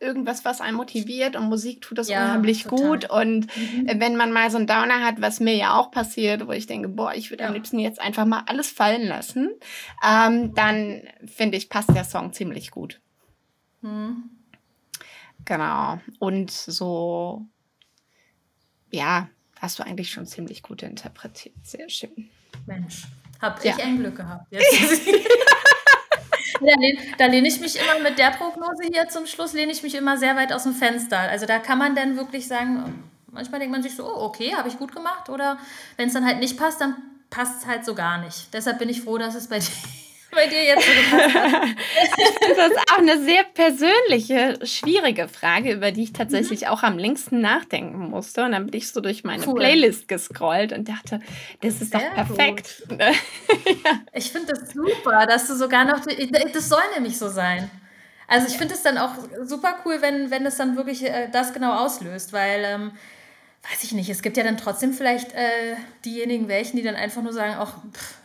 irgendwas, 0.00 0.44
was 0.44 0.60
einen 0.60 0.76
motiviert 0.76 1.34
und 1.34 1.48
Musik 1.48 1.80
tut 1.80 1.98
das 1.98 2.08
ja, 2.08 2.24
unheimlich 2.24 2.64
total. 2.64 2.78
gut. 2.78 3.10
Und 3.10 3.46
mhm. 3.56 3.90
wenn 3.96 4.16
man 4.16 4.32
mal 4.32 4.50
so 4.50 4.58
einen 4.58 4.68
Downer 4.68 5.04
hat, 5.04 5.20
was 5.20 5.40
mir 5.40 5.56
ja 5.56 5.74
auch 5.74 5.90
passiert, 5.90 6.46
wo 6.46 6.52
ich 6.52 6.68
denke, 6.68 6.88
boah, 6.88 7.14
ich 7.14 7.30
würde 7.30 7.42
ja. 7.42 7.48
am 7.48 7.54
liebsten 7.54 7.80
jetzt 7.80 8.00
einfach 8.00 8.24
mal 8.24 8.44
alles 8.46 8.70
fallen 8.70 9.06
lassen, 9.06 9.50
ähm, 10.06 10.54
dann 10.54 11.02
finde 11.26 11.58
ich, 11.58 11.68
passt 11.68 11.94
der 11.94 12.04
Song 12.04 12.32
ziemlich 12.32 12.70
gut. 12.70 13.00
Mhm. 13.80 14.30
Genau. 15.44 16.00
Und 16.18 16.50
so, 16.50 17.46
ja, 18.90 19.28
hast 19.60 19.78
du 19.78 19.82
eigentlich 19.84 20.10
schon 20.10 20.26
ziemlich 20.26 20.62
gut 20.62 20.82
interpretiert. 20.82 21.54
Sehr 21.62 21.88
schön. 21.88 22.28
Mensch. 22.66 23.04
Hab 23.40 23.64
ich 23.64 23.82
ein 23.82 23.98
Glück 23.98 24.16
gehabt. 24.16 24.46
da, 24.52 24.58
lehne, 26.60 26.98
da 27.18 27.26
lehne 27.26 27.46
ich 27.48 27.60
mich 27.60 27.76
immer 27.76 28.00
mit 28.02 28.18
der 28.18 28.32
Prognose 28.32 28.82
hier 28.92 29.08
zum 29.08 29.26
Schluss, 29.26 29.52
lehne 29.52 29.70
ich 29.70 29.82
mich 29.82 29.94
immer 29.94 30.16
sehr 30.18 30.34
weit 30.34 30.52
aus 30.52 30.64
dem 30.64 30.74
Fenster. 30.74 31.18
Also 31.18 31.46
da 31.46 31.60
kann 31.60 31.78
man 31.78 31.94
dann 31.94 32.16
wirklich 32.16 32.48
sagen, 32.48 33.04
manchmal 33.30 33.60
denkt 33.60 33.72
man 33.72 33.82
sich 33.82 33.94
so, 33.94 34.04
oh, 34.04 34.24
okay, 34.24 34.54
habe 34.56 34.68
ich 34.68 34.76
gut 34.76 34.92
gemacht. 34.92 35.28
Oder 35.28 35.58
wenn 35.96 36.08
es 36.08 36.14
dann 36.14 36.26
halt 36.26 36.40
nicht 36.40 36.58
passt, 36.58 36.80
dann 36.80 36.96
passt 37.30 37.62
es 37.62 37.66
halt 37.66 37.84
so 37.84 37.94
gar 37.94 38.18
nicht. 38.18 38.52
Deshalb 38.52 38.78
bin 38.78 38.88
ich 38.88 39.02
froh, 39.02 39.18
dass 39.18 39.36
es 39.36 39.48
bei 39.48 39.60
dir 39.60 39.72
bei 40.30 40.46
dir 40.46 40.62
jetzt 40.62 40.84
so 40.84 40.92
gepasst 40.92 41.34
hat. 41.34 41.62
das 42.56 42.70
ist 42.70 42.92
auch 42.92 42.98
eine 42.98 43.22
sehr 43.22 43.44
persönliche, 43.44 44.66
schwierige 44.66 45.28
Frage, 45.28 45.72
über 45.72 45.92
die 45.92 46.04
ich 46.04 46.12
tatsächlich 46.12 46.62
mhm. 46.62 46.66
auch 46.68 46.82
am 46.82 46.98
längsten 46.98 47.40
nachdenken 47.40 48.10
musste. 48.10 48.44
Und 48.44 48.52
dann 48.52 48.66
bin 48.66 48.74
ich 48.74 48.90
so 48.90 49.00
durch 49.00 49.24
meine 49.24 49.46
cool. 49.46 49.58
Playlist 49.58 50.08
gescrollt 50.08 50.72
und 50.72 50.88
dachte, 50.88 51.20
das 51.60 51.80
ist 51.80 51.92
sehr 51.92 52.00
doch 52.00 52.14
perfekt. 52.14 52.82
ja. 52.90 53.12
Ich 54.12 54.30
finde 54.30 54.54
das 54.54 54.70
super, 54.70 55.26
dass 55.26 55.46
du 55.46 55.54
sogar 55.54 55.84
noch, 55.84 56.00
das 56.04 56.68
soll 56.68 56.82
nämlich 56.94 57.18
so 57.18 57.28
sein. 57.28 57.70
Also 58.26 58.46
ich 58.46 58.58
finde 58.58 58.74
es 58.74 58.82
dann 58.82 58.98
auch 58.98 59.12
super 59.42 59.76
cool, 59.84 59.98
wenn, 60.00 60.30
wenn 60.30 60.44
es 60.44 60.56
dann 60.56 60.76
wirklich 60.76 61.02
äh, 61.02 61.28
das 61.32 61.54
genau 61.54 61.72
auslöst, 61.72 62.34
weil 62.34 62.62
ähm, 62.62 62.92
weiß 63.62 63.84
ich 63.84 63.92
nicht, 63.92 64.08
es 64.08 64.22
gibt 64.22 64.36
ja 64.36 64.44
dann 64.44 64.56
trotzdem 64.56 64.92
vielleicht 64.92 65.32
äh, 65.32 65.76
diejenigen 66.04 66.48
welchen, 66.48 66.76
die 66.76 66.82
dann 66.82 66.94
einfach 66.94 67.22
nur 67.22 67.32
sagen, 67.32 67.56
ach, 67.58 67.74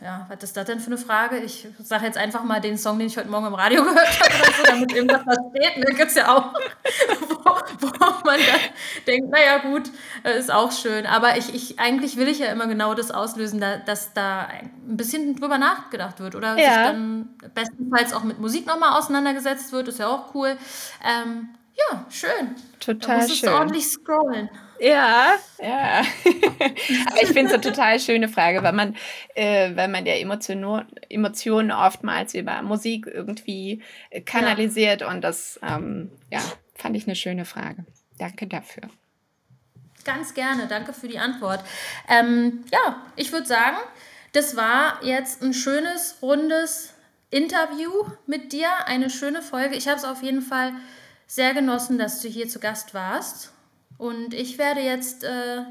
ja, 0.00 0.26
was 0.28 0.42
ist 0.42 0.56
das 0.56 0.64
denn 0.64 0.80
für 0.80 0.86
eine 0.86 0.96
Frage? 0.96 1.38
Ich 1.38 1.66
sage 1.82 2.06
jetzt 2.06 2.16
einfach 2.16 2.44
mal 2.44 2.60
den 2.60 2.78
Song, 2.78 2.98
den 2.98 3.08
ich 3.08 3.16
heute 3.16 3.28
Morgen 3.28 3.46
im 3.46 3.54
Radio 3.54 3.82
gehört 3.84 4.20
habe 4.20 4.34
oder 4.34 4.52
so, 4.56 4.62
damit 4.64 4.92
irgendwas 4.92 5.22
versteht. 5.22 5.84
Da 5.84 5.90
gibt 5.92 6.10
es 6.10 6.14
ja 6.14 6.34
auch, 6.34 6.54
wo, 7.28 7.44
wo, 7.44 7.86
man 8.24 8.38
dann 8.38 8.60
denkt, 9.06 9.30
naja 9.30 9.58
gut, 9.58 9.90
äh, 10.22 10.38
ist 10.38 10.52
auch 10.52 10.72
schön. 10.72 11.04
Aber 11.04 11.36
ich, 11.36 11.52
ich, 11.52 11.78
eigentlich 11.78 12.16
will 12.16 12.28
ich 12.28 12.38
ja 12.38 12.46
immer 12.46 12.68
genau 12.68 12.94
das 12.94 13.10
auslösen, 13.10 13.60
da, 13.60 13.76
dass 13.78 14.14
da 14.14 14.46
ein 14.46 14.96
bisschen 14.96 15.36
drüber 15.36 15.58
nachgedacht 15.58 16.20
wird 16.20 16.36
oder 16.36 16.56
ja. 16.56 16.64
sich 16.64 16.74
dann 16.74 17.28
bestenfalls 17.54 18.12
auch 18.14 18.22
mit 18.22 18.38
Musik 18.38 18.66
nochmal 18.66 18.98
auseinandergesetzt 18.98 19.72
wird, 19.72 19.88
ist 19.88 19.98
ja 19.98 20.08
auch 20.08 20.34
cool. 20.34 20.56
Ähm, 21.04 21.48
ja, 21.76 22.06
schön. 22.08 22.54
Total 22.78 23.18
da 23.18 23.22
musst 23.22 23.36
schön. 23.36 23.48
Ordentlich 23.48 23.88
scrollen. 23.88 24.48
Ja, 24.80 25.34
ja. 25.62 26.00
Aber 27.06 27.22
ich 27.22 27.28
finde 27.28 27.46
es 27.46 27.52
eine 27.52 27.60
total 27.60 28.00
schöne 28.00 28.28
Frage, 28.28 28.62
weil 28.62 28.72
man, 28.72 28.96
äh, 29.34 29.74
weil 29.76 29.88
man 29.88 30.06
ja 30.06 30.14
Emotionen, 30.14 30.86
Emotionen 31.08 31.70
oftmals 31.70 32.34
über 32.34 32.62
Musik 32.62 33.06
irgendwie 33.06 33.82
kanalisiert 34.26 35.02
ja. 35.02 35.10
und 35.10 35.22
das, 35.22 35.58
ähm, 35.62 36.10
ja, 36.30 36.40
fand 36.74 36.96
ich 36.96 37.06
eine 37.06 37.16
schöne 37.16 37.44
Frage. 37.44 37.84
Danke 38.18 38.46
dafür. 38.46 38.88
Ganz 40.04 40.34
gerne, 40.34 40.66
danke 40.68 40.92
für 40.92 41.08
die 41.08 41.18
Antwort. 41.18 41.64
Ähm, 42.08 42.64
ja, 42.70 43.02
ich 43.16 43.32
würde 43.32 43.46
sagen, 43.46 43.78
das 44.32 44.56
war 44.56 45.02
jetzt 45.02 45.42
ein 45.42 45.54
schönes, 45.54 46.18
rundes 46.20 46.94
Interview 47.30 47.90
mit 48.26 48.52
dir, 48.52 48.68
eine 48.86 49.08
schöne 49.08 49.40
Folge. 49.40 49.76
Ich 49.76 49.88
habe 49.88 49.96
es 49.96 50.04
auf 50.04 50.22
jeden 50.22 50.42
Fall 50.42 50.72
sehr 51.26 51.54
genossen, 51.54 51.98
dass 51.98 52.20
du 52.20 52.28
hier 52.28 52.48
zu 52.48 52.60
Gast 52.60 52.94
warst. 52.94 53.53
Und 53.98 54.34
ich 54.34 54.58
werde 54.58 54.80
jetzt, 54.80 55.24
äh, 55.24 55.62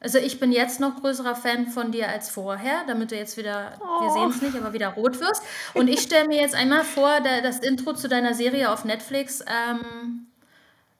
also 0.00 0.18
ich 0.18 0.40
bin 0.40 0.52
jetzt 0.52 0.80
noch 0.80 1.00
größerer 1.00 1.36
Fan 1.36 1.68
von 1.68 1.92
dir 1.92 2.08
als 2.08 2.28
vorher, 2.30 2.84
damit 2.86 3.10
du 3.10 3.16
jetzt 3.16 3.36
wieder, 3.36 3.78
oh. 3.80 4.02
wir 4.02 4.10
sehen 4.10 4.30
es 4.30 4.42
nicht, 4.42 4.56
aber 4.56 4.72
wieder 4.72 4.88
rot 4.88 5.20
wirst. 5.20 5.42
Und 5.74 5.88
ich 5.88 6.00
stelle 6.00 6.28
mir 6.28 6.40
jetzt 6.40 6.54
einmal 6.54 6.84
vor, 6.84 7.20
der, 7.20 7.42
das 7.42 7.60
Intro 7.60 7.94
zu 7.94 8.08
deiner 8.08 8.34
Serie 8.34 8.70
auf 8.70 8.84
Netflix, 8.84 9.40
ähm, 9.46 10.26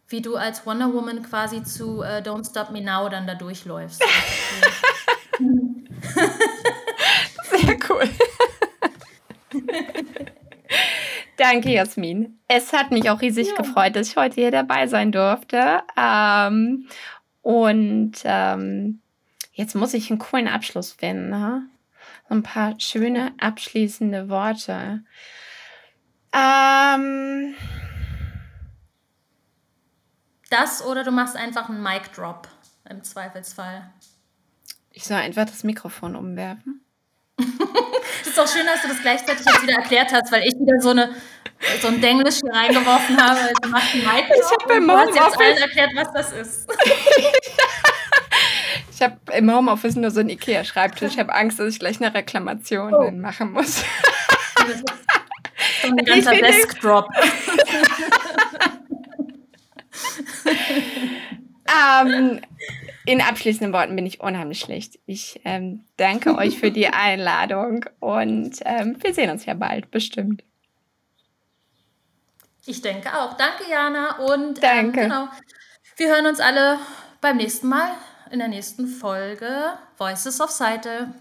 wie 0.09 0.20
du 0.23 0.37
als 0.37 0.64
Wonder 0.66 0.93
Woman 0.93 1.23
quasi 1.23 1.62
zu 1.64 2.03
äh, 2.03 2.23
Don't 2.23 2.49
Stop 2.49 2.70
Me 2.70 2.81
Now 2.83 3.09
dann 3.09 3.27
da 3.27 3.35
durchläufst 3.35 4.03
cool. 7.89 8.09
Danke, 11.43 11.70
Jasmin. 11.70 12.38
Es 12.47 12.72
hat 12.72 12.93
mich 12.93 13.11
auch 13.11 13.20
riesig 13.20 13.49
ja. 13.49 13.55
gefreut, 13.57 13.97
dass 13.97 14.09
ich 14.09 14.16
heute 14.16 14.36
hier 14.36 14.53
dabei 14.53 14.86
sein 14.86 15.11
durfte. 15.11 15.82
Ähm, 15.97 16.86
und 17.40 18.12
ähm, 18.24 19.01
jetzt 19.53 19.74
muss 19.74 19.93
ich 19.93 20.11
einen 20.11 20.20
coolen 20.20 20.47
Abschluss 20.47 20.93
finden. 20.93 21.30
Ne? 21.30 21.68
So 22.28 22.36
ein 22.36 22.45
paar 22.45 22.78
schöne 22.78 23.32
abschließende 23.40 24.28
Worte. 24.28 25.03
Ähm, 26.32 27.55
das 30.49 30.84
oder 30.84 31.03
du 31.03 31.11
machst 31.11 31.36
einfach 31.36 31.68
einen 31.68 31.82
Mic 31.82 32.12
Drop 32.14 32.47
im 32.88 33.03
Zweifelsfall. 33.03 33.90
Ich 34.90 35.05
soll 35.05 35.16
einfach 35.16 35.47
das 35.47 35.64
Mikrofon 35.64 36.14
umwerfen. 36.14 36.84
Es 38.33 38.39
ist 38.39 38.45
auch 38.45 38.49
schön, 38.57 38.64
dass 38.64 38.80
du 38.80 38.89
das 38.89 39.03
gleichzeitig 39.03 39.45
jetzt 39.45 39.62
wieder 39.62 39.74
erklärt 39.74 40.11
hast, 40.11 40.33
weil 40.33 40.43
ich 40.45 40.55
wieder 40.55 40.80
so, 40.80 40.89
eine, 40.89 41.14
so 41.83 41.89
ein 41.89 42.01
Denglisch 42.01 42.37
hier 42.37 42.51
reingeworfen 42.51 43.22
habe. 43.22 43.53
Du 43.61 43.68
machst 43.68 43.93
einen 43.93 44.05
ich 44.05 44.09
habe 44.09 44.24
im 44.72 44.91
Homeoffice 44.91 45.39
allen 45.39 45.59
erklärt, 45.59 45.91
was 45.95 46.11
das 46.14 46.33
ist. 46.33 46.66
ich 48.91 49.03
habe 49.03 49.18
im 49.35 49.55
Homeoffice 49.55 49.97
nur 49.97 50.11
so 50.11 50.20
einen 50.20 50.30
Ikea-Schreibtisch. 50.30 51.12
Ich 51.12 51.18
habe 51.18 51.35
Angst, 51.35 51.59
dass 51.59 51.74
ich 51.74 51.78
gleich 51.78 52.01
eine 52.01 52.14
Reklamation 52.14 52.95
oh. 52.95 53.11
machen 53.11 53.53
muss. 53.53 53.85
Das 54.57 54.68
ist 54.76 54.85
so 55.83 55.89
ein 55.89 55.97
ganzer 55.99 56.35
Desk-Drop. 56.35 57.11
ähm, 62.01 62.41
in 63.05 63.21
abschließenden 63.21 63.73
Worten 63.73 63.97
bin 63.97 64.07
ich 64.07 64.21
unheimlich 64.21 64.61
schlecht. 64.61 64.99
Ich 65.07 65.41
ähm, 65.45 65.85
danke 65.97 66.37
euch 66.37 66.59
für 66.59 66.71
die 66.71 66.89
Einladung 66.89 67.85
und 68.01 68.61
ähm, 68.65 68.97
wir 69.01 69.15
sehen 69.15 69.31
uns 69.31 69.45
ja 69.45 69.55
bald, 69.55 69.91
bestimmt. 69.91 70.45
Ich 72.65 72.81
denke 72.81 73.09
auch. 73.19 73.37
Danke, 73.37 73.65
Jana. 73.69 74.19
Und 74.19 74.59
ähm, 74.59 74.61
danke. 74.61 75.01
Ähm, 75.01 75.09
genau, 75.09 75.29
wir 75.97 76.09
hören 76.09 76.27
uns 76.27 76.39
alle 76.41 76.79
beim 77.21 77.37
nächsten 77.37 77.69
Mal 77.69 77.91
in 78.31 78.39
der 78.39 78.49
nächsten 78.49 78.87
Folge 78.87 79.79
Voices 79.99 80.41
of 80.41 80.51
Seite. 80.51 81.13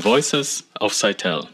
Voices 0.00 0.62
of 0.80 0.92
Seitel. 0.92 1.48